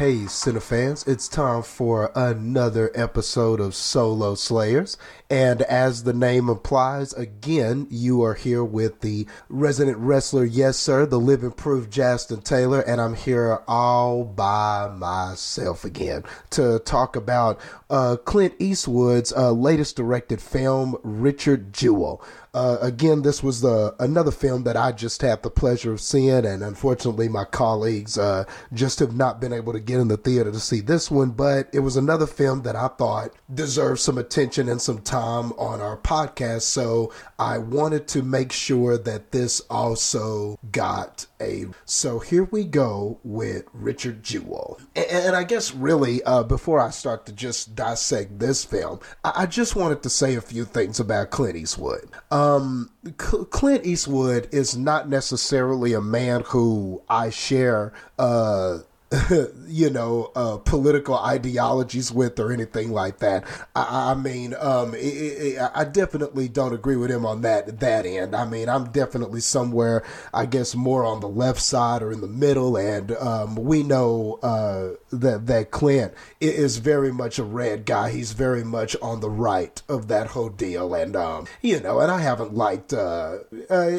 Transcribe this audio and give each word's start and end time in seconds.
Hey, 0.00 0.20
Cinefans, 0.20 1.06
it's 1.06 1.28
time 1.28 1.62
for 1.62 2.10
another 2.14 2.90
episode 2.94 3.60
of 3.60 3.74
Solo 3.74 4.34
Slayers. 4.34 4.96
And 5.28 5.60
as 5.60 6.04
the 6.04 6.14
name 6.14 6.48
implies, 6.48 7.12
again, 7.12 7.86
you 7.90 8.22
are 8.22 8.32
here 8.32 8.64
with 8.64 9.02
the 9.02 9.26
resident 9.50 9.98
wrestler, 9.98 10.46
yes, 10.46 10.78
sir, 10.78 11.04
the 11.04 11.20
living 11.20 11.52
proof 11.52 11.90
Justin 11.90 12.40
Taylor. 12.40 12.80
And 12.80 12.98
I'm 12.98 13.12
here 13.12 13.62
all 13.68 14.24
by 14.24 14.88
myself 14.88 15.84
again 15.84 16.24
to 16.48 16.78
talk 16.78 17.14
about 17.14 17.60
uh, 17.90 18.16
Clint 18.24 18.54
Eastwood's 18.58 19.34
uh, 19.34 19.52
latest 19.52 19.96
directed 19.96 20.40
film, 20.40 20.96
Richard 21.02 21.74
Jewell. 21.74 22.24
Uh, 22.52 22.78
again, 22.80 23.22
this 23.22 23.42
was 23.42 23.60
the 23.60 23.94
another 24.00 24.32
film 24.32 24.64
that 24.64 24.76
I 24.76 24.90
just 24.92 25.22
had 25.22 25.42
the 25.42 25.50
pleasure 25.50 25.92
of 25.92 26.00
seeing, 26.00 26.44
and 26.44 26.62
unfortunately, 26.62 27.28
my 27.28 27.44
colleagues 27.44 28.18
uh, 28.18 28.44
just 28.72 28.98
have 28.98 29.14
not 29.14 29.40
been 29.40 29.52
able 29.52 29.72
to 29.72 29.80
get 29.80 30.00
in 30.00 30.08
the 30.08 30.16
theater 30.16 30.50
to 30.50 30.58
see 30.58 30.80
this 30.80 31.10
one. 31.10 31.30
But 31.30 31.68
it 31.72 31.80
was 31.80 31.96
another 31.96 32.26
film 32.26 32.62
that 32.62 32.74
I 32.74 32.88
thought 32.88 33.30
deserved 33.52 34.00
some 34.00 34.18
attention 34.18 34.68
and 34.68 34.82
some 34.82 35.00
time 35.00 35.52
on 35.52 35.80
our 35.80 35.96
podcast, 35.96 36.62
so 36.62 37.12
I 37.38 37.58
wanted 37.58 38.08
to 38.08 38.22
make 38.22 38.50
sure 38.50 38.98
that 38.98 39.30
this 39.30 39.60
also 39.70 40.58
got 40.72 41.26
a. 41.40 41.66
So 41.84 42.18
here 42.18 42.44
we 42.44 42.64
go 42.64 43.18
with 43.24 43.64
Richard 43.72 44.22
Jewell, 44.22 44.80
and, 44.94 45.36
I 45.36 45.44
guess 45.44 45.74
really 45.74 46.22
uh, 46.24 46.42
before 46.42 46.80
I 46.80 46.90
start 46.90 47.26
to 47.26 47.32
just 47.32 47.74
dissect 47.74 48.38
this 48.38 48.64
film, 48.64 49.00
I, 49.24 49.32
I 49.36 49.46
just 49.46 49.76
wanted 49.76 50.02
to 50.02 50.10
say 50.10 50.34
a 50.34 50.40
few 50.40 50.64
things 50.64 51.00
about 51.00 51.30
Clint 51.30 51.56
Eastwood. 51.56 52.08
Um, 52.30 52.90
Clint 53.16 53.86
Eastwood 53.86 54.48
is 54.52 54.76
not 54.76 55.08
necessarily 55.08 55.92
a 55.92 56.00
man 56.00 56.42
who 56.46 57.02
I 57.08 57.30
share 57.30 57.92
uh, 58.18 58.78
you 59.66 59.90
know, 59.90 60.30
uh, 60.36 60.56
political 60.58 61.18
ideologies 61.18 62.12
with 62.12 62.38
or 62.38 62.52
anything 62.52 62.92
like 62.92 63.18
that. 63.18 63.44
I, 63.74 64.12
I 64.12 64.14
mean, 64.14 64.54
um, 64.60 64.94
it, 64.94 64.98
it, 64.98 65.70
I 65.74 65.82
definitely 65.82 66.48
don't 66.48 66.72
agree 66.72 66.94
with 66.94 67.10
him 67.10 67.26
on 67.26 67.42
that 67.42 67.80
that 67.80 68.06
end. 68.06 68.36
I 68.36 68.44
mean, 68.44 68.68
I'm 68.68 68.92
definitely 68.92 69.40
somewhere, 69.40 70.04
I 70.32 70.46
guess, 70.46 70.76
more 70.76 71.04
on 71.04 71.18
the 71.18 71.28
left 71.28 71.60
side 71.60 72.02
or 72.02 72.12
in 72.12 72.20
the 72.20 72.28
middle, 72.28 72.76
and 72.76 73.10
um, 73.16 73.56
we 73.56 73.82
know 73.82 74.38
uh, 74.44 74.90
that 75.10 75.46
that 75.46 75.72
Clint 75.72 76.14
is 76.40 76.76
very 76.76 77.12
much 77.12 77.40
a 77.40 77.44
red 77.44 77.86
guy. 77.86 78.10
He's 78.10 78.32
very 78.32 78.62
much 78.62 78.94
on 79.02 79.18
the 79.18 79.30
right 79.30 79.82
of 79.88 80.06
that 80.06 80.28
whole 80.28 80.50
deal, 80.50 80.94
and 80.94 81.16
um, 81.16 81.48
you 81.62 81.80
know, 81.80 81.98
and 81.98 82.12
I 82.12 82.20
haven't 82.20 82.54
liked 82.54 82.92
uh, 82.92 83.38
uh 83.68 83.90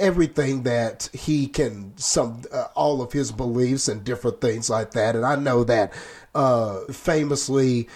everything 0.00 0.64
that 0.64 1.10
he 1.12 1.46
can 1.46 1.96
some 1.96 2.42
uh, 2.52 2.66
all 2.74 3.00
of 3.02 3.12
his 3.12 3.30
beliefs 3.30 3.86
and 3.86 4.02
different 4.02 4.40
things 4.40 4.47
things 4.48 4.70
like 4.70 4.92
that. 4.92 5.14
And 5.14 5.26
I 5.26 5.36
know 5.36 5.62
that 5.64 5.92
uh, 6.34 6.80
famously, 6.90 7.88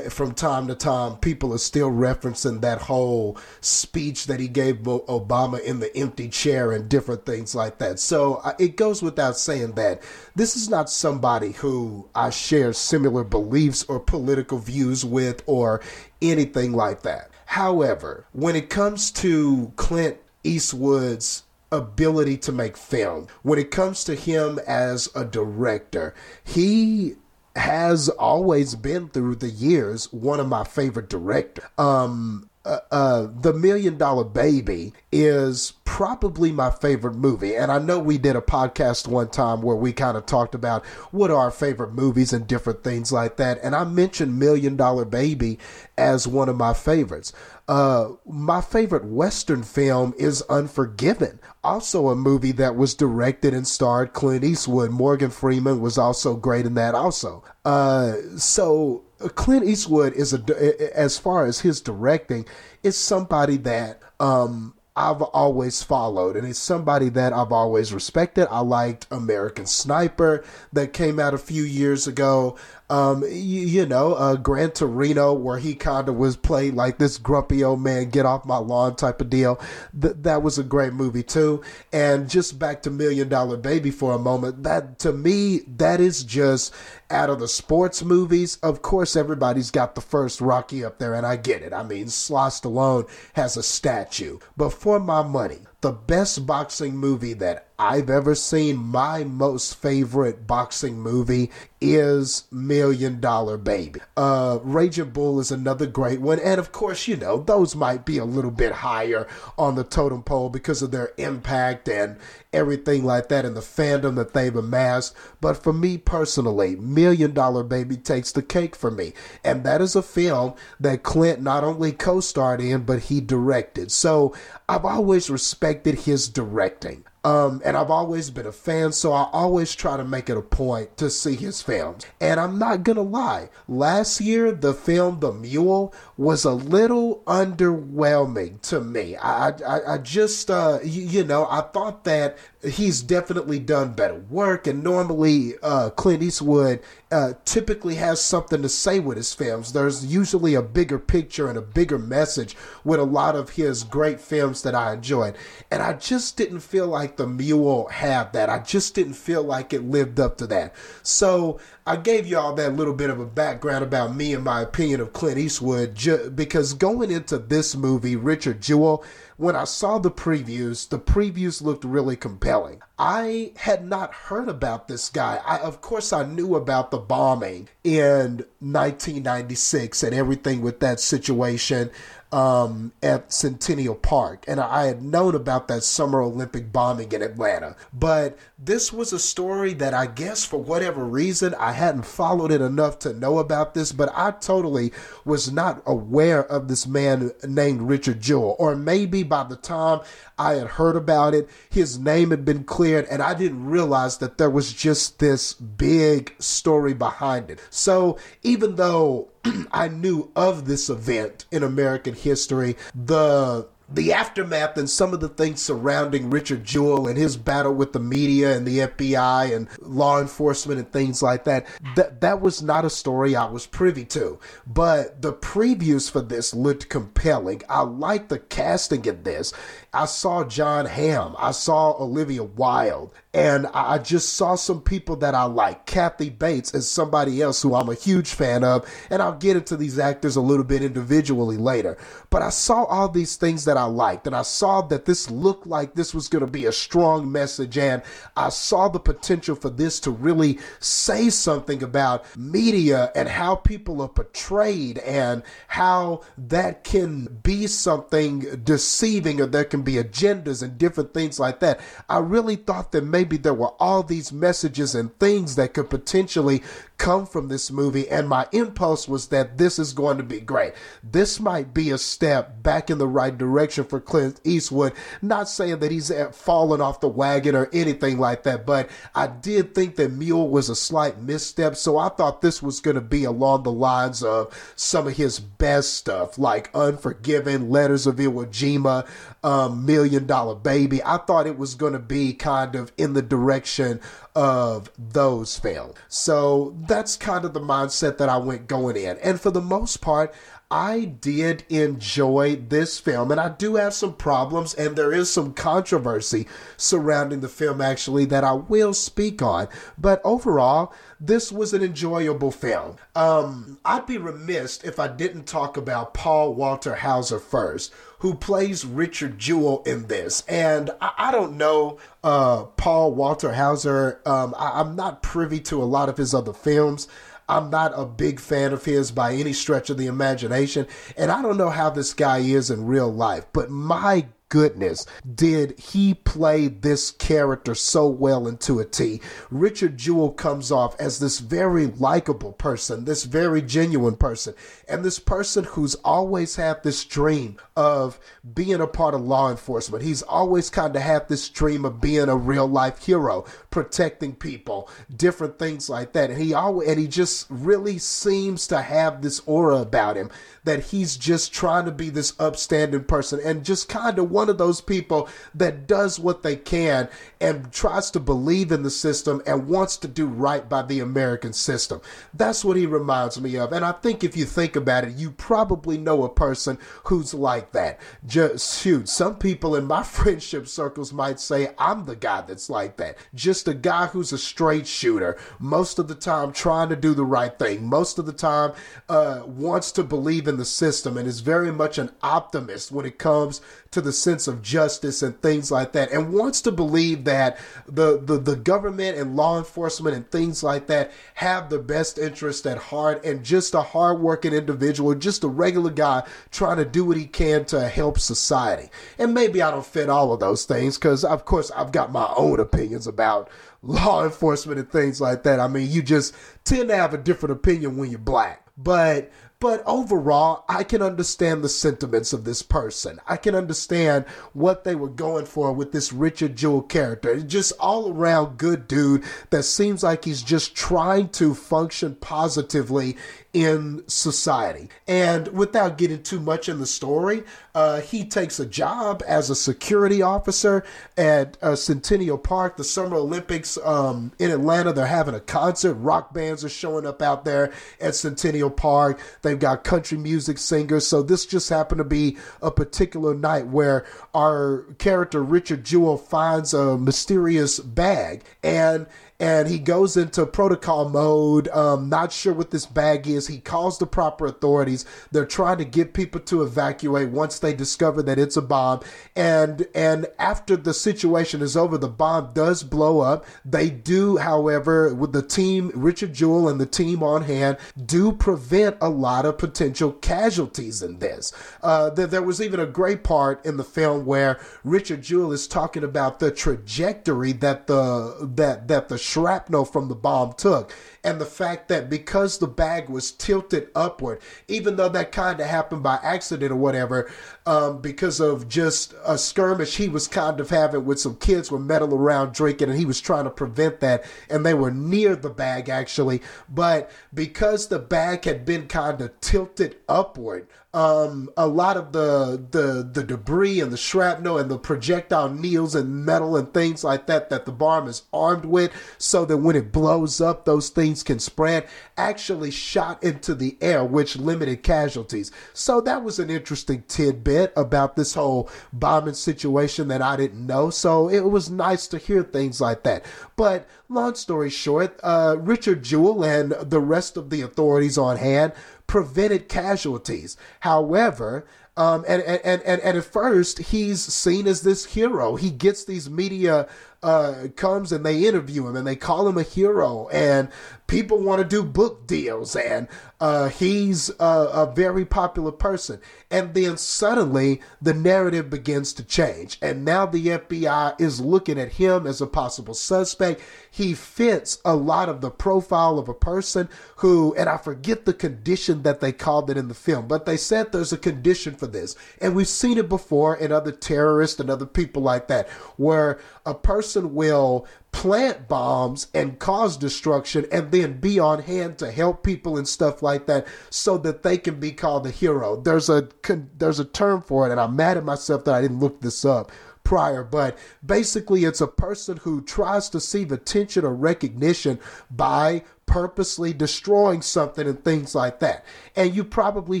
from 0.10 0.34
time 0.34 0.66
to 0.68 0.74
time, 0.74 1.16
people 1.16 1.54
are 1.54 1.58
still 1.58 1.90
referencing 1.90 2.60
that 2.60 2.82
whole 2.82 3.38
speech 3.60 4.26
that 4.26 4.40
he 4.40 4.48
gave 4.48 4.76
Obama 4.76 5.62
in 5.62 5.80
the 5.80 5.94
empty 5.96 6.28
chair 6.28 6.72
and 6.72 6.88
different 6.88 7.24
things 7.24 7.54
like 7.54 7.78
that. 7.78 7.98
So 7.98 8.36
uh, 8.36 8.52
it 8.58 8.76
goes 8.76 9.02
without 9.02 9.36
saying 9.36 9.72
that 9.72 10.02
this 10.34 10.56
is 10.56 10.68
not 10.68 10.90
somebody 10.90 11.52
who 11.52 12.08
I 12.14 12.30
share 12.30 12.72
similar 12.72 13.24
beliefs 13.24 13.84
or 13.84 14.00
political 14.00 14.58
views 14.58 15.04
with 15.04 15.42
or 15.46 15.80
anything 16.20 16.72
like 16.72 17.02
that. 17.02 17.30
However, 17.46 18.26
when 18.32 18.56
it 18.56 18.70
comes 18.70 19.10
to 19.12 19.72
Clint 19.76 20.18
Eastwood's 20.44 21.44
ability 21.72 22.36
to 22.38 22.52
make 22.52 22.76
film. 22.76 23.28
When 23.42 23.58
it 23.58 23.70
comes 23.70 24.04
to 24.04 24.14
him 24.14 24.58
as 24.66 25.08
a 25.14 25.24
director, 25.24 26.14
he 26.42 27.16
has 27.56 28.08
always 28.08 28.74
been 28.74 29.08
through 29.08 29.36
the 29.36 29.50
years 29.50 30.12
one 30.12 30.40
of 30.40 30.48
my 30.48 30.64
favorite 30.64 31.08
directors. 31.08 31.64
Um, 31.78 32.50
uh, 32.64 32.78
uh, 32.90 33.26
the 33.40 33.54
Million 33.54 33.96
Dollar 33.96 34.24
Baby 34.24 34.92
is 35.10 35.72
probably 35.84 36.52
my 36.52 36.70
favorite 36.70 37.14
movie. 37.14 37.56
And 37.56 37.72
I 37.72 37.78
know 37.78 37.98
we 37.98 38.18
did 38.18 38.36
a 38.36 38.42
podcast 38.42 39.08
one 39.08 39.30
time 39.30 39.62
where 39.62 39.76
we 39.76 39.92
kind 39.92 40.16
of 40.16 40.26
talked 40.26 40.54
about 40.54 40.84
what 41.10 41.30
are 41.30 41.36
our 41.36 41.50
favorite 41.50 41.94
movies 41.94 42.32
and 42.32 42.46
different 42.46 42.84
things 42.84 43.12
like 43.12 43.36
that. 43.36 43.58
And 43.62 43.74
I 43.74 43.84
mentioned 43.84 44.38
Million 44.38 44.76
Dollar 44.76 45.06
Baby 45.06 45.58
as 45.96 46.28
one 46.28 46.48
of 46.48 46.56
my 46.56 46.74
favorites. 46.74 47.32
Uh, 47.70 48.16
my 48.26 48.60
favorite 48.60 49.04
Western 49.04 49.62
film 49.62 50.12
is 50.18 50.42
Unforgiven, 50.50 51.38
also 51.62 52.08
a 52.08 52.16
movie 52.16 52.50
that 52.50 52.74
was 52.74 52.96
directed 52.96 53.54
and 53.54 53.64
starred 53.64 54.12
Clint 54.12 54.42
Eastwood. 54.42 54.90
Morgan 54.90 55.30
Freeman 55.30 55.80
was 55.80 55.96
also 55.96 56.34
great 56.34 56.66
in 56.66 56.74
that, 56.74 56.96
also. 56.96 57.44
Uh, 57.64 58.14
so 58.36 59.04
Clint 59.36 59.64
Eastwood 59.64 60.14
is 60.14 60.34
a, 60.34 60.98
as 60.98 61.16
far 61.16 61.46
as 61.46 61.60
his 61.60 61.80
directing, 61.80 62.44
is 62.82 62.96
somebody 62.96 63.56
that 63.58 64.00
um, 64.18 64.74
I've 64.96 65.22
always 65.22 65.80
followed, 65.80 66.34
and 66.34 66.44
he's 66.44 66.58
somebody 66.58 67.08
that 67.10 67.32
I've 67.32 67.52
always 67.52 67.94
respected. 67.94 68.48
I 68.50 68.60
liked 68.60 69.06
American 69.12 69.66
Sniper 69.66 70.42
that 70.72 70.92
came 70.92 71.20
out 71.20 71.34
a 71.34 71.38
few 71.38 71.62
years 71.62 72.08
ago 72.08 72.58
um, 72.90 73.22
you, 73.22 73.28
you 73.30 73.86
know, 73.86 74.14
uh, 74.14 74.34
Gran 74.34 74.72
Torino, 74.72 75.32
where 75.32 75.58
he 75.58 75.74
kind 75.74 76.08
of 76.08 76.16
was 76.16 76.36
played 76.36 76.74
like 76.74 76.98
this 76.98 77.18
grumpy 77.18 77.62
old 77.62 77.80
man, 77.80 78.10
get 78.10 78.26
off 78.26 78.44
my 78.44 78.56
lawn 78.58 78.96
type 78.96 79.20
of 79.20 79.30
deal. 79.30 79.60
Th- 79.98 80.16
that 80.18 80.42
was 80.42 80.58
a 80.58 80.64
great 80.64 80.92
movie 80.92 81.22
too. 81.22 81.62
And 81.92 82.28
just 82.28 82.58
back 82.58 82.82
to 82.82 82.90
Million 82.90 83.28
Dollar 83.28 83.56
Baby 83.56 83.92
for 83.92 84.12
a 84.12 84.18
moment. 84.18 84.64
That 84.64 84.98
to 85.00 85.12
me, 85.12 85.60
that 85.76 86.00
is 86.00 86.24
just 86.24 86.74
out 87.10 87.30
of 87.30 87.40
the 87.40 87.48
sports 87.48 88.02
movies. 88.02 88.56
Of 88.62 88.82
course, 88.82 89.16
everybody's 89.16 89.70
got 89.70 89.94
the 89.94 90.00
first 90.00 90.40
Rocky 90.40 90.84
up 90.84 90.98
there, 90.98 91.14
and 91.14 91.26
I 91.26 91.36
get 91.36 91.62
it. 91.62 91.72
I 91.72 91.82
mean, 91.82 92.08
Sly 92.08 92.48
Stallone 92.48 93.08
has 93.34 93.56
a 93.56 93.62
statue, 93.62 94.38
but 94.56 94.70
for 94.70 95.00
my 95.00 95.22
money, 95.22 95.58
the 95.80 95.92
best 95.92 96.46
boxing 96.46 96.96
movie 96.96 97.32
that 97.34 97.68
I've 97.78 98.10
ever 98.10 98.34
seen, 98.34 98.76
my 98.76 99.24
most 99.24 99.76
favorite 99.76 100.46
boxing 100.46 101.00
movie 101.00 101.50
is 101.80 102.44
Million 102.52 103.20
Dollar 103.20 103.56
Baby. 103.56 104.00
Uh, 104.14 104.58
Raging 104.62 105.08
Bull 105.10 105.40
is 105.40 105.50
another 105.50 105.86
great 105.86 106.20
one. 106.20 106.38
And 106.40 106.60
of 106.60 106.72
course, 106.72 107.08
you 107.08 107.16
know, 107.16 107.38
those 107.38 107.74
might 107.74 108.04
be 108.04 108.18
a 108.18 108.26
little 108.26 108.50
bit 108.50 108.72
higher 108.72 109.26
on 109.56 109.76
the 109.76 109.84
totem 109.84 110.22
pole 110.22 110.50
because 110.50 110.82
of 110.82 110.90
their 110.90 111.12
impact 111.16 111.88
and 111.88 112.18
everything 112.52 113.02
like 113.04 113.30
that 113.30 113.46
and 113.46 113.56
the 113.56 113.60
fandom 113.60 114.16
that 114.16 114.34
they've 114.34 114.54
amassed. 114.54 115.16
But 115.40 115.62
for 115.62 115.72
me 115.72 115.96
personally, 115.96 116.76
Million 117.00 117.32
Dollar 117.32 117.62
Baby 117.62 117.96
takes 117.96 118.30
the 118.30 118.42
cake 118.42 118.76
for 118.76 118.90
me. 118.90 119.14
And 119.42 119.64
that 119.64 119.80
is 119.80 119.96
a 119.96 120.02
film 120.02 120.54
that 120.78 121.02
Clint 121.02 121.40
not 121.40 121.64
only 121.64 121.92
co 121.92 122.20
starred 122.20 122.60
in, 122.60 122.82
but 122.82 123.04
he 123.04 123.22
directed. 123.22 123.90
So 123.90 124.34
I've 124.68 124.84
always 124.84 125.30
respected 125.30 126.00
his 126.00 126.28
directing. 126.28 127.04
Um, 127.22 127.60
and 127.66 127.76
I've 127.76 127.90
always 127.90 128.30
been 128.30 128.46
a 128.46 128.52
fan, 128.52 128.92
so 128.92 129.12
I 129.12 129.28
always 129.30 129.74
try 129.74 129.98
to 129.98 130.04
make 130.04 130.30
it 130.30 130.38
a 130.38 130.42
point 130.42 130.96
to 130.96 131.10
see 131.10 131.36
his 131.36 131.60
films. 131.60 132.06
And 132.18 132.40
I'm 132.40 132.58
not 132.58 132.82
gonna 132.82 133.02
lie, 133.02 133.50
last 133.68 134.22
year 134.22 134.52
the 134.52 134.72
film 134.72 135.20
The 135.20 135.30
Mule 135.30 135.94
was 136.16 136.46
a 136.46 136.52
little 136.52 137.22
underwhelming 137.26 138.62
to 138.62 138.80
me. 138.80 139.16
I 139.16 139.48
I, 139.48 139.94
I 139.94 139.98
just 139.98 140.50
uh, 140.50 140.78
you, 140.82 141.02
you 141.02 141.24
know 141.24 141.46
I 141.50 141.60
thought 141.60 142.04
that 142.04 142.38
he's 142.62 143.02
definitely 143.02 143.58
done 143.58 143.92
better 143.92 144.16
work. 144.28 144.66
And 144.66 144.84
normally, 144.84 145.54
uh, 145.62 145.90
Clint 145.90 146.22
Eastwood 146.22 146.80
uh, 147.10 147.32
typically 147.44 147.94
has 147.96 148.20
something 148.20 148.62
to 148.62 148.68
say 148.68 149.00
with 149.00 149.16
his 149.16 149.34
films. 149.34 149.72
There's 149.72 150.04
usually 150.04 150.54
a 150.54 150.62
bigger 150.62 150.98
picture 150.98 151.48
and 151.48 151.58
a 151.58 151.62
bigger 151.62 151.98
message 151.98 152.56
with 152.84 153.00
a 153.00 153.04
lot 153.04 153.34
of 153.34 153.50
his 153.50 153.82
great 153.82 154.20
films 154.20 154.62
that 154.62 154.74
I 154.74 154.92
enjoyed. 154.92 155.36
And 155.70 155.82
I 155.82 155.94
just 155.94 156.36
didn't 156.36 156.60
feel 156.60 156.86
like 156.86 157.16
The 157.16 157.26
Mule 157.26 157.88
had 157.88 158.32
that. 158.34 158.50
I 158.50 158.58
just 158.58 158.94
didn't 158.94 159.14
feel 159.14 159.42
like 159.42 159.72
it 159.72 159.82
lived 159.82 160.20
up 160.20 160.36
to 160.38 160.46
that. 160.48 160.74
So 161.02 161.58
I 161.90 161.96
gave 161.96 162.24
y'all 162.24 162.54
that 162.54 162.76
little 162.76 162.94
bit 162.94 163.10
of 163.10 163.18
a 163.18 163.26
background 163.26 163.82
about 163.82 164.14
me 164.14 164.32
and 164.32 164.44
my 164.44 164.60
opinion 164.60 165.00
of 165.00 165.12
Clint 165.12 165.38
Eastwood 165.38 165.96
ju- 165.96 166.30
because 166.30 166.72
going 166.72 167.10
into 167.10 167.36
this 167.36 167.74
movie, 167.74 168.14
Richard 168.14 168.60
Jewell, 168.60 169.02
when 169.38 169.56
I 169.56 169.64
saw 169.64 169.98
the 169.98 170.08
previews, 170.08 170.88
the 170.88 171.00
previews 171.00 171.60
looked 171.60 171.82
really 171.82 172.14
compelling. 172.14 172.80
I 172.96 173.54
had 173.56 173.84
not 173.84 174.14
heard 174.14 174.48
about 174.48 174.86
this 174.86 175.08
guy. 175.08 175.40
I, 175.44 175.58
of 175.58 175.80
course, 175.80 176.12
I 176.12 176.24
knew 176.24 176.54
about 176.54 176.92
the 176.92 176.98
bombing 176.98 177.68
in 177.82 178.44
1996 178.60 180.04
and 180.04 180.14
everything 180.14 180.60
with 180.60 180.78
that 180.78 181.00
situation 181.00 181.90
um, 182.32 182.92
at 183.02 183.32
Centennial 183.32 183.94
Park, 183.94 184.44
and 184.46 184.60
I 184.60 184.86
had 184.86 185.02
known 185.02 185.34
about 185.34 185.68
that 185.68 185.82
Summer 185.82 186.20
Olympic 186.20 186.72
bombing 186.72 187.10
in 187.12 187.22
Atlanta. 187.22 187.76
But 187.92 188.38
this 188.62 188.92
was 188.92 189.12
a 189.14 189.18
story 189.18 189.72
that 189.74 189.94
I 189.94 190.04
guess 190.04 190.44
for 190.44 190.58
whatever 190.58 191.02
reason 191.02 191.54
I 191.54 191.72
hadn't 191.72 192.04
followed 192.04 192.52
it 192.52 192.60
enough 192.60 192.98
to 193.00 193.14
know 193.14 193.38
about 193.38 193.72
this, 193.72 193.90
but 193.90 194.12
I 194.14 194.32
totally 194.32 194.92
was 195.24 195.50
not 195.50 195.82
aware 195.86 196.44
of 196.44 196.68
this 196.68 196.86
man 196.86 197.32
named 197.42 197.80
Richard 197.80 198.20
Jewell, 198.20 198.56
or 198.58 198.76
maybe 198.76 199.22
by 199.22 199.44
the 199.44 199.56
time 199.56 200.00
I 200.38 200.54
had 200.54 200.66
heard 200.68 200.94
about 200.94 201.32
it, 201.32 201.48
his 201.70 201.98
name 201.98 202.30
had 202.30 202.44
been 202.44 202.64
cleared, 202.64 203.06
and 203.10 203.22
I 203.22 203.32
didn't 203.32 203.64
realize 203.64 204.18
that 204.18 204.36
there 204.36 204.50
was 204.50 204.74
just 204.74 205.20
this 205.20 205.54
big 205.54 206.34
story 206.38 206.92
behind 206.92 207.50
it. 207.50 207.60
So 207.70 208.18
even 208.42 208.76
though 208.76 209.30
I 209.72 209.88
knew 209.88 210.30
of 210.36 210.66
this 210.66 210.90
event 210.90 211.46
in 211.50 211.62
American 211.62 212.14
history, 212.14 212.76
the 212.94 213.68
the 213.92 214.12
aftermath 214.12 214.76
and 214.76 214.88
some 214.88 215.12
of 215.12 215.20
the 215.20 215.28
things 215.28 215.60
surrounding 215.60 216.30
Richard 216.30 216.64
Jewell 216.64 217.08
and 217.08 217.18
his 217.18 217.36
battle 217.36 217.74
with 217.74 217.92
the 217.92 218.00
media 218.00 218.56
and 218.56 218.66
the 218.66 218.78
FBI 218.78 219.54
and 219.54 219.68
law 219.80 220.20
enforcement 220.20 220.78
and 220.78 220.92
things 220.92 221.22
like 221.22 221.44
that, 221.44 221.66
that 221.96 222.20
that 222.20 222.40
was 222.40 222.62
not 222.62 222.84
a 222.84 222.90
story 222.90 223.34
I 223.34 223.46
was 223.46 223.66
privy 223.66 224.04
to. 224.06 224.38
But 224.66 225.22
the 225.22 225.32
previews 225.32 226.10
for 226.10 226.20
this 226.20 226.54
looked 226.54 226.88
compelling. 226.88 227.62
I 227.68 227.82
like 227.82 228.28
the 228.28 228.38
casting 228.38 229.04
in 229.04 229.22
this. 229.22 229.52
I 229.92 230.06
saw 230.06 230.44
Jon 230.44 230.86
Hamm. 230.86 231.34
I 231.38 231.50
saw 231.50 232.00
Olivia 232.00 232.44
Wilde. 232.44 233.12
And 233.32 233.68
I 233.68 233.98
just 233.98 234.32
saw 234.32 234.56
some 234.56 234.80
people 234.80 235.14
that 235.16 235.36
I 235.36 235.44
like. 235.44 235.86
Kathy 235.86 236.30
Bates 236.30 236.74
is 236.74 236.90
somebody 236.90 237.40
else 237.40 237.62
who 237.62 237.76
I'm 237.76 237.88
a 237.88 237.94
huge 237.94 238.30
fan 238.32 238.64
of. 238.64 238.90
And 239.08 239.22
I'll 239.22 239.38
get 239.38 239.56
into 239.56 239.76
these 239.76 240.00
actors 240.00 240.34
a 240.34 240.40
little 240.40 240.64
bit 240.64 240.82
individually 240.82 241.56
later. 241.56 241.96
But 242.30 242.42
I 242.42 242.50
saw 242.50 242.84
all 242.84 243.08
these 243.08 243.36
things 243.36 243.66
that 243.66 243.76
I 243.76 243.84
liked. 243.84 244.26
And 244.26 244.34
I 244.34 244.42
saw 244.42 244.82
that 244.82 245.04
this 245.04 245.30
looked 245.30 245.64
like 245.64 245.94
this 245.94 246.12
was 246.12 246.26
going 246.26 246.44
to 246.44 246.50
be 246.50 246.66
a 246.66 246.72
strong 246.72 247.30
message. 247.30 247.78
And 247.78 248.02
I 248.36 248.48
saw 248.48 248.88
the 248.88 248.98
potential 248.98 249.54
for 249.54 249.70
this 249.70 250.00
to 250.00 250.10
really 250.10 250.58
say 250.80 251.30
something 251.30 251.84
about 251.84 252.24
media 252.36 253.12
and 253.14 253.28
how 253.28 253.54
people 253.54 254.02
are 254.02 254.08
portrayed 254.08 254.98
and 254.98 255.44
how 255.68 256.22
that 256.36 256.82
can 256.82 257.26
be 257.44 257.68
something 257.68 258.40
deceiving 258.64 259.40
or 259.40 259.46
there 259.46 259.64
can 259.64 259.82
be 259.82 259.94
agendas 259.94 260.64
and 260.64 260.76
different 260.78 261.14
things 261.14 261.38
like 261.38 261.60
that. 261.60 261.78
I 262.08 262.18
really 262.18 262.56
thought 262.56 262.90
that 262.90 263.04
maybe 263.04 263.19
maybe 263.20 263.36
there 263.36 263.52
were 263.52 263.74
all 263.78 264.02
these 264.02 264.32
messages 264.32 264.94
and 264.94 265.14
things 265.18 265.54
that 265.56 265.74
could 265.74 265.90
potentially 265.90 266.62
come 266.96 267.26
from 267.26 267.48
this 267.48 267.70
movie. 267.70 268.08
And 268.08 268.26
my 268.26 268.46
impulse 268.50 269.06
was 269.06 269.28
that 269.28 269.58
this 269.58 269.78
is 269.78 269.92
going 269.92 270.16
to 270.16 270.22
be 270.22 270.40
great. 270.40 270.72
This 271.02 271.38
might 271.38 271.74
be 271.74 271.90
a 271.90 271.98
step 271.98 272.62
back 272.62 272.88
in 272.88 272.96
the 272.96 273.06
right 273.06 273.36
direction 273.36 273.84
for 273.84 274.00
Clint 274.00 274.40
Eastwood. 274.42 274.94
Not 275.20 275.50
saying 275.50 275.80
that 275.80 275.90
he's 275.90 276.10
fallen 276.32 276.80
off 276.80 277.00
the 277.00 277.08
wagon 277.08 277.54
or 277.54 277.68
anything 277.74 278.18
like 278.18 278.42
that, 278.44 278.64
but 278.64 278.88
I 279.14 279.26
did 279.26 279.74
think 279.74 279.96
that 279.96 280.12
Mule 280.12 280.48
was 280.48 280.70
a 280.70 280.76
slight 280.76 281.20
misstep. 281.20 281.76
So 281.76 281.98
I 281.98 282.08
thought 282.08 282.40
this 282.40 282.62
was 282.62 282.80
going 282.80 282.94
to 282.94 283.02
be 283.02 283.24
along 283.24 283.64
the 283.64 283.72
lines 283.72 284.22
of 284.22 284.54
some 284.76 285.06
of 285.06 285.16
his 285.18 285.40
best 285.40 285.92
stuff, 285.92 286.38
like 286.38 286.70
Unforgiven, 286.74 287.68
Letters 287.68 288.06
of 288.06 288.16
Iwo 288.16 288.46
Jima, 288.46 289.06
um, 289.42 289.86
Million 289.86 290.26
Dollar 290.26 290.54
Baby. 290.54 291.02
I 291.02 291.18
thought 291.18 291.46
it 291.46 291.58
was 291.58 291.74
going 291.74 291.92
to 291.92 291.98
be 291.98 292.32
kind 292.32 292.74
of 292.74 292.92
in 292.96 293.14
the 293.14 293.22
direction 293.22 294.00
of 294.34 294.90
those 294.98 295.58
films. 295.58 295.94
So 296.08 296.76
that's 296.86 297.16
kind 297.16 297.44
of 297.44 297.54
the 297.54 297.60
mindset 297.60 298.18
that 298.18 298.28
I 298.28 298.36
went 298.36 298.68
going 298.68 298.96
in. 298.96 299.18
And 299.18 299.40
for 299.40 299.50
the 299.50 299.60
most 299.60 300.00
part, 300.00 300.34
I 300.72 301.00
did 301.00 301.64
enjoy 301.68 302.54
this 302.54 303.00
film, 303.00 303.32
and 303.32 303.40
I 303.40 303.48
do 303.48 303.74
have 303.74 303.92
some 303.92 304.14
problems, 304.14 304.72
and 304.74 304.94
there 304.94 305.12
is 305.12 305.28
some 305.28 305.52
controversy 305.52 306.46
surrounding 306.76 307.40
the 307.40 307.48
film 307.48 307.80
actually 307.80 308.24
that 308.26 308.44
I 308.44 308.52
will 308.52 308.94
speak 308.94 309.42
on. 309.42 309.66
But 309.98 310.20
overall, 310.24 310.94
this 311.18 311.50
was 311.50 311.74
an 311.74 311.82
enjoyable 311.82 312.52
film. 312.52 312.98
Um, 313.16 313.80
I'd 313.84 314.06
be 314.06 314.16
remiss 314.16 314.80
if 314.84 315.00
I 315.00 315.08
didn't 315.08 315.48
talk 315.48 315.76
about 315.76 316.14
Paul 316.14 316.54
Walter 316.54 316.94
Hauser 316.94 317.40
first, 317.40 317.92
who 318.20 318.34
plays 318.34 318.84
Richard 318.84 319.38
Jewell 319.38 319.82
in 319.84 320.06
this. 320.06 320.42
And 320.48 320.90
I, 321.00 321.12
I 321.18 321.32
don't 321.32 321.56
know 321.56 321.98
uh, 322.22 322.64
Paul 322.64 323.14
Walter 323.14 323.52
Hauser. 323.52 324.20
Um, 324.24 324.54
I, 324.58 324.80
I'm 324.80 324.96
not 324.96 325.22
privy 325.22 325.60
to 325.60 325.82
a 325.82 325.84
lot 325.84 326.08
of 326.08 326.16
his 326.16 326.34
other 326.34 326.52
films. 326.52 327.08
I'm 327.48 327.68
not 327.68 327.92
a 327.96 328.06
big 328.06 328.38
fan 328.38 328.72
of 328.72 328.84
his 328.84 329.10
by 329.10 329.34
any 329.34 329.52
stretch 329.52 329.90
of 329.90 329.98
the 329.98 330.06
imagination. 330.06 330.86
And 331.16 331.32
I 331.32 331.42
don't 331.42 331.56
know 331.56 331.70
how 331.70 331.90
this 331.90 332.14
guy 332.14 332.38
is 332.38 332.70
in 332.70 332.86
real 332.86 333.12
life, 333.12 333.46
but 333.52 333.70
my 333.70 334.26
goodness, 334.50 335.06
did 335.34 335.78
he 335.78 336.12
play 336.12 336.68
this 336.68 337.10
character 337.12 337.74
so 337.74 338.06
well 338.06 338.46
into 338.46 338.78
a 338.80 338.84
T. 338.84 339.22
Richard 339.50 339.96
Jewell 339.96 340.32
comes 340.32 340.70
off 340.70 341.00
as 341.00 341.18
this 341.18 341.38
very 341.38 341.86
likable 341.86 342.52
person, 342.52 343.06
this 343.06 343.24
very 343.24 343.62
genuine 343.62 344.16
person, 344.16 344.54
and 344.88 345.02
this 345.02 345.18
person 345.18 345.64
who's 345.64 345.94
always 345.96 346.56
had 346.56 346.82
this 346.82 347.04
dream 347.04 347.56
of 347.76 348.20
being 348.54 348.80
a 348.80 348.86
part 348.86 349.14
of 349.14 349.22
law 349.22 349.50
enforcement. 349.50 350.04
He's 350.04 350.22
always 350.22 350.68
kind 350.68 350.94
of 350.94 351.02
had 351.02 351.28
this 351.28 351.48
dream 351.48 351.84
of 351.84 352.00
being 352.00 352.28
a 352.28 352.36
real 352.36 352.66
life 352.66 353.04
hero, 353.04 353.46
protecting 353.70 354.34
people, 354.34 354.90
different 355.16 355.58
things 355.58 355.88
like 355.88 356.12
that. 356.12 356.30
And 356.30 356.42
he 356.42 356.52
always 356.52 356.88
and 356.88 356.98
he 356.98 357.06
just 357.06 357.46
really 357.48 357.98
seems 357.98 358.66
to 358.66 358.82
have 358.82 359.22
this 359.22 359.40
aura 359.46 359.76
about 359.76 360.16
him 360.16 360.30
that 360.64 360.84
he's 360.84 361.16
just 361.16 361.52
trying 361.52 361.84
to 361.84 361.90
be 361.90 362.10
this 362.10 362.38
upstanding 362.38 363.04
person 363.04 363.40
and 363.42 363.64
just 363.64 363.88
kind 363.88 364.18
of 364.18 364.30
one 364.40 364.48
of 364.48 364.56
those 364.56 364.80
people 364.80 365.28
that 365.54 365.86
does 365.86 366.18
what 366.18 366.42
they 366.42 366.56
can 366.56 367.10
and 367.42 367.70
tries 367.70 368.10
to 368.10 368.18
believe 368.18 368.72
in 368.72 368.82
the 368.82 368.90
system 368.90 369.42
and 369.46 369.68
wants 369.68 369.98
to 369.98 370.08
do 370.08 370.26
right 370.26 370.66
by 370.66 370.80
the 370.80 370.98
American 370.98 371.52
system. 371.52 372.00
That's 372.32 372.64
what 372.64 372.78
he 372.78 372.86
reminds 372.86 373.38
me 373.38 373.56
of. 373.56 373.72
And 373.72 373.84
I 373.84 373.92
think 373.92 374.24
if 374.24 374.38
you 374.38 374.46
think 374.46 374.76
about 374.76 375.04
it, 375.04 375.14
you 375.14 375.30
probably 375.30 375.98
know 375.98 376.24
a 376.24 376.28
person 376.30 376.78
who's 377.04 377.34
like 377.34 377.72
that. 377.72 378.00
Just 378.26 378.80
shoot, 378.80 379.10
some 379.10 379.36
people 379.36 379.76
in 379.76 379.84
my 379.84 380.02
friendship 380.20 380.66
circles 380.66 381.12
might 381.12 381.38
say 381.38 381.74
I'm 381.76 382.06
the 382.06 382.16
guy 382.16 382.40
that's 382.40 382.70
like 382.70 382.96
that. 382.96 383.18
Just 383.34 383.68
a 383.68 383.74
guy 383.74 384.06
who's 384.06 384.32
a 384.32 384.38
straight 384.38 384.86
shooter, 384.86 385.36
most 385.58 385.98
of 385.98 386.08
the 386.08 386.14
time 386.14 386.54
trying 386.54 386.88
to 386.88 386.96
do 386.96 387.12
the 387.12 387.26
right 387.26 387.58
thing, 387.58 387.84
most 387.84 388.18
of 388.18 388.24
the 388.24 388.32
time 388.32 388.72
uh, 389.10 389.42
wants 389.44 389.92
to 389.92 390.02
believe 390.02 390.48
in 390.48 390.56
the 390.56 390.64
system 390.64 391.18
and 391.18 391.28
is 391.28 391.40
very 391.40 391.70
much 391.70 391.98
an 391.98 392.10
optimist 392.22 392.90
when 392.90 393.04
it 393.04 393.18
comes 393.18 393.60
to 393.90 394.00
the 394.00 394.12
sense 394.12 394.46
of 394.46 394.62
justice 394.62 395.22
and 395.22 395.40
things 395.42 395.70
like 395.70 395.92
that 395.92 396.12
and 396.12 396.32
wants 396.32 396.60
to 396.60 396.70
believe 396.70 397.24
that 397.24 397.58
the, 397.86 398.20
the, 398.22 398.38
the 398.38 398.54
government 398.54 399.18
and 399.18 399.34
law 399.34 399.58
enforcement 399.58 400.14
and 400.14 400.30
things 400.30 400.62
like 400.62 400.86
that 400.86 401.10
have 401.34 401.68
the 401.70 401.78
best 401.78 402.16
interest 402.16 402.66
at 402.66 402.78
heart 402.78 403.24
and 403.24 403.44
just 403.44 403.74
a 403.74 403.82
hardworking 403.82 404.52
individual, 404.52 405.14
just 405.14 405.42
a 405.42 405.48
regular 405.48 405.90
guy 405.90 406.22
trying 406.52 406.76
to 406.76 406.84
do 406.84 407.04
what 407.04 407.16
he 407.16 407.26
can 407.26 407.64
to 407.64 407.88
help 407.88 408.18
society. 408.18 408.88
And 409.18 409.34
maybe 409.34 409.60
I 409.60 409.70
don't 409.70 409.84
fit 409.84 410.08
all 410.08 410.32
of 410.32 410.40
those 410.40 410.64
things 410.64 410.96
because, 410.96 411.24
of 411.24 411.44
course, 411.44 411.70
I've 411.72 411.92
got 411.92 412.12
my 412.12 412.32
own 412.36 412.60
opinions 412.60 413.08
about 413.08 413.50
law 413.82 414.24
enforcement 414.24 414.78
and 414.78 414.90
things 414.90 415.20
like 415.20 415.42
that. 415.42 415.58
I 415.58 415.66
mean, 415.66 415.90
you 415.90 416.02
just 416.02 416.34
tend 416.64 416.90
to 416.90 416.96
have 416.96 417.14
a 417.14 417.18
different 417.18 417.54
opinion 417.54 417.96
when 417.96 418.10
you're 418.10 418.18
black. 418.20 418.66
But 418.76 419.30
but 419.60 419.82
overall, 419.84 420.64
I 420.70 420.84
can 420.84 421.02
understand 421.02 421.62
the 421.62 421.68
sentiments 421.68 422.32
of 422.32 422.44
this 422.44 422.62
person. 422.62 423.20
I 423.28 423.36
can 423.36 423.54
understand 423.54 424.24
what 424.54 424.84
they 424.84 424.94
were 424.94 425.08
going 425.08 425.44
for 425.44 425.70
with 425.72 425.92
this 425.92 426.14
Richard 426.14 426.56
Jewell 426.56 426.80
character. 426.80 427.38
Just 427.40 427.74
all 427.78 428.10
around 428.10 428.56
good 428.56 428.88
dude 428.88 429.22
that 429.50 429.64
seems 429.64 430.02
like 430.02 430.24
he's 430.24 430.42
just 430.42 430.74
trying 430.74 431.28
to 431.30 431.54
function 431.54 432.14
positively 432.14 433.18
in 433.52 434.04
society. 434.06 434.88
And 435.08 435.48
without 435.48 435.98
getting 435.98 436.22
too 436.22 436.38
much 436.38 436.68
in 436.68 436.78
the 436.78 436.86
story, 436.86 437.42
uh, 437.74 438.00
he 438.00 438.24
takes 438.24 438.60
a 438.60 438.66
job 438.66 439.22
as 439.26 439.50
a 439.50 439.54
security 439.54 440.22
officer 440.22 440.84
at 441.16 441.56
uh, 441.60 441.74
Centennial 441.74 442.38
Park, 442.38 442.76
the 442.76 442.84
Summer 442.84 443.16
Olympics 443.16 443.76
um, 443.84 444.32
in 444.38 444.50
Atlanta. 444.50 444.92
They're 444.92 445.06
having 445.06 445.34
a 445.34 445.40
concert. 445.40 445.94
Rock 445.94 446.32
bands 446.32 446.64
are 446.64 446.68
showing 446.68 447.06
up 447.06 447.22
out 447.22 447.44
there 447.44 447.72
at 448.00 448.14
Centennial 448.14 448.70
Park. 448.70 449.20
They've 449.42 449.58
got 449.58 449.84
country 449.84 450.18
music 450.18 450.58
singers. 450.58 451.06
So 451.06 451.22
this 451.22 451.44
just 451.44 451.68
happened 451.68 451.98
to 451.98 452.04
be 452.04 452.36
a 452.62 452.70
particular 452.70 453.34
night 453.34 453.66
where 453.66 454.06
our 454.34 454.84
character 454.98 455.42
Richard 455.42 455.84
Jewell 455.84 456.18
finds 456.18 456.72
a 456.72 456.96
mysterious 456.96 457.80
bag 457.80 458.44
and 458.62 459.06
and 459.40 459.68
he 459.68 459.78
goes 459.78 460.16
into 460.18 460.44
protocol 460.44 461.08
mode. 461.08 461.68
Um, 461.68 462.10
not 462.10 462.30
sure 462.30 462.52
what 462.52 462.70
this 462.70 462.84
bag 462.84 463.26
is. 463.26 463.46
He 463.46 463.58
calls 463.58 463.98
the 463.98 464.06
proper 464.06 464.46
authorities. 464.46 465.06
They're 465.32 465.46
trying 465.46 465.78
to 465.78 465.84
get 465.84 466.12
people 466.12 466.40
to 466.42 466.62
evacuate 466.62 467.30
once 467.30 467.58
they 467.58 467.72
discover 467.72 468.22
that 468.22 468.38
it's 468.38 468.58
a 468.58 468.62
bomb. 468.62 469.00
And 469.34 469.86
and 469.94 470.26
after 470.38 470.76
the 470.76 470.92
situation 470.92 471.62
is 471.62 471.76
over, 471.76 471.96
the 471.96 472.08
bomb 472.08 472.52
does 472.52 472.82
blow 472.82 473.20
up. 473.20 473.46
They 473.64 473.88
do, 473.88 474.36
however, 474.36 475.14
with 475.14 475.32
the 475.32 475.42
team, 475.42 475.90
Richard 475.94 476.34
Jewell 476.34 476.68
and 476.68 476.78
the 476.78 476.86
team 476.86 477.22
on 477.22 477.42
hand, 477.42 477.78
do 478.04 478.32
prevent 478.32 478.98
a 479.00 479.08
lot 479.08 479.46
of 479.46 479.56
potential 479.56 480.12
casualties 480.12 481.02
in 481.02 481.18
this. 481.18 481.52
Uh, 481.82 482.10
there, 482.10 482.26
there 482.26 482.42
was 482.42 482.60
even 482.60 482.78
a 482.78 482.86
great 482.86 483.24
part 483.24 483.64
in 483.64 483.78
the 483.78 483.84
film 483.84 484.26
where 484.26 484.60
Richard 484.84 485.22
Jewell 485.22 485.52
is 485.52 485.66
talking 485.66 486.04
about 486.04 486.40
the 486.40 486.50
trajectory 486.50 487.52
that 487.52 487.86
the 487.86 488.50
that 488.54 488.88
that 488.88 489.08
the 489.08 489.16
shrapnel 489.30 489.84
from 489.84 490.08
the 490.08 490.14
bomb 490.14 490.52
took. 490.54 490.94
And 491.22 491.38
the 491.38 491.46
fact 491.46 491.88
that 491.88 492.08
because 492.08 492.58
the 492.58 492.66
bag 492.66 493.10
was 493.10 493.30
tilted 493.30 493.88
upward, 493.94 494.40
even 494.68 494.96
though 494.96 495.10
that 495.10 495.32
kind 495.32 495.60
of 495.60 495.66
happened 495.66 496.02
by 496.02 496.18
accident 496.22 496.72
or 496.72 496.76
whatever, 496.76 497.30
um, 497.66 498.00
because 498.00 498.40
of 498.40 498.68
just 498.68 499.14
a 499.26 499.36
skirmish 499.36 499.96
he 499.96 500.08
was 500.08 500.26
kind 500.26 500.60
of 500.60 500.70
having 500.70 501.04
with 501.04 501.20
some 501.20 501.36
kids 501.36 501.70
were 501.70 501.78
meddling 501.78 502.18
around 502.18 502.54
drinking, 502.54 502.88
and 502.88 502.98
he 502.98 503.04
was 503.04 503.20
trying 503.20 503.44
to 503.44 503.50
prevent 503.50 504.00
that. 504.00 504.24
And 504.48 504.64
they 504.64 504.72
were 504.72 504.90
near 504.90 505.36
the 505.36 505.50
bag 505.50 505.90
actually, 505.90 506.40
but 506.70 507.10
because 507.34 507.88
the 507.88 507.98
bag 507.98 508.46
had 508.46 508.64
been 508.64 508.86
kind 508.86 509.20
of 509.20 509.38
tilted 509.40 509.96
upward, 510.08 510.68
um, 510.92 511.50
a 511.56 511.68
lot 511.68 511.96
of 511.96 512.12
the 512.12 512.64
the 512.70 513.08
the 513.12 513.22
debris 513.22 513.80
and 513.80 513.92
the 513.92 513.96
shrapnel 513.96 514.58
and 514.58 514.70
the 514.70 514.78
projectile 514.78 515.48
needles 515.48 515.94
and 515.94 516.24
metal 516.24 516.56
and 516.56 516.72
things 516.74 517.04
like 517.04 517.26
that 517.26 517.50
that 517.50 517.64
the 517.64 517.72
bomb 517.72 518.08
is 518.08 518.22
armed 518.32 518.64
with, 518.64 518.90
so 519.18 519.44
that 519.44 519.58
when 519.58 519.76
it 519.76 519.92
blows 519.92 520.40
up, 520.40 520.64
those 520.64 520.88
things 520.88 521.09
can 521.22 521.38
spread. 521.38 521.88
Actually, 522.16 522.70
shot 522.70 523.22
into 523.22 523.54
the 523.54 523.76
air, 523.80 524.04
which 524.04 524.36
limited 524.36 524.82
casualties. 524.82 525.50
So 525.72 526.00
that 526.02 526.22
was 526.22 526.38
an 526.38 526.50
interesting 526.50 527.04
tidbit 527.08 527.72
about 527.76 528.16
this 528.16 528.34
whole 528.34 528.70
bombing 528.92 529.34
situation 529.34 530.08
that 530.08 530.22
I 530.22 530.36
didn't 530.36 530.66
know. 530.66 530.90
So 530.90 531.28
it 531.28 531.40
was 531.40 531.70
nice 531.70 532.06
to 532.08 532.18
hear 532.18 532.42
things 532.42 532.80
like 532.80 533.02
that. 533.02 533.24
But 533.56 533.88
long 534.08 534.34
story 534.34 534.70
short, 534.70 535.18
uh, 535.22 535.56
Richard 535.58 536.02
Jewell 536.02 536.44
and 536.44 536.72
the 536.72 537.00
rest 537.00 537.36
of 537.36 537.50
the 537.50 537.62
authorities 537.62 538.16
on 538.16 538.36
hand 538.36 538.72
prevented 539.06 539.68
casualties. 539.68 540.56
However, 540.80 541.66
um, 541.96 542.24
and, 542.26 542.40
and, 542.42 542.82
and, 542.82 543.00
and 543.02 543.18
at 543.18 543.24
first, 543.24 543.78
he's 543.78 544.22
seen 544.22 544.66
as 544.66 544.82
this 544.82 545.04
hero. 545.04 545.56
He 545.56 545.70
gets 545.70 546.04
these 546.04 546.30
media 546.30 546.88
uh, 547.22 547.68
comes 547.76 548.12
and 548.12 548.24
they 548.24 548.46
interview 548.46 548.86
him 548.86 548.96
and 548.96 549.06
they 549.06 549.16
call 549.16 549.46
him 549.46 549.58
a 549.58 549.62
hero 549.62 550.28
and 550.28 550.70
people 551.06 551.42
want 551.42 551.60
to 551.60 551.68
do 551.68 551.82
book 551.82 552.26
deals 552.26 552.74
and 552.76 553.08
uh, 553.40 553.68
he's 553.68 554.30
a, 554.38 554.44
a, 554.44 554.92
very 554.94 555.24
popular 555.24 555.72
person. 555.72 556.20
And 556.50 556.72
then 556.72 556.96
suddenly 556.96 557.80
the 558.00 558.14
narrative 558.14 558.70
begins 558.70 559.12
to 559.14 559.24
change 559.24 559.76
and 559.82 560.04
now 560.04 560.24
the 560.24 560.46
fbi 560.46 561.20
is 561.20 561.40
looking 561.40 561.78
at 561.78 561.92
him 561.92 562.26
as 562.26 562.40
a 562.40 562.46
possible 562.46 562.94
suspect. 562.94 563.60
He 563.90 564.14
fits 564.14 564.78
a 564.84 564.94
lot 564.94 565.28
of 565.28 565.40
the 565.40 565.50
profile 565.50 566.18
of 566.18 566.28
a 566.28 566.34
person 566.34 566.88
who 567.16 567.54
and 567.56 567.68
i 567.68 567.76
forget 567.76 568.24
the 568.24 568.32
condition 568.32 569.02
that 569.02 569.20
they 569.20 569.32
called 569.32 569.68
it 569.68 569.76
in 569.76 569.88
the 569.88 569.94
film 569.94 570.26
but 570.26 570.46
they 570.46 570.56
said 570.56 570.90
there's 570.92 571.12
a 571.12 571.18
condition 571.18 571.74
for 571.74 571.86
this. 571.86 572.16
And 572.40 572.54
we've 572.54 572.68
seen 572.68 572.96
it 572.96 573.10
before 573.10 573.56
in 573.56 573.72
other 573.72 573.92
terrorists 573.92 574.58
and 574.58 574.70
other 574.70 574.86
people 574.86 575.22
like 575.22 575.48
that 575.48 575.68
where 575.98 576.40
a 576.64 576.74
person 576.74 577.09
will 577.16 577.86
plant 578.12 578.68
bombs 578.68 579.28
and 579.32 579.58
cause 579.58 579.96
destruction 579.96 580.66
and 580.72 580.90
then 580.90 581.20
be 581.20 581.38
on 581.38 581.62
hand 581.62 581.98
to 581.98 582.10
help 582.10 582.42
people 582.42 582.76
and 582.76 582.88
stuff 582.88 583.22
like 583.22 583.46
that 583.46 583.66
so 583.88 584.18
that 584.18 584.42
they 584.42 584.58
can 584.58 584.80
be 584.80 584.90
called 584.92 585.26
a 585.26 585.30
hero. 585.30 585.80
There's 585.80 586.08
a 586.08 586.28
there's 586.76 587.00
a 587.00 587.04
term 587.04 587.42
for 587.42 587.66
it 587.66 587.70
and 587.70 587.80
I'm 587.80 587.96
mad 587.96 588.16
at 588.16 588.24
myself 588.24 588.64
that 588.64 588.74
I 588.74 588.80
didn't 588.80 589.00
look 589.00 589.20
this 589.20 589.44
up 589.44 589.70
prior, 590.04 590.42
but 590.42 590.76
basically 591.04 591.64
it's 591.64 591.80
a 591.80 591.86
person 591.86 592.38
who 592.38 592.62
tries 592.62 593.08
to 593.10 593.20
seek 593.20 593.52
attention 593.52 594.04
or 594.04 594.14
recognition 594.14 594.98
by 595.30 595.82
purposely 596.10 596.72
destroying 596.72 597.40
something 597.40 597.86
and 597.86 598.02
things 598.04 598.34
like 598.34 598.58
that. 598.58 598.84
And 599.14 599.32
you 599.32 599.44
probably 599.44 600.00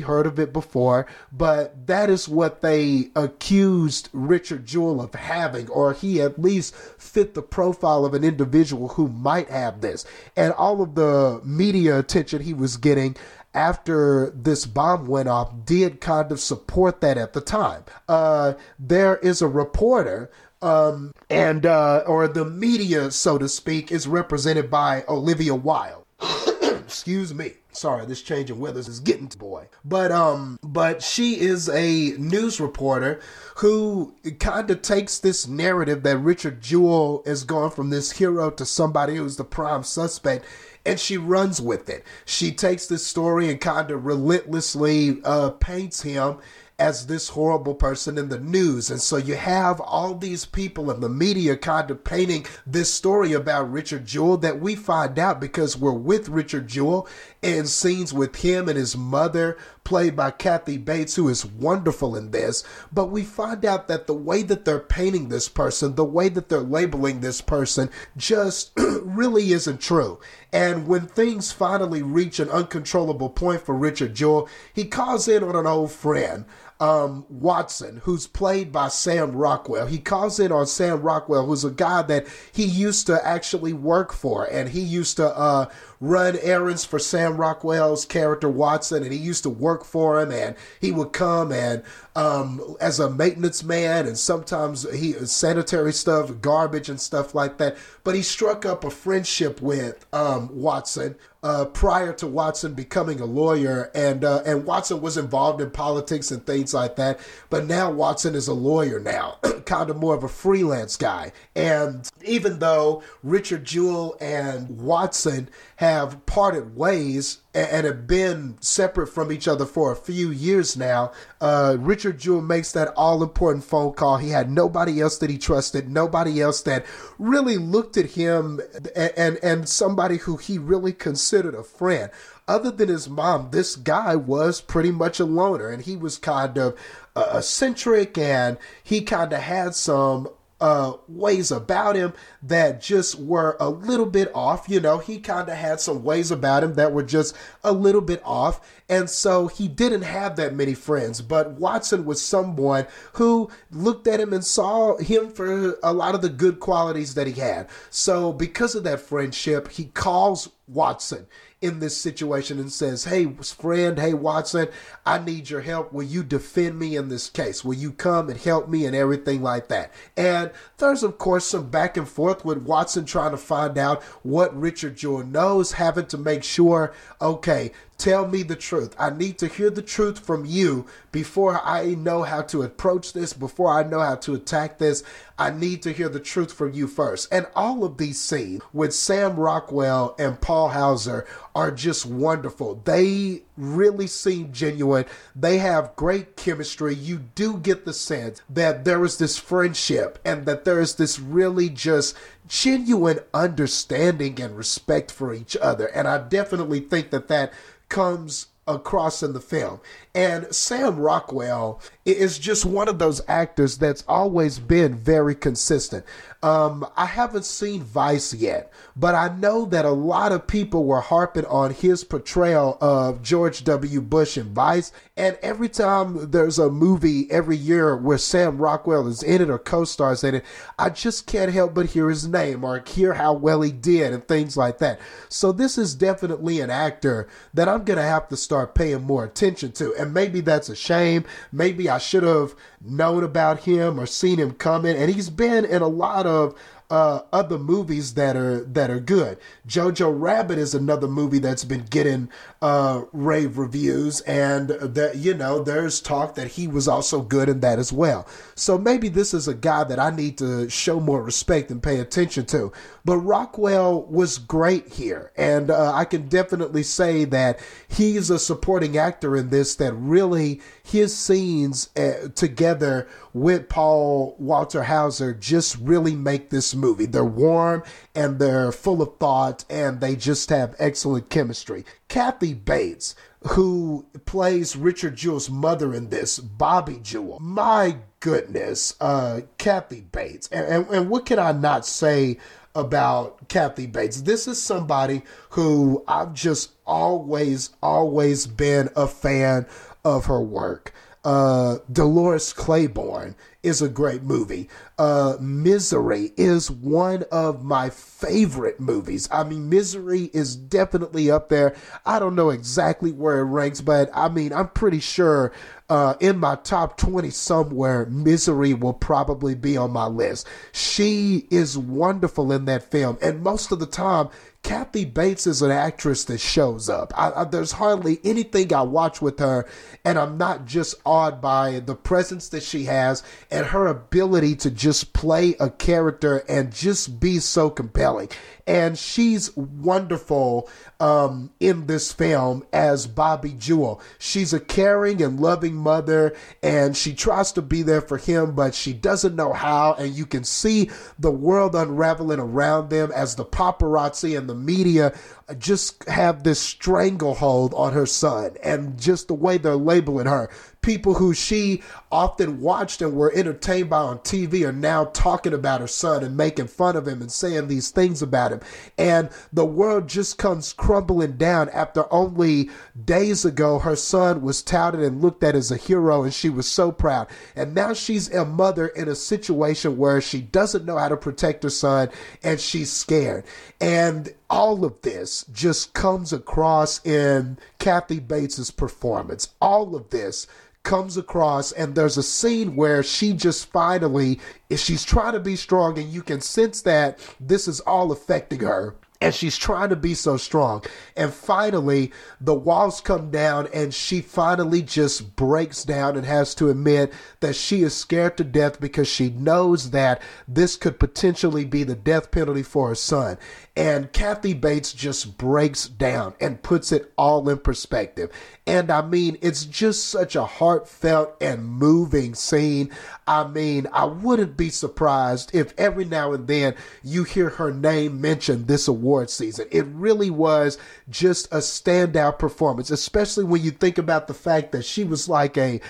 heard 0.00 0.26
of 0.26 0.40
it 0.40 0.52
before, 0.52 1.06
but 1.30 1.86
that 1.86 2.10
is 2.10 2.28
what 2.28 2.62
they 2.62 3.10
accused 3.14 4.08
Richard 4.12 4.66
Jewell 4.66 5.00
of 5.00 5.14
having, 5.14 5.68
or 5.68 5.92
he 5.92 6.20
at 6.20 6.40
least 6.40 6.74
fit 6.74 7.34
the 7.34 7.42
profile 7.42 8.04
of 8.04 8.14
an 8.14 8.24
individual 8.24 8.88
who 8.88 9.06
might 9.06 9.48
have 9.50 9.80
this. 9.80 10.04
And 10.36 10.52
all 10.54 10.82
of 10.82 10.96
the 10.96 11.40
media 11.44 12.00
attention 12.00 12.42
he 12.42 12.54
was 12.54 12.76
getting 12.76 13.16
after 13.54 14.30
this 14.30 14.66
bomb 14.66 15.06
went 15.06 15.28
off 15.28 15.52
did 15.64 16.00
kind 16.00 16.30
of 16.30 16.40
support 16.40 17.00
that 17.00 17.18
at 17.18 17.32
the 17.32 17.40
time. 17.40 17.84
Uh, 18.08 18.54
there 18.78 19.16
is 19.18 19.42
a 19.42 19.48
reporter 19.48 20.30
um, 20.62 21.12
and 21.28 21.64
uh, 21.64 22.02
or 22.06 22.28
the 22.28 22.44
media, 22.44 23.10
so 23.10 23.38
to 23.38 23.48
speak, 23.48 23.90
is 23.90 24.06
represented 24.06 24.70
by 24.70 25.04
Olivia 25.08 25.54
Wilde. 25.54 26.04
Excuse 26.62 27.32
me. 27.32 27.52
Sorry, 27.72 28.04
this 28.04 28.20
change 28.20 28.50
in 28.50 28.58
weather 28.58 28.80
is 28.80 28.98
getting 28.98 29.28
to 29.28 29.38
boy. 29.38 29.68
But 29.84 30.10
um, 30.10 30.58
but 30.62 31.02
she 31.02 31.40
is 31.40 31.68
a 31.68 32.14
news 32.18 32.60
reporter 32.60 33.20
who 33.56 34.14
kind 34.40 34.68
of 34.70 34.82
takes 34.82 35.18
this 35.18 35.46
narrative 35.46 36.02
that 36.02 36.18
Richard 36.18 36.60
Jewell 36.60 37.22
is 37.24 37.44
going 37.44 37.70
from 37.70 37.90
this 37.90 38.10
hero 38.12 38.50
to 38.50 38.66
somebody 38.66 39.16
who's 39.16 39.36
the 39.36 39.44
prime 39.44 39.84
suspect 39.84 40.44
and 40.84 40.98
she 40.98 41.16
runs 41.16 41.60
with 41.60 41.88
it. 41.88 42.04
She 42.24 42.52
takes 42.52 42.86
this 42.86 43.06
story 43.06 43.50
and 43.50 43.60
kind 43.60 43.90
of 43.90 44.06
relentlessly 44.06 45.20
uh, 45.24 45.50
paints 45.50 46.02
him 46.02 46.38
as 46.80 47.06
this 47.06 47.28
horrible 47.28 47.74
person 47.74 48.16
in 48.16 48.30
the 48.30 48.38
news. 48.38 48.90
And 48.90 49.02
so 49.02 49.18
you 49.18 49.36
have 49.36 49.80
all 49.80 50.14
these 50.14 50.46
people 50.46 50.90
in 50.90 51.00
the 51.00 51.10
media 51.10 51.54
kind 51.54 51.90
of 51.90 52.02
painting 52.02 52.46
this 52.66 52.92
story 52.92 53.34
about 53.34 53.70
Richard 53.70 54.06
Jewell 54.06 54.38
that 54.38 54.60
we 54.60 54.74
find 54.74 55.18
out 55.18 55.40
because 55.40 55.76
we're 55.76 55.92
with 55.92 56.30
Richard 56.30 56.68
Jewell 56.68 57.06
and 57.42 57.68
scenes 57.68 58.14
with 58.14 58.36
him 58.36 58.66
and 58.66 58.78
his 58.78 58.96
mother, 58.96 59.58
played 59.84 60.16
by 60.16 60.30
Kathy 60.30 60.78
Bates, 60.78 61.16
who 61.16 61.28
is 61.28 61.44
wonderful 61.44 62.16
in 62.16 62.30
this. 62.30 62.64
But 62.90 63.06
we 63.06 63.24
find 63.24 63.62
out 63.66 63.86
that 63.88 64.06
the 64.06 64.14
way 64.14 64.42
that 64.44 64.64
they're 64.64 64.78
painting 64.78 65.28
this 65.28 65.50
person, 65.50 65.96
the 65.96 66.04
way 66.04 66.30
that 66.30 66.48
they're 66.48 66.60
labeling 66.60 67.20
this 67.20 67.42
person, 67.42 67.90
just 68.16 68.72
really 68.78 69.52
isn't 69.52 69.82
true. 69.82 70.18
And 70.52 70.88
when 70.88 71.06
things 71.06 71.52
finally 71.52 72.02
reach 72.02 72.40
an 72.40 72.50
uncontrollable 72.50 73.30
point 73.30 73.62
for 73.62 73.74
Richard 73.74 74.14
Jewell, 74.14 74.48
he 74.72 74.84
calls 74.84 75.28
in 75.28 75.44
on 75.44 75.54
an 75.54 75.66
old 75.66 75.92
friend 75.92 76.44
um, 76.80 77.26
Watson, 77.28 78.00
who's 78.04 78.26
played 78.26 78.72
by 78.72 78.88
Sam 78.88 79.32
Rockwell. 79.32 79.86
He 79.86 79.98
calls 79.98 80.40
in 80.40 80.50
on 80.50 80.66
Sam 80.66 81.02
Rockwell, 81.02 81.46
who's 81.46 81.64
a 81.64 81.70
guy 81.70 82.02
that 82.02 82.26
he 82.52 82.64
used 82.64 83.06
to 83.06 83.24
actually 83.26 83.74
work 83.74 84.12
for, 84.12 84.44
and 84.46 84.70
he 84.70 84.80
used 84.80 85.18
to 85.18 85.28
uh, 85.36 85.66
run 86.00 86.38
errands 86.42 86.84
for 86.84 86.98
Sam 86.98 87.36
Rockwell's 87.36 88.06
character 88.06 88.48
Watson, 88.48 89.02
and 89.02 89.12
he 89.12 89.18
used 89.18 89.42
to 89.42 89.50
work 89.50 89.84
for 89.84 90.20
him, 90.20 90.32
and 90.32 90.56
he 90.80 90.90
would 90.90 91.12
come 91.12 91.52
and 91.52 91.82
um, 92.16 92.76
as 92.80 92.98
a 92.98 93.10
maintenance 93.10 93.62
man, 93.62 94.06
and 94.06 94.18
sometimes 94.18 94.90
he 94.98 95.12
sanitary 95.26 95.92
stuff, 95.92 96.40
garbage 96.40 96.88
and 96.88 97.00
stuff 97.00 97.34
like 97.34 97.58
that. 97.58 97.76
But 98.02 98.14
he 98.14 98.22
struck 98.22 98.64
up 98.64 98.84
a 98.84 98.90
friendship 98.90 99.60
with 99.60 100.06
um, 100.12 100.48
Watson 100.52 101.16
uh, 101.42 101.64
prior 101.66 102.12
to 102.14 102.26
Watson 102.26 102.74
becoming 102.74 103.20
a 103.20 103.24
lawyer, 103.24 103.90
and 103.94 104.24
uh, 104.24 104.42
and 104.44 104.66
Watson 104.66 105.00
was 105.00 105.16
involved 105.16 105.60
in 105.60 105.70
politics 105.70 106.30
and 106.30 106.44
things 106.44 106.74
like 106.74 106.96
that. 106.96 107.20
But 107.48 107.66
now 107.66 107.90
Watson 107.90 108.34
is 108.34 108.48
a 108.48 108.54
lawyer 108.54 109.00
now, 109.00 109.38
kind 109.64 109.88
of 109.88 109.96
more 109.96 110.14
of 110.14 110.24
a 110.24 110.28
freelance 110.28 110.96
guy. 110.96 111.32
And 111.54 112.08
even 112.24 112.58
though 112.58 113.02
Richard 113.22 113.64
Jewell 113.64 114.16
and 114.20 114.68
Watson 114.80 115.48
have 115.90 116.24
parted 116.26 116.76
ways 116.76 117.38
and 117.54 117.84
have 117.84 118.06
been 118.06 118.56
separate 118.60 119.08
from 119.08 119.32
each 119.32 119.48
other 119.48 119.66
for 119.66 119.90
a 119.90 119.96
few 119.96 120.30
years 120.30 120.76
now. 120.76 121.12
Uh, 121.40 121.76
Richard 121.78 122.18
Jewell 122.18 122.42
makes 122.42 122.72
that 122.72 122.92
all 122.96 123.22
important 123.22 123.64
phone 123.64 123.92
call. 123.92 124.18
He 124.18 124.30
had 124.30 124.50
nobody 124.50 125.00
else 125.00 125.18
that 125.18 125.30
he 125.30 125.38
trusted, 125.38 125.90
nobody 125.90 126.40
else 126.40 126.62
that 126.62 126.86
really 127.18 127.56
looked 127.56 127.96
at 127.96 128.12
him 128.12 128.60
and, 128.94 129.12
and, 129.16 129.38
and 129.42 129.68
somebody 129.68 130.18
who 130.18 130.36
he 130.36 130.58
really 130.58 130.92
considered 130.92 131.54
a 131.54 131.64
friend. 131.64 132.10
Other 132.46 132.70
than 132.70 132.88
his 132.88 133.08
mom, 133.08 133.50
this 133.50 133.76
guy 133.76 134.16
was 134.16 134.60
pretty 134.60 134.90
much 134.90 135.20
a 135.20 135.24
loner 135.24 135.68
and 135.68 135.82
he 135.82 135.96
was 135.96 136.18
kind 136.18 136.56
of 136.58 136.78
uh, 137.14 137.34
eccentric 137.34 138.16
and 138.16 138.58
he 138.82 139.02
kind 139.02 139.32
of 139.32 139.40
had 139.40 139.74
some 139.74 140.28
uh, 140.60 140.94
ways 141.08 141.50
about 141.50 141.96
him 141.96 142.12
that 142.42 142.80
just 142.80 143.18
were 143.18 143.56
a 143.58 143.68
little 143.68 144.06
bit 144.06 144.30
off. 144.34 144.68
You 144.68 144.80
know, 144.80 144.98
he 144.98 145.18
kind 145.18 145.48
of 145.48 145.56
had 145.56 145.80
some 145.80 146.04
ways 146.04 146.30
about 146.30 146.62
him 146.62 146.74
that 146.74 146.92
were 146.92 147.02
just 147.02 147.36
a 147.64 147.72
little 147.72 148.00
bit 148.00 148.20
off. 148.24 148.60
And 148.88 149.08
so 149.08 149.46
he 149.46 149.68
didn't 149.68 150.02
have 150.02 150.36
that 150.36 150.54
many 150.54 150.74
friends. 150.74 151.22
But 151.22 151.52
Watson 151.52 152.04
was 152.04 152.20
someone 152.20 152.86
who 153.14 153.50
looked 153.70 154.06
at 154.06 154.20
him 154.20 154.32
and 154.32 154.44
saw 154.44 154.96
him 154.98 155.30
for 155.30 155.78
a 155.82 155.92
lot 155.92 156.14
of 156.14 156.22
the 156.22 156.28
good 156.28 156.60
qualities 156.60 157.14
that 157.14 157.26
he 157.26 157.32
had. 157.34 157.68
So 157.88 158.32
because 158.32 158.74
of 158.74 158.84
that 158.84 159.00
friendship, 159.00 159.70
he 159.70 159.86
calls 159.86 160.50
Watson 160.66 161.26
in 161.60 161.78
this 161.78 161.96
situation 161.96 162.58
and 162.58 162.72
says, 162.72 163.04
Hey, 163.04 163.26
friend, 163.26 163.98
hey, 163.98 164.14
Watson, 164.14 164.68
I 165.04 165.18
need 165.18 165.50
your 165.50 165.60
help. 165.60 165.92
Will 165.92 166.04
you 166.04 166.22
defend 166.22 166.78
me 166.78 166.96
in 166.96 167.08
this 167.08 167.28
case? 167.28 167.64
Will 167.64 167.74
you 167.74 167.92
come 167.92 168.30
and 168.30 168.40
help 168.40 168.68
me 168.68 168.86
and 168.86 168.96
everything 168.96 169.42
like 169.42 169.68
that? 169.68 169.92
And 170.16 170.50
there's, 170.78 171.02
of 171.02 171.18
course, 171.18 171.44
some 171.44 171.68
back 171.68 171.96
and 171.98 172.08
forth 172.08 172.44
with 172.44 172.62
Watson 172.62 173.04
trying 173.04 173.32
to 173.32 173.36
find 173.36 173.76
out 173.76 174.02
what 174.22 174.58
Richard 174.58 174.96
Jewell 174.96 175.24
knows, 175.24 175.72
having 175.72 176.06
to 176.06 176.18
make 176.18 176.44
sure, 176.44 176.94
okay, 177.20 177.72
Tell 178.00 178.26
me 178.26 178.42
the 178.42 178.56
truth. 178.56 178.96
I 178.98 179.10
need 179.10 179.36
to 179.40 179.46
hear 179.46 179.68
the 179.68 179.82
truth 179.82 180.20
from 180.20 180.46
you 180.46 180.86
before 181.12 181.60
I 181.62 181.96
know 181.96 182.22
how 182.22 182.40
to 182.40 182.62
approach 182.62 183.12
this, 183.12 183.34
before 183.34 183.70
I 183.70 183.82
know 183.82 184.00
how 184.00 184.14
to 184.14 184.32
attack 184.32 184.78
this. 184.78 185.04
I 185.38 185.50
need 185.50 185.82
to 185.82 185.92
hear 185.92 186.08
the 186.08 186.18
truth 186.18 186.50
from 186.50 186.72
you 186.72 186.86
first. 186.86 187.28
And 187.30 187.46
all 187.54 187.84
of 187.84 187.98
these 187.98 188.18
scenes 188.18 188.62
with 188.72 188.94
Sam 188.94 189.36
Rockwell 189.36 190.14
and 190.18 190.40
Paul 190.40 190.70
Hauser 190.70 191.26
are 191.54 191.70
just 191.70 192.06
wonderful. 192.06 192.80
They 192.86 193.42
really 193.58 194.06
seem 194.06 194.50
genuine. 194.50 195.04
They 195.36 195.58
have 195.58 195.94
great 195.94 196.36
chemistry. 196.36 196.94
You 196.94 197.18
do 197.34 197.58
get 197.58 197.84
the 197.84 197.92
sense 197.92 198.40
that 198.48 198.86
there 198.86 199.04
is 199.04 199.18
this 199.18 199.36
friendship 199.36 200.18
and 200.24 200.46
that 200.46 200.64
there 200.64 200.80
is 200.80 200.94
this 200.94 201.18
really 201.18 201.68
just 201.68 202.16
genuine 202.50 203.20
understanding 203.32 204.40
and 204.40 204.56
respect 204.56 205.10
for 205.12 205.32
each 205.32 205.56
other. 205.56 205.86
And 205.86 206.08
I 206.08 206.18
definitely 206.18 206.80
think 206.80 207.10
that 207.10 207.28
that 207.28 207.52
comes 207.88 208.48
across 208.66 209.22
in 209.22 209.32
the 209.32 209.40
film. 209.40 209.80
And 210.14 210.52
Sam 210.52 210.98
Rockwell 210.98 211.80
is 212.04 212.38
just 212.38 212.64
one 212.64 212.88
of 212.88 212.98
those 212.98 213.20
actors 213.28 213.78
that's 213.78 214.04
always 214.08 214.58
been 214.58 214.96
very 214.96 215.34
consistent. 215.34 216.04
Um, 216.42 216.86
I 216.96 217.04
haven't 217.04 217.44
seen 217.44 217.82
Vice 217.82 218.32
yet, 218.32 218.72
but 218.96 219.14
I 219.14 219.28
know 219.36 219.66
that 219.66 219.84
a 219.84 219.90
lot 219.90 220.32
of 220.32 220.46
people 220.46 220.86
were 220.86 221.02
harping 221.02 221.44
on 221.44 221.74
his 221.74 222.02
portrayal 222.02 222.78
of 222.80 223.22
George 223.22 223.62
W. 223.64 224.00
Bush 224.00 224.38
in 224.38 224.54
Vice. 224.54 224.90
And 225.18 225.38
every 225.42 225.68
time 225.68 226.30
there's 226.30 226.58
a 226.58 226.70
movie 226.70 227.30
every 227.30 227.58
year 227.58 227.94
where 227.94 228.16
Sam 228.16 228.56
Rockwell 228.56 229.06
is 229.06 229.22
in 229.22 229.42
it 229.42 229.50
or 229.50 229.58
co 229.58 229.84
stars 229.84 230.24
in 230.24 230.36
it, 230.36 230.44
I 230.78 230.88
just 230.88 231.26
can't 231.26 231.52
help 231.52 231.74
but 231.74 231.90
hear 231.90 232.08
his 232.08 232.26
name 232.26 232.64
or 232.64 232.82
hear 232.86 233.12
how 233.12 233.34
well 233.34 233.60
he 233.60 233.70
did 233.70 234.14
and 234.14 234.26
things 234.26 234.56
like 234.56 234.78
that. 234.78 234.98
So 235.28 235.52
this 235.52 235.76
is 235.76 235.94
definitely 235.94 236.60
an 236.60 236.70
actor 236.70 237.28
that 237.52 237.68
I'm 237.68 237.84
going 237.84 237.98
to 237.98 238.02
have 238.02 238.28
to 238.28 238.36
start 238.38 238.74
paying 238.74 239.02
more 239.02 239.24
attention 239.24 239.72
to. 239.72 239.92
And 240.00 240.14
maybe 240.14 240.40
that's 240.40 240.68
a 240.68 240.76
shame. 240.76 241.24
Maybe 241.52 241.88
I 241.88 241.98
should 241.98 242.22
have 242.22 242.54
known 242.80 243.22
about 243.22 243.60
him 243.60 244.00
or 244.00 244.06
seen 244.06 244.38
him 244.38 244.52
coming. 244.52 244.96
And 244.96 245.12
he's 245.12 245.30
been 245.30 245.64
in 245.64 245.82
a 245.82 245.88
lot 245.88 246.26
of 246.26 246.58
uh, 246.90 247.22
other 247.32 247.58
movies 247.58 248.14
that 248.14 248.36
are 248.36 248.64
that 248.64 248.90
are 248.90 248.98
good. 248.98 249.38
Jojo 249.66 250.12
Rabbit 250.12 250.58
is 250.58 250.74
another 250.74 251.06
movie 251.06 251.38
that's 251.38 251.64
been 251.64 251.84
getting 251.84 252.28
uh, 252.60 253.02
rave 253.12 253.58
reviews, 253.58 254.20
and 254.22 254.68
that 254.68 255.16
you 255.16 255.34
know 255.34 255.62
there's 255.62 256.00
talk 256.00 256.34
that 256.34 256.48
he 256.48 256.66
was 256.66 256.88
also 256.88 257.22
good 257.22 257.48
in 257.48 257.60
that 257.60 257.78
as 257.78 257.92
well. 257.92 258.26
So 258.56 258.76
maybe 258.76 259.08
this 259.08 259.32
is 259.32 259.46
a 259.46 259.54
guy 259.54 259.84
that 259.84 260.00
I 260.00 260.10
need 260.10 260.36
to 260.38 260.68
show 260.68 260.98
more 260.98 261.22
respect 261.22 261.70
and 261.70 261.82
pay 261.82 262.00
attention 262.00 262.46
to. 262.46 262.72
But 263.04 263.18
Rockwell 263.18 264.02
was 264.02 264.38
great 264.38 264.88
here, 264.88 265.32
and 265.36 265.70
uh, 265.70 265.92
I 265.94 266.04
can 266.04 266.28
definitely 266.28 266.82
say 266.82 267.24
that 267.26 267.60
he's 267.88 268.30
a 268.30 268.38
supporting 268.38 268.98
actor 268.98 269.36
in 269.36 269.50
this. 269.50 269.76
That 269.76 269.94
really 269.94 270.60
his 270.82 271.16
scenes 271.16 271.90
uh, 271.96 272.28
together 272.34 273.06
with 273.32 273.68
Paul 273.68 274.34
Walter 274.38 274.84
Hauser 274.84 275.32
just 275.34 275.76
really 275.78 276.14
make 276.14 276.50
this 276.50 276.74
movie. 276.74 277.06
They're 277.06 277.24
warm 277.24 277.82
and 278.14 278.38
they're 278.38 278.72
full 278.72 279.02
of 279.02 279.16
thought 279.18 279.64
and 279.70 280.00
they 280.00 280.16
just 280.16 280.50
have 280.50 280.74
excellent 280.78 281.30
chemistry. 281.30 281.84
Kathy 282.08 282.54
Bates, 282.54 283.14
who 283.48 284.06
plays 284.26 284.76
Richard 284.76 285.16
Jewell's 285.16 285.50
mother 285.50 285.94
in 285.94 286.10
this, 286.10 286.38
Bobi 286.38 287.02
Jewell. 287.02 287.38
My 287.40 287.96
goodness, 288.20 288.94
uh, 289.00 289.40
Kathy 289.58 290.02
Bates. 290.02 290.48
And, 290.48 290.66
and, 290.66 290.88
and 290.88 291.10
what 291.10 291.26
can 291.26 291.38
I 291.38 291.52
not 291.52 291.86
say 291.86 292.38
about 292.74 293.48
Kathy 293.48 293.86
Bates? 293.86 294.22
This 294.22 294.46
is 294.46 294.60
somebody 294.60 295.22
who 295.50 296.04
I've 296.06 296.34
just 296.34 296.72
always, 296.86 297.70
always 297.82 298.46
been 298.46 298.90
a 298.94 299.06
fan 299.06 299.66
of 300.04 300.26
her 300.26 300.40
work. 300.40 300.92
Uh, 301.22 301.78
Dolores 301.92 302.52
Claiborne 302.52 303.34
is 303.62 303.82
a 303.82 303.88
great 303.88 304.22
movie. 304.22 304.70
Uh, 304.98 305.36
Misery 305.38 306.32
is 306.36 306.70
one 306.70 307.24
of 307.30 307.62
my 307.62 307.90
favorite 307.90 308.80
movies. 308.80 309.28
I 309.30 309.44
mean, 309.44 309.68
Misery 309.68 310.30
is 310.32 310.56
definitely 310.56 311.30
up 311.30 311.50
there. 311.50 311.74
I 312.06 312.18
don't 312.18 312.34
know 312.34 312.48
exactly 312.48 313.12
where 313.12 313.40
it 313.40 313.44
ranks, 313.44 313.82
but 313.82 314.08
I 314.14 314.30
mean, 314.30 314.52
I'm 314.54 314.68
pretty 314.68 315.00
sure 315.00 315.52
uh, 315.90 316.14
in 316.20 316.38
my 316.38 316.54
top 316.54 316.96
20 316.96 317.28
somewhere, 317.30 318.06
Misery 318.06 318.72
will 318.72 318.94
probably 318.94 319.54
be 319.54 319.76
on 319.76 319.90
my 319.90 320.06
list. 320.06 320.46
She 320.72 321.46
is 321.50 321.76
wonderful 321.76 322.52
in 322.52 322.64
that 322.64 322.90
film, 322.90 323.18
and 323.20 323.42
most 323.42 323.72
of 323.72 323.78
the 323.78 323.86
time, 323.86 324.30
Kathy 324.62 325.04
Bates 325.04 325.46
is 325.46 325.62
an 325.62 325.70
actress 325.70 326.24
that 326.24 326.38
shows 326.38 326.88
up. 326.88 327.12
I, 327.16 327.32
I, 327.32 327.44
there's 327.44 327.72
hardly 327.72 328.20
anything 328.22 328.72
I 328.72 328.82
watch 328.82 329.20
with 329.22 329.38
her, 329.38 329.66
and 330.04 330.18
I'm 330.18 330.38
not 330.38 330.66
just 330.66 330.94
awed 331.04 331.40
by 331.40 331.80
the 331.80 331.94
presence 331.94 332.48
that 332.50 332.62
she 332.62 332.84
has 332.84 333.22
and 333.50 333.66
her 333.66 333.86
ability 333.86 334.56
to 334.56 334.70
just 334.70 335.12
play 335.12 335.54
a 335.58 335.70
character 335.70 336.44
and 336.48 336.72
just 336.72 337.18
be 337.20 337.38
so 337.38 337.70
compelling. 337.70 338.28
And 338.66 338.98
she's 338.98 339.56
wonderful 339.56 340.68
um, 340.98 341.50
in 341.60 341.86
this 341.86 342.12
film 342.12 342.64
as 342.72 343.06
Bobi 343.06 343.58
Jewell. 343.58 344.00
She's 344.18 344.52
a 344.52 344.60
caring 344.60 345.22
and 345.22 345.40
loving 345.40 345.74
mother, 345.74 346.36
and 346.62 346.96
she 346.96 347.14
tries 347.14 347.52
to 347.52 347.62
be 347.62 347.82
there 347.82 348.00
for 348.00 348.18
him, 348.18 348.54
but 348.54 348.74
she 348.74 348.92
doesn't 348.92 349.36
know 349.36 349.52
how. 349.52 349.94
And 349.94 350.14
you 350.14 350.26
can 350.26 350.44
see 350.44 350.90
the 351.18 351.30
world 351.30 351.74
unraveling 351.74 352.40
around 352.40 352.90
them 352.90 353.10
as 353.12 353.34
the 353.34 353.44
paparazzi 353.44 354.36
and 354.36 354.48
the 354.48 354.54
media 354.54 355.14
just 355.58 356.04
have 356.08 356.42
this 356.42 356.60
stranglehold 356.60 357.74
on 357.74 357.92
her 357.92 358.06
son 358.06 358.56
and 358.62 358.98
just 358.98 359.28
the 359.28 359.34
way 359.34 359.58
they're 359.58 359.76
labeling 359.76 360.26
her. 360.26 360.50
People 360.82 361.14
who 361.14 361.34
she 361.34 361.82
often 362.10 362.60
watched 362.60 363.02
and 363.02 363.14
were 363.14 363.32
entertained 363.34 363.90
by 363.90 363.98
on 363.98 364.18
TV 364.20 364.66
are 364.66 364.72
now 364.72 365.04
talking 365.06 365.52
about 365.52 365.82
her 365.82 365.86
son 365.86 366.24
and 366.24 366.36
making 366.36 366.68
fun 366.68 366.96
of 366.96 367.06
him 367.06 367.20
and 367.20 367.30
saying 367.30 367.68
these 367.68 367.90
things 367.90 368.22
about 368.22 368.52
him. 368.52 368.60
And 368.96 369.28
the 369.52 369.66
world 369.66 370.08
just 370.08 370.38
comes 370.38 370.72
crumbling 370.72 371.36
down 371.36 371.68
after 371.70 372.10
only 372.12 372.70
days 373.04 373.44
ago 373.44 373.78
her 373.78 373.96
son 373.96 374.40
was 374.40 374.62
touted 374.62 375.02
and 375.02 375.20
looked 375.20 375.44
at 375.44 375.54
as 375.54 375.70
a 375.70 375.76
hero 375.76 376.22
and 376.22 376.32
she 376.32 376.48
was 376.48 376.66
so 376.66 376.90
proud. 376.90 377.28
And 377.54 377.74
now 377.74 377.92
she's 377.92 378.32
a 378.32 378.44
mother 378.44 378.88
in 378.88 379.08
a 379.08 379.14
situation 379.14 379.98
where 379.98 380.20
she 380.20 380.40
doesn't 380.40 380.86
know 380.86 380.96
how 380.96 381.08
to 381.08 381.16
protect 381.16 381.62
her 381.62 381.70
son 381.70 382.08
and 382.42 382.58
she's 382.58 382.90
scared. 382.90 383.44
And 383.82 384.32
all 384.50 384.84
of 384.84 385.00
this 385.02 385.44
just 385.52 385.94
comes 385.94 386.32
across 386.32 387.04
in 387.06 387.56
Kathy 387.78 388.18
Bates's 388.18 388.72
performance. 388.72 389.54
All 389.60 389.94
of 389.94 390.10
this 390.10 390.48
comes 390.82 391.16
across 391.16 391.72
and 391.72 391.94
there's 391.94 392.16
a 392.16 392.22
scene 392.22 392.74
where 392.74 393.02
she 393.02 393.32
just 393.32 393.70
finally 393.70 394.40
she's 394.74 395.04
trying 395.04 395.34
to 395.34 395.40
be 395.40 395.54
strong 395.54 395.98
and 395.98 396.08
you 396.08 396.22
can 396.22 396.40
sense 396.40 396.82
that 396.82 397.18
this 397.38 397.68
is 397.68 397.80
all 397.80 398.10
affecting 398.10 398.60
her 398.60 398.96
and 399.20 399.34
she's 399.34 399.58
trying 399.58 399.90
to 399.90 399.96
be 399.96 400.14
so 400.14 400.36
strong. 400.36 400.82
And 401.16 401.32
finally, 401.32 402.12
the 402.40 402.54
walls 402.54 403.00
come 403.00 403.30
down, 403.30 403.68
and 403.74 403.92
she 403.92 404.20
finally 404.22 404.80
just 404.82 405.36
breaks 405.36 405.84
down 405.84 406.16
and 406.16 406.24
has 406.24 406.54
to 406.56 406.70
admit 406.70 407.12
that 407.40 407.54
she 407.54 407.82
is 407.82 407.94
scared 407.94 408.38
to 408.38 408.44
death 408.44 408.80
because 408.80 409.08
she 409.08 409.28
knows 409.30 409.90
that 409.90 410.22
this 410.48 410.76
could 410.76 410.98
potentially 410.98 411.64
be 411.64 411.84
the 411.84 411.94
death 411.94 412.30
penalty 412.30 412.62
for 412.62 412.88
her 412.88 412.94
son. 412.94 413.36
And 413.80 414.12
Kathy 414.12 414.52
Bates 414.52 414.92
just 414.92 415.38
breaks 415.38 415.88
down 415.88 416.34
and 416.38 416.62
puts 416.62 416.92
it 416.92 417.14
all 417.16 417.48
in 417.48 417.56
perspective. 417.56 418.30
And 418.66 418.90
I 418.90 419.00
mean, 419.00 419.38
it's 419.40 419.64
just 419.64 420.08
such 420.08 420.36
a 420.36 420.44
heartfelt 420.44 421.34
and 421.40 421.64
moving 421.64 422.34
scene. 422.34 422.90
I 423.26 423.46
mean, 423.48 423.86
I 423.90 424.04
wouldn't 424.04 424.58
be 424.58 424.68
surprised 424.68 425.54
if 425.54 425.72
every 425.78 426.04
now 426.04 426.34
and 426.34 426.46
then 426.46 426.74
you 427.02 427.24
hear 427.24 427.48
her 427.48 427.72
name 427.72 428.20
mentioned 428.20 428.66
this 428.66 428.86
award 428.86 429.30
season. 429.30 429.66
It 429.70 429.86
really 429.86 430.28
was 430.28 430.76
just 431.08 431.46
a 431.46 431.58
standout 431.58 432.38
performance, 432.38 432.90
especially 432.90 433.44
when 433.44 433.62
you 433.62 433.70
think 433.70 433.96
about 433.96 434.26
the 434.26 434.34
fact 434.34 434.72
that 434.72 434.84
she 434.84 435.04
was 435.04 435.26
like 435.26 435.56
a 435.56 435.80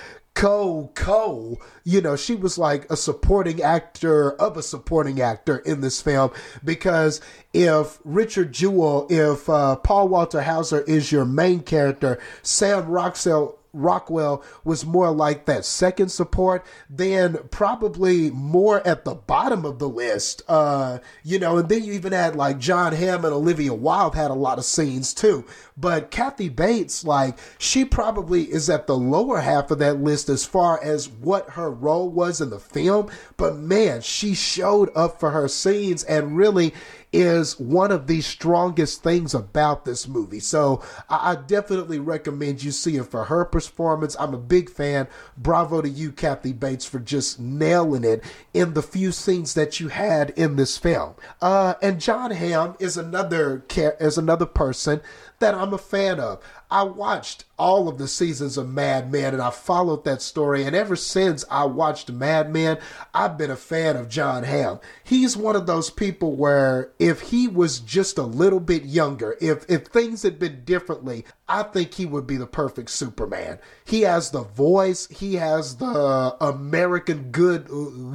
co 0.40 0.90
co 0.94 1.58
you 1.84 2.00
know 2.00 2.16
she 2.16 2.34
was 2.34 2.56
like 2.56 2.90
a 2.90 2.96
supporting 2.96 3.60
actor 3.60 4.32
of 4.40 4.56
a 4.56 4.62
supporting 4.62 5.20
actor 5.20 5.58
in 5.58 5.82
this 5.82 6.00
film 6.00 6.30
because 6.64 7.20
if 7.52 7.98
richard 8.04 8.50
jewell 8.50 9.06
if 9.10 9.50
uh, 9.50 9.76
paul 9.76 10.08
walter 10.08 10.40
hauser 10.40 10.80
is 10.82 11.12
your 11.12 11.26
main 11.26 11.60
character 11.60 12.18
sam 12.42 12.88
Rockwell 12.88 13.59
Rockwell 13.72 14.42
was 14.64 14.84
more 14.84 15.10
like 15.10 15.46
that 15.46 15.64
second 15.64 16.08
support, 16.10 16.64
then 16.88 17.38
probably 17.50 18.30
more 18.30 18.86
at 18.86 19.04
the 19.04 19.14
bottom 19.14 19.64
of 19.64 19.78
the 19.78 19.88
list. 19.88 20.42
Uh, 20.48 20.98
you 21.22 21.38
know, 21.38 21.58
and 21.58 21.68
then 21.68 21.84
you 21.84 21.92
even 21.92 22.12
had 22.12 22.36
like 22.36 22.58
Jon 22.58 22.92
Hamm 22.92 23.24
and 23.24 23.34
Olivia 23.34 23.74
Wilde 23.74 24.14
had 24.14 24.30
a 24.30 24.34
lot 24.34 24.58
of 24.58 24.64
scenes 24.64 25.14
too. 25.14 25.44
But 25.76 26.10
Kathy 26.10 26.48
Bates, 26.50 27.04
like, 27.04 27.38
she 27.58 27.84
probably 27.84 28.42
is 28.42 28.68
at 28.68 28.86
the 28.86 28.96
lower 28.96 29.40
half 29.40 29.70
of 29.70 29.78
that 29.78 30.00
list 30.00 30.28
as 30.28 30.44
far 30.44 30.82
as 30.82 31.08
what 31.08 31.50
her 31.50 31.70
role 31.70 32.10
was 32.10 32.40
in 32.40 32.50
the 32.50 32.58
film. 32.58 33.08
But 33.38 33.56
man, 33.56 34.02
she 34.02 34.34
showed 34.34 34.90
up 34.94 35.18
for 35.18 35.30
her 35.30 35.48
scenes 35.48 36.04
and 36.04 36.36
really 36.36 36.74
is 37.12 37.58
one 37.58 37.90
of 37.90 38.06
the 38.06 38.20
strongest 38.20 39.02
things 39.02 39.34
about 39.34 39.84
this 39.84 40.06
movie. 40.06 40.40
So 40.40 40.82
I, 41.08 41.32
I 41.32 41.34
definitely 41.34 41.98
recommend 41.98 42.62
you 42.62 42.70
see 42.70 42.96
it 42.96 43.06
for 43.06 43.24
her 43.24 43.44
performance. 43.44 44.16
I'm 44.18 44.34
a 44.34 44.38
big 44.38 44.70
fan. 44.70 45.08
Bravo 45.36 45.82
to 45.82 45.88
you, 45.88 46.12
Kathy 46.12 46.52
Bates, 46.52 46.84
for 46.84 46.98
just 46.98 47.40
nailing 47.40 48.04
it 48.04 48.22
in 48.54 48.74
the 48.74 48.82
few 48.82 49.12
scenes 49.12 49.54
that 49.54 49.80
you 49.80 49.88
had 49.88 50.30
in 50.30 50.56
this 50.56 50.78
film. 50.78 51.14
Uh, 51.42 51.74
and 51.82 52.00
Jon 52.00 52.30
Hamm 52.30 52.76
is 52.78 52.96
another 52.96 53.64
is 53.98 54.18
another 54.18 54.46
person 54.46 55.00
that 55.40 55.54
I'm 55.54 55.72
a 55.72 55.78
fan 55.78 56.20
of. 56.20 56.40
I 56.70 56.84
watched 56.84 57.44
all 57.58 57.88
of 57.88 57.98
the 57.98 58.08
seasons 58.08 58.56
of 58.56 58.68
Mad 58.70 59.12
Men 59.12 59.34
and 59.34 59.42
I 59.42 59.50
followed 59.50 60.04
that 60.04 60.22
story. 60.22 60.64
And 60.64 60.74
ever 60.74 60.96
since 60.96 61.44
I 61.50 61.64
watched 61.64 62.10
Mad 62.10 62.50
Men, 62.50 62.78
I've 63.12 63.36
been 63.36 63.50
a 63.50 63.56
fan 63.56 63.96
of 63.96 64.08
Jon 64.08 64.44
Hamm. 64.44 64.80
He's 65.04 65.36
one 65.36 65.56
of 65.56 65.66
those 65.66 65.90
people 65.90 66.36
where 66.36 66.92
if 66.98 67.20
he 67.20 67.48
was 67.48 67.80
just 67.80 68.16
a 68.16 68.22
little 68.22 68.60
bit 68.60 68.84
younger, 68.84 69.36
if, 69.40 69.68
if 69.68 69.86
things 69.86 70.22
had 70.22 70.38
been 70.38 70.64
differently, 70.64 71.26
I 71.48 71.64
think 71.64 71.94
he 71.94 72.06
would 72.06 72.26
be 72.26 72.36
the 72.36 72.46
perfect 72.46 72.90
Superman. 72.90 73.58
He 73.84 74.02
has 74.02 74.30
the 74.30 74.44
voice, 74.44 75.08
he 75.08 75.34
has 75.34 75.76
the 75.76 76.36
American 76.40 77.32
good, 77.32 77.66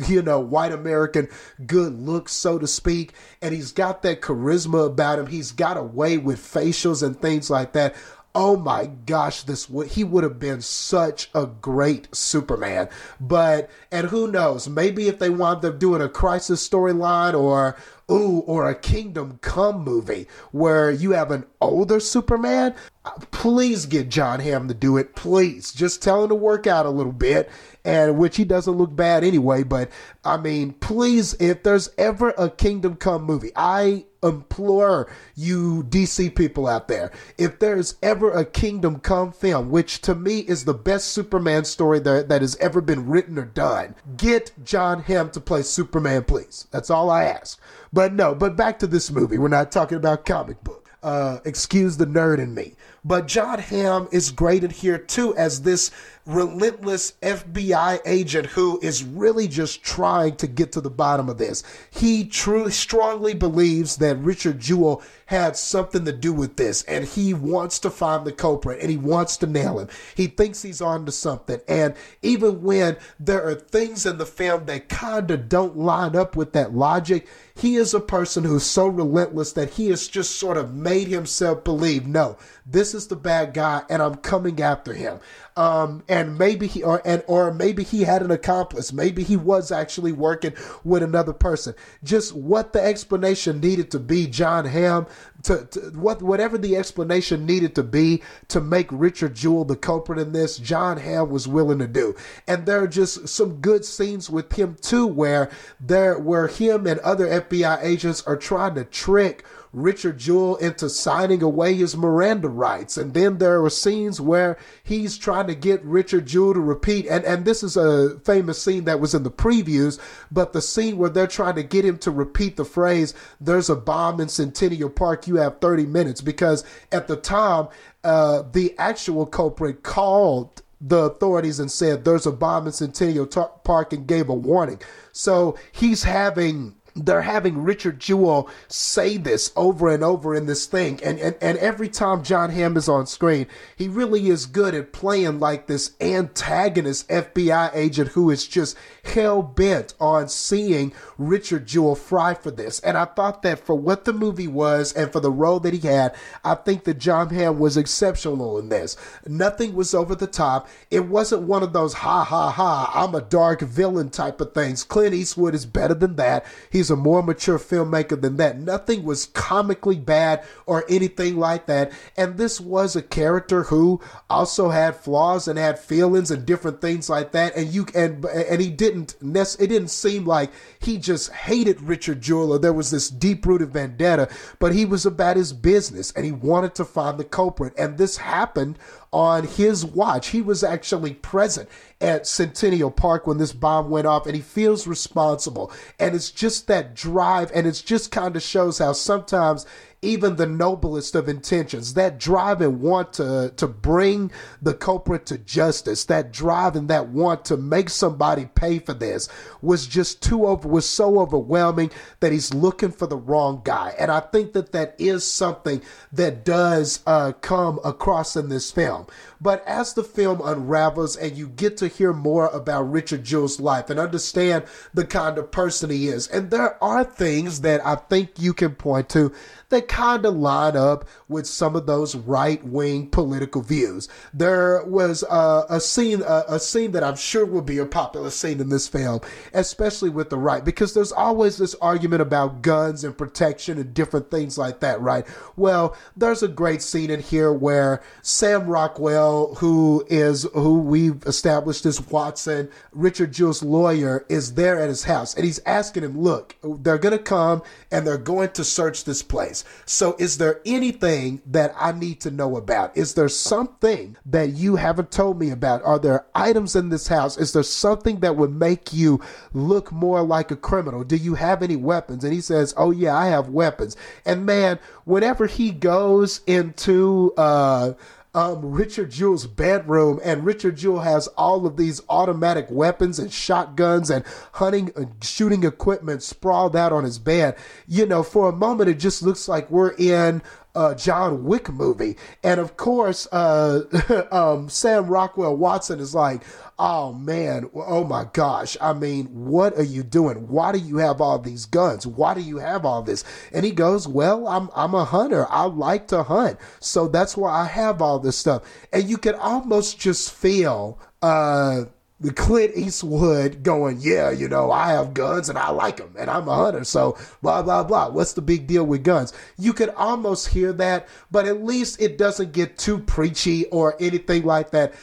you 0.07 0.21
know, 0.21 0.39
white 0.39 0.71
American 0.71 1.27
good 1.67 1.93
look, 1.93 2.29
so 2.29 2.57
to 2.57 2.65
speak. 2.65 3.13
And 3.41 3.53
he's 3.53 3.73
got 3.73 4.01
that 4.03 4.21
charisma 4.21 4.87
about 4.87 5.19
him. 5.19 5.27
He's 5.27 5.51
got 5.51 5.77
a 5.77 5.83
way 5.83 6.17
with 6.17 6.39
facials 6.39 7.03
and 7.03 7.19
things 7.19 7.49
like 7.49 7.73
that 7.73 7.93
oh 8.35 8.57
my 8.57 8.85
gosh, 8.85 9.43
this 9.43 9.69
would 9.69 9.87
he 9.87 10.03
would 10.03 10.23
have 10.23 10.37
been 10.37 10.61
such 10.61 11.29
a 11.33 11.45
great 11.45 12.13
Superman. 12.13 12.89
But 13.19 13.69
and 13.91 14.07
who 14.07 14.29
knows, 14.29 14.67
maybe 14.67 15.07
if 15.07 15.17
they 15.17 15.29
wound 15.29 15.63
up 15.63 15.79
doing 15.79 16.01
a 16.01 16.09
crisis 16.09 16.67
storyline 16.67 17.33
or 17.33 17.77
ooh, 18.11 18.39
or 18.45 18.69
a 18.69 18.75
Kingdom 18.75 19.39
Come 19.41 19.83
movie 19.83 20.27
where 20.51 20.91
you 20.91 21.11
have 21.11 21.31
an 21.31 21.45
older 21.61 21.99
Superman, 21.99 22.75
uh, 23.03 23.11
please 23.31 23.85
get 23.85 24.09
Jon 24.09 24.39
Hamm 24.39 24.67
to 24.67 24.73
do 24.73 24.97
it. 24.97 25.15
Please. 25.15 25.71
Just 25.71 26.01
tell 26.01 26.23
him 26.23 26.29
to 26.29 26.35
work 26.35 26.67
out 26.67 26.85
a 26.85 26.89
little 26.91 27.11
bit 27.11 27.49
and 27.83 28.17
which 28.17 28.37
he 28.37 28.43
doesn't 28.43 28.73
look 28.73 28.95
bad 28.95 29.23
anyway. 29.23 29.63
But 29.63 29.91
I 30.23 30.37
mean, 30.37 30.73
please, 30.73 31.35
if 31.39 31.63
there's 31.63 31.89
ever 31.97 32.33
a 32.37 32.49
Kingdom 32.49 32.95
Come 32.95 33.23
movie, 33.23 33.51
I 33.55 34.05
implore 34.23 35.07
you 35.35 35.83
DC 35.83 36.35
people 36.35 36.67
out 36.67 36.87
there, 36.87 37.11
if 37.37 37.59
there's 37.59 37.95
ever 38.01 38.31
a 38.31 38.43
Kingdom 38.43 38.99
Come 38.99 39.31
film, 39.31 39.69
which 39.69 40.01
to 40.01 40.15
me 40.15 40.39
is 40.39 40.65
the 40.65 40.73
best 40.73 41.09
Superman 41.09 41.63
story 41.63 41.99
that, 41.99 42.27
that 42.27 42.41
has 42.41 42.55
ever 42.57 42.81
been 42.81 43.07
written 43.07 43.37
or 43.37 43.45
done, 43.45 43.95
get 44.17 44.51
Jon 44.63 45.03
Hamm 45.03 45.29
to 45.31 45.39
play 45.39 45.61
Superman, 45.61 46.23
please. 46.23 46.67
That's 46.71 46.89
all 46.89 47.11
I 47.11 47.25
ask. 47.25 47.59
But 47.95 48.12
no, 48.12 48.36
but 48.36 48.58
back 48.58 48.77
to 48.79 48.88
this 48.88 49.10
movie. 49.10 49.38
We're 49.38 49.47
not 49.47 49.71
talking 49.71 49.97
about 49.97 50.25
comic 50.25 50.62
book. 50.65 50.91
Uh, 51.01 51.39
excuse 51.45 51.95
the 51.95 52.05
nerd 52.05 52.39
in 52.39 52.53
me. 52.53 52.75
But 53.07 53.27
Jon 53.27 53.59
Hamm 53.59 54.07
is 54.11 54.31
graded 54.31 54.71
here 54.71 54.97
too 54.97 55.37
as 55.37 55.61
this 55.61 55.91
relentless 56.25 57.13
FBI 57.21 57.99
agent 58.03 58.47
who 58.47 58.79
is 58.81 59.03
really 59.03 59.47
just 59.47 59.83
trying 59.83 60.35
to 60.37 60.47
get 60.47 60.71
to 60.71 60.81
the 60.81 60.89
bottom 60.89 61.29
of 61.29 61.37
this. 61.37 61.63
He 61.91 62.25
truly 62.25 62.71
strongly 62.71 63.35
believes 63.35 63.97
that 63.97 64.17
Richard 64.17 64.59
Jewell 64.59 65.03
had 65.27 65.55
something 65.55 66.03
to 66.05 66.11
do 66.11 66.33
with 66.33 66.55
this 66.55 66.81
and 66.83 67.05
he 67.05 67.33
wants 67.33 67.77
to 67.79 67.91
find 67.91 68.25
the 68.25 68.31
culprit 68.31 68.81
and 68.81 68.89
he 68.89 68.97
wants 68.97 69.37
to 69.37 69.47
nail 69.47 69.77
him. 69.77 69.87
He 70.15 70.25
thinks 70.25 70.63
he's 70.63 70.81
on 70.81 71.05
to 71.05 71.11
something. 71.11 71.59
And 71.67 71.93
even 72.23 72.63
when 72.63 72.97
there 73.19 73.47
are 73.47 73.55
things 73.55 74.07
in 74.07 74.17
the 74.17 74.25
film 74.25 74.65
that 74.65 74.89
kind 74.89 75.29
of 75.29 75.47
don't 75.47 75.77
line 75.77 76.15
up 76.15 76.35
with 76.35 76.53
that 76.53 76.73
logic, 76.73 77.27
he 77.55 77.75
is 77.75 77.93
a 77.93 77.99
person 77.99 78.43
who's 78.43 78.65
so 78.65 78.87
relentless 78.87 79.53
that 79.53 79.71
he 79.71 79.89
has 79.89 80.07
just 80.07 80.37
sort 80.37 80.57
of 80.57 80.73
made 80.73 81.07
himself 81.07 81.63
believe, 81.63 82.05
no, 82.05 82.37
this 82.65 82.95
is 82.95 83.08
the 83.08 83.15
bad 83.15 83.54
guy 83.54 83.84
and 83.89 84.01
I'm 84.01 84.15
coming 84.15 84.62
after 84.62 84.93
him. 84.93 85.19
Um, 85.56 86.04
and 86.10 86.38
maybe 86.38 86.67
he 86.67 86.84
or 86.84 87.01
and 87.06 87.23
or 87.28 87.54
maybe 87.54 87.84
he 87.84 88.01
had 88.01 88.21
an 88.21 88.32
accomplice. 88.32 88.91
Maybe 88.91 89.23
he 89.23 89.38
was 89.38 89.71
actually 89.71 90.12
working 90.12 90.54
with 90.84 91.01
another 91.01 91.32
person. 91.32 91.75
Just 92.04 92.36
what 92.36 92.73
the 92.73 92.82
explanation 92.82 93.62
needed 93.62 93.89
to 93.91 93.99
be, 93.99 94.28
Jon 94.28 94.65
Hamm, 94.65 95.06
to, 95.43 95.65
to, 95.65 95.80
what 95.91 96.21
whatever 96.21 96.58
the 96.58 96.75
explanation 96.75 97.45
needed 97.45 97.73
to 97.75 97.84
be 97.84 98.21
to 98.49 98.60
make 98.60 98.88
Richard 98.91 99.36
Jewell 99.36 99.63
the 99.63 99.78
culprit 99.78 100.19
in 100.19 100.34
this, 100.34 100.58
Jon 100.58 100.97
Hamm 100.97 101.30
was 101.30 101.47
willing 101.47 101.80
to 101.80 101.88
do. 101.88 102.15
And 102.47 102.65
there 102.65 102.84
are 102.84 102.88
just 102.88 103.30
some 103.30 103.62
good 103.62 103.86
scenes 103.86 104.30
with 104.30 104.51
him 104.51 104.75
too, 104.82 105.08
where 105.08 105.49
there 105.80 106.19
where 106.19 106.47
him 106.47 106.86
and 106.86 106.99
other 106.99 107.28
FBI 107.28 107.82
agents 107.82 108.23
are 108.28 108.36
trying 108.36 108.75
to 108.75 108.84
trick 108.84 109.45
Richard 109.75 110.17
Jewell 110.17 110.55
into 110.55 110.89
signing 110.89 111.43
away 111.43 111.73
his 111.75 111.97
Miranda 111.97 112.47
rights. 112.47 112.95
And 112.95 113.13
then 113.13 113.39
there 113.39 113.63
are 113.63 113.69
scenes 113.69 114.21
where 114.21 114.57
he's 114.83 115.17
trying 115.17 115.47
to 115.47 115.55
get 115.55 115.83
Richard 115.83 116.25
Jewell 116.25 116.53
to 116.53 116.61
repeat. 116.61 117.07
And, 117.07 117.25
and 117.25 117.43
this 117.43 117.61
is 117.61 117.75
a 117.75 118.17
famous 118.21 118.61
scene 118.61 118.85
that 118.85 119.01
was 119.01 119.13
in 119.13 119.23
the 119.23 119.31
previews, 119.31 119.99
but 120.31 120.53
the 120.53 120.61
scene 120.61 120.97
where 120.97 121.09
they're 121.09 121.27
trying 121.27 121.55
to 121.55 121.63
get 121.63 121.83
him 121.83 121.97
to 121.99 122.11
repeat 122.11 122.55
the 122.55 122.63
phrase, 122.63 123.13
there's 123.41 123.69
a 123.69 123.75
bomb 123.75 124.21
in 124.21 124.29
Centennial 124.29 124.89
Park, 124.89 125.27
you 125.27 125.35
have 125.35 125.59
30 125.59 125.85
minutes. 125.85 126.21
Because 126.21 126.63
at 126.93 127.07
the 127.07 127.17
time, 127.17 127.67
uh, 128.05 128.43
the 128.53 128.73
actual 128.77 129.25
culprit 129.25 129.83
called 129.83 130.61
the 130.79 130.99
authorities 130.99 131.59
and 131.59 131.69
said 131.69 132.05
there's 132.05 132.25
a 132.25 132.31
bomb 132.31 132.65
in 132.65 132.71
Centennial 132.71 133.25
Park 133.25 133.91
and 133.91 134.07
gave 134.07 134.29
a 134.29 134.33
warning. 134.33 134.79
So 135.11 135.57
he's 135.73 136.03
having 136.03 136.75
they're 136.95 137.23
having 137.23 137.63
Richard 137.63 137.99
Jewell 137.99 138.49
say 138.69 139.17
this 139.17 139.51
over 139.55 139.93
and 139.93 140.03
over 140.03 140.34
in 140.34 140.45
this 140.45 140.65
thing. 140.65 140.99
And, 141.03 141.19
and, 141.19 141.36
and 141.41 141.58
every 141.58 141.89
time 141.89 142.23
Jon 142.23 142.51
Hamm 142.51 142.77
is 142.77 142.88
on 142.88 143.05
screen, 143.05 143.47
he 143.75 143.89
really 143.89 144.29
is 144.29 144.45
good 144.45 144.73
at 144.73 144.93
playing 144.93 145.39
like 145.39 145.67
this 145.67 145.91
antagonist 145.99 147.10
FBI 147.10 147.71
agent 147.73 148.10
who 148.10 148.31
is 148.31 148.47
just 148.47 148.77
hell 149.07 149.41
bent 149.41 149.93
on 149.99 150.27
seeing 150.27 150.93
Richard 151.17 151.65
Jewell 151.65 151.95
fry 151.95 152.33
for 152.33 152.51
this. 152.51 152.79
And 152.81 152.97
I 152.97 153.05
thought 153.05 153.41
that 153.43 153.59
for 153.59 153.75
what 153.75 154.05
the 154.05 154.13
movie 154.13 154.47
was 154.47 154.93
and 154.93 155.11
for 155.11 155.19
the 155.19 155.31
role 155.31 155.59
that 155.61 155.73
he 155.73 155.87
had, 155.87 156.15
I 156.43 156.55
think 156.55 156.83
that 156.85 156.99
Jon 156.99 157.29
Hamm 157.29 157.59
was 157.59 157.77
exceptional 157.77 158.57
in 158.57 158.69
this. 158.69 158.97
Nothing 159.25 159.75
was 159.75 159.93
over 159.93 160.15
the 160.15 160.27
top. 160.27 160.67
It 160.91 161.05
wasn't 161.05 161.43
one 161.43 161.63
of 161.63 161.73
those 161.73 161.93
ha 161.93 162.23
ha 162.23 162.51
ha, 162.51 162.91
I'm 162.93 163.15
a 163.15 163.21
dark 163.21 163.61
villain 163.61 164.09
type 164.09 164.41
of 164.41 164.53
things. 164.53 164.83
Clint 164.83 165.13
Eastwood 165.13 165.55
is 165.55 165.65
better 165.65 165.93
than 165.93 166.15
that. 166.15 166.45
He's 166.71 166.89
a 166.89 166.95
more 166.95 167.23
mature 167.23 167.59
filmmaker 167.59 168.19
than 168.19 168.37
that. 168.37 168.59
Nothing 168.59 169.03
was 169.03 169.25
comically 169.27 169.97
bad 169.97 170.43
or 170.65 170.85
anything 170.89 171.37
like 171.37 171.65
that. 171.67 171.91
And 172.17 172.37
this 172.37 172.59
was 172.59 172.95
a 172.95 173.01
character 173.01 173.63
who 173.63 174.01
also 174.29 174.69
had 174.69 174.95
flaws 174.95 175.47
and 175.47 175.57
had 175.59 175.79
feelings 175.79 176.31
and 176.31 176.45
different 176.45 176.81
things 176.81 177.09
like 177.09 177.31
that. 177.31 177.55
And 177.55 177.69
you 177.69 177.85
and 177.93 178.25
and 178.25 178.61
he 178.61 178.69
didn't 178.69 178.94
it 179.01 179.67
didn't 179.67 179.89
seem 179.89 180.25
like 180.25 180.51
he 180.79 180.97
just 180.97 181.31
hated 181.31 181.81
Richard 181.81 182.21
Jewell 182.21 182.60
there 182.60 182.73
was 182.73 182.91
this 182.91 183.10
deep 183.10 183.45
rooted 183.45 183.71
vendetta, 183.71 184.29
but 184.60 184.73
he 184.73 184.86
was 184.86 185.05
about 185.05 185.38
his 185.38 185.53
business 185.53 186.12
and 186.12 186.25
he 186.25 186.31
wanted 186.31 186.75
to 186.75 186.86
find 186.86 187.17
the 187.17 187.23
culprit. 187.23 187.73
And 187.77 187.97
this 187.97 188.17
happened 188.17 188.79
on 189.12 189.47
his 189.47 189.86
watch. 189.86 190.27
He 190.27 190.41
was 190.41 190.63
actually 190.63 191.13
present 191.13 191.69
at 192.01 192.27
Centennial 192.27 192.91
Park 192.91 193.27
when 193.27 193.38
this 193.38 193.53
bomb 193.53 193.89
went 193.89 194.08
off 194.08 194.25
and 194.25 194.36
he 194.36 194.41
feels 194.41 194.88
responsible. 194.88 195.71
And 195.99 196.15
it's 196.15 196.31
just 196.31 196.67
that 196.67 196.95
drive 196.95 197.51
and 197.53 197.65
it 197.65 197.81
just 197.86 198.12
kind 198.12 198.36
of 198.36 198.41
shows 198.41 198.79
how 198.79 198.93
sometimes 198.93 199.65
even 200.05 200.35
the 200.35 200.45
noblest 200.45 201.15
of 201.15 201.27
intentions, 201.27 201.95
that 201.95 202.19
drive 202.19 202.61
and 202.61 202.79
want 202.79 203.13
to, 203.13 203.51
to 203.57 203.67
bring 203.67 204.31
the 204.61 204.73
culprit 204.73 205.25
to 205.25 205.37
justice, 205.37 206.05
that 206.05 206.31
drive 206.31 206.75
and 206.75 206.87
that 206.89 207.09
want 207.09 207.43
to 207.45 207.57
make 207.57 207.89
somebody 207.89 208.45
pay 208.55 208.79
for 208.79 208.93
this 208.93 209.27
was 209.61 209.87
just 209.87 210.21
too 210.21 210.45
over, 210.45 210.67
was 210.67 210.87
so 210.87 211.19
overwhelming 211.19 211.91
that 212.19 212.31
he's 212.31 212.53
looking 212.53 212.91
for 212.91 213.07
the 213.07 213.17
wrong 213.17 213.61
guy. 213.63 213.93
And 213.99 214.11
I 214.11 214.19
think 214.19 214.53
that 214.53 214.71
that 214.71 214.95
is 214.97 215.25
something 215.25 215.81
that 216.11 216.45
does 216.45 217.01
uh, 217.05 217.33
come 217.41 217.79
across 217.83 218.35
in 218.35 218.49
this 218.49 218.71
film. 218.71 219.07
But 219.41 219.65
as 219.67 219.93
the 219.93 220.03
film 220.03 220.41
unravels 220.43 221.15
and 221.15 221.37
you 221.37 221.47
get 221.47 221.77
to 221.77 221.87
hear 221.87 222.13
more 222.13 222.47
about 222.47 222.91
Richard 222.91 223.23
Jewell's 223.23 223.59
life 223.59 223.89
and 223.89 223.99
understand 223.99 224.65
the 224.93 225.05
kind 225.05 225.37
of 225.37 225.51
person 225.51 225.89
he 225.89 226.07
is, 226.07 226.27
and 226.27 226.51
there 226.51 226.81
are 226.83 227.03
things 227.03 227.61
that 227.61 227.85
I 227.85 227.95
think 227.95 228.31
you 228.37 228.53
can 228.53 228.75
point 228.75 229.09
to 229.09 229.31
that 229.69 229.87
kind 229.87 230.25
of 230.25 230.35
line 230.35 230.77
up 230.77 231.05
with 231.27 231.45
some 231.47 231.75
of 231.75 231.85
those 231.85 232.15
right 232.15 232.63
wing 232.63 233.09
political 233.09 233.61
views. 233.61 234.07
There 234.33 234.83
was 234.85 235.23
uh, 235.23 235.65
a 235.69 235.79
scene, 235.79 236.21
uh, 236.23 236.43
a 236.47 236.59
scene 236.59 236.91
that 236.91 237.03
I'm 237.03 237.15
sure 237.15 237.45
will 237.45 237.61
be 237.61 237.79
a 237.79 237.85
popular 237.85 238.29
scene 238.29 238.61
in 238.61 238.69
this 238.69 238.87
film, 238.87 239.21
especially 239.53 240.09
with 240.09 240.29
the 240.29 240.37
right, 240.37 240.63
because 240.63 240.93
there's 240.93 241.11
always 241.11 241.57
this 241.57 241.75
argument 241.75 242.21
about 242.21 242.61
guns 242.61 243.03
and 243.03 243.17
protection 243.17 243.77
and 243.77 243.93
different 243.93 244.29
things 244.29 244.57
like 244.57 244.79
that, 244.81 245.01
right? 245.01 245.25
Well, 245.55 245.95
there's 246.15 246.43
a 246.43 246.47
great 246.47 246.81
scene 246.81 247.09
in 247.09 247.19
here 247.21 247.51
where 247.51 248.01
Sam 248.21 248.67
Rockwell, 248.67 249.24
who 249.57 250.05
is 250.07 250.43
who 250.53 250.79
we've 250.79 251.23
established 251.25 251.85
as 251.85 252.01
Watson, 252.07 252.69
Richard 252.91 253.31
Jewell's 253.31 253.63
lawyer, 253.63 254.25
is 254.29 254.53
there 254.53 254.79
at 254.79 254.89
his 254.89 255.03
house, 255.03 255.35
and 255.35 255.45
he's 255.45 255.59
asking 255.65 256.03
him, 256.03 256.19
"Look, 256.21 256.55
they're 256.63 256.97
gonna 256.97 257.17
come 257.17 257.61
and 257.91 258.05
they're 258.05 258.17
going 258.17 258.49
to 258.49 258.63
search 258.63 259.03
this 259.03 259.21
place. 259.21 259.63
So, 259.85 260.15
is 260.19 260.38
there 260.38 260.61
anything 260.65 261.41
that 261.45 261.73
I 261.79 261.91
need 261.91 262.21
to 262.21 262.31
know 262.31 262.57
about? 262.57 262.95
Is 262.97 263.13
there 263.13 263.29
something 263.29 264.17
that 264.25 264.49
you 264.49 264.75
haven't 264.75 265.11
told 265.11 265.39
me 265.39 265.49
about? 265.49 265.83
Are 265.83 265.99
there 265.99 266.25
items 266.33 266.75
in 266.75 266.89
this 266.89 267.07
house? 267.07 267.38
Is 267.38 267.53
there 267.53 267.63
something 267.63 268.19
that 268.19 268.35
would 268.35 268.53
make 268.53 268.93
you 268.93 269.21
look 269.53 269.91
more 269.91 270.21
like 270.23 270.51
a 270.51 270.55
criminal? 270.55 271.03
Do 271.03 271.15
you 271.15 271.35
have 271.35 271.63
any 271.63 271.75
weapons?" 271.75 272.23
And 272.23 272.33
he 272.33 272.41
says, 272.41 272.73
"Oh 272.77 272.91
yeah, 272.91 273.15
I 273.15 273.27
have 273.27 273.49
weapons." 273.49 273.95
And 274.25 274.45
man, 274.45 274.79
whenever 275.05 275.47
he 275.47 275.71
goes 275.71 276.41
into 276.47 277.33
uh 277.38 277.93
um, 278.35 278.71
Richard 278.71 279.11
Jewell's 279.11 279.47
bedroom, 279.47 280.19
and 280.21 280.45
Richard 280.45 280.75
Jewell 280.75 280.99
has 280.99 281.27
all 281.29 281.65
of 281.65 281.77
these 281.77 282.01
automatic 282.09 282.67
weapons 282.69 283.17
and 283.17 283.31
shotguns 283.31 284.09
and 284.09 284.25
hunting 284.51 284.91
and 284.97 285.13
shooting 285.23 285.63
equipment 285.63 286.21
sprawled 286.21 286.75
out 286.75 286.91
on 286.91 287.05
his 287.05 287.17
bed. 287.17 287.55
You 287.87 288.05
know, 288.05 288.23
for 288.23 288.49
a 288.49 288.51
moment, 288.51 288.89
it 288.89 288.99
just 288.99 289.23
looks 289.23 289.47
like 289.47 289.71
we're 289.71 289.93
in 289.93 290.41
uh, 290.75 290.93
John 290.95 291.43
Wick 291.43 291.69
movie. 291.69 292.17
And 292.43 292.59
of 292.59 292.77
course, 292.77 293.27
uh, 293.31 294.27
um, 294.31 294.69
Sam 294.69 295.07
Rockwell 295.07 295.55
Watson 295.55 295.99
is 295.99 296.13
like, 296.13 296.43
oh 296.77 297.13
man, 297.13 297.69
oh 297.73 298.03
my 298.03 298.25
gosh. 298.33 298.75
I 298.81 298.93
mean, 298.93 299.25
what 299.27 299.77
are 299.77 299.83
you 299.83 300.03
doing? 300.03 300.47
Why 300.47 300.71
do 300.71 300.79
you 300.79 300.97
have 300.97 301.21
all 301.21 301.39
these 301.39 301.65
guns? 301.65 302.05
Why 302.05 302.33
do 302.33 302.41
you 302.41 302.57
have 302.57 302.85
all 302.85 303.01
this? 303.01 303.23
And 303.53 303.65
he 303.65 303.71
goes, 303.71 304.07
well, 304.07 304.47
I'm, 304.47 304.69
I'm 304.75 304.93
a 304.93 305.05
hunter. 305.05 305.47
I 305.49 305.63
like 305.63 306.07
to 306.09 306.23
hunt. 306.23 306.59
So 306.79 307.07
that's 307.07 307.38
why 307.38 307.51
I 307.51 307.65
have 307.65 308.01
all 308.01 308.19
this 308.19 308.38
stuff. 308.38 308.63
And 308.91 309.09
you 309.09 309.17
can 309.17 309.35
almost 309.35 309.99
just 309.99 310.31
feel, 310.31 310.99
uh, 311.21 311.85
the 312.19 312.32
Clint 312.32 312.75
Eastwood 312.75 313.62
going, 313.63 313.97
yeah, 313.99 314.30
you 314.30 314.47
know, 314.47 314.71
I 314.71 314.91
have 314.91 315.13
guns 315.13 315.49
and 315.49 315.58
I 315.58 315.69
like 315.71 315.97
them 315.97 316.15
and 316.17 316.30
I'm 316.30 316.47
a 316.47 316.56
hunter. 316.56 316.86
So 316.86 317.17
blah, 317.41 317.62
blah, 317.62 317.84
blah. 317.84 318.10
What's 318.10 318.34
the 318.34 318.41
big 318.41 318.67
deal 318.67 318.86
with 318.86 319.04
guns? 319.04 319.34
You 319.58 319.73
could 319.73 319.89
almost 319.89 320.47
hear 320.47 320.71
that, 320.73 321.08
but 321.30 321.45
at 321.45 321.63
least 321.63 322.01
it 322.01 322.17
doesn't 322.17 322.54
get 322.54 322.78
too 322.78 322.99
preachy 322.99 323.65
or 323.65 323.95
anything 323.99 324.43
like 324.43 324.71
that 324.71 324.93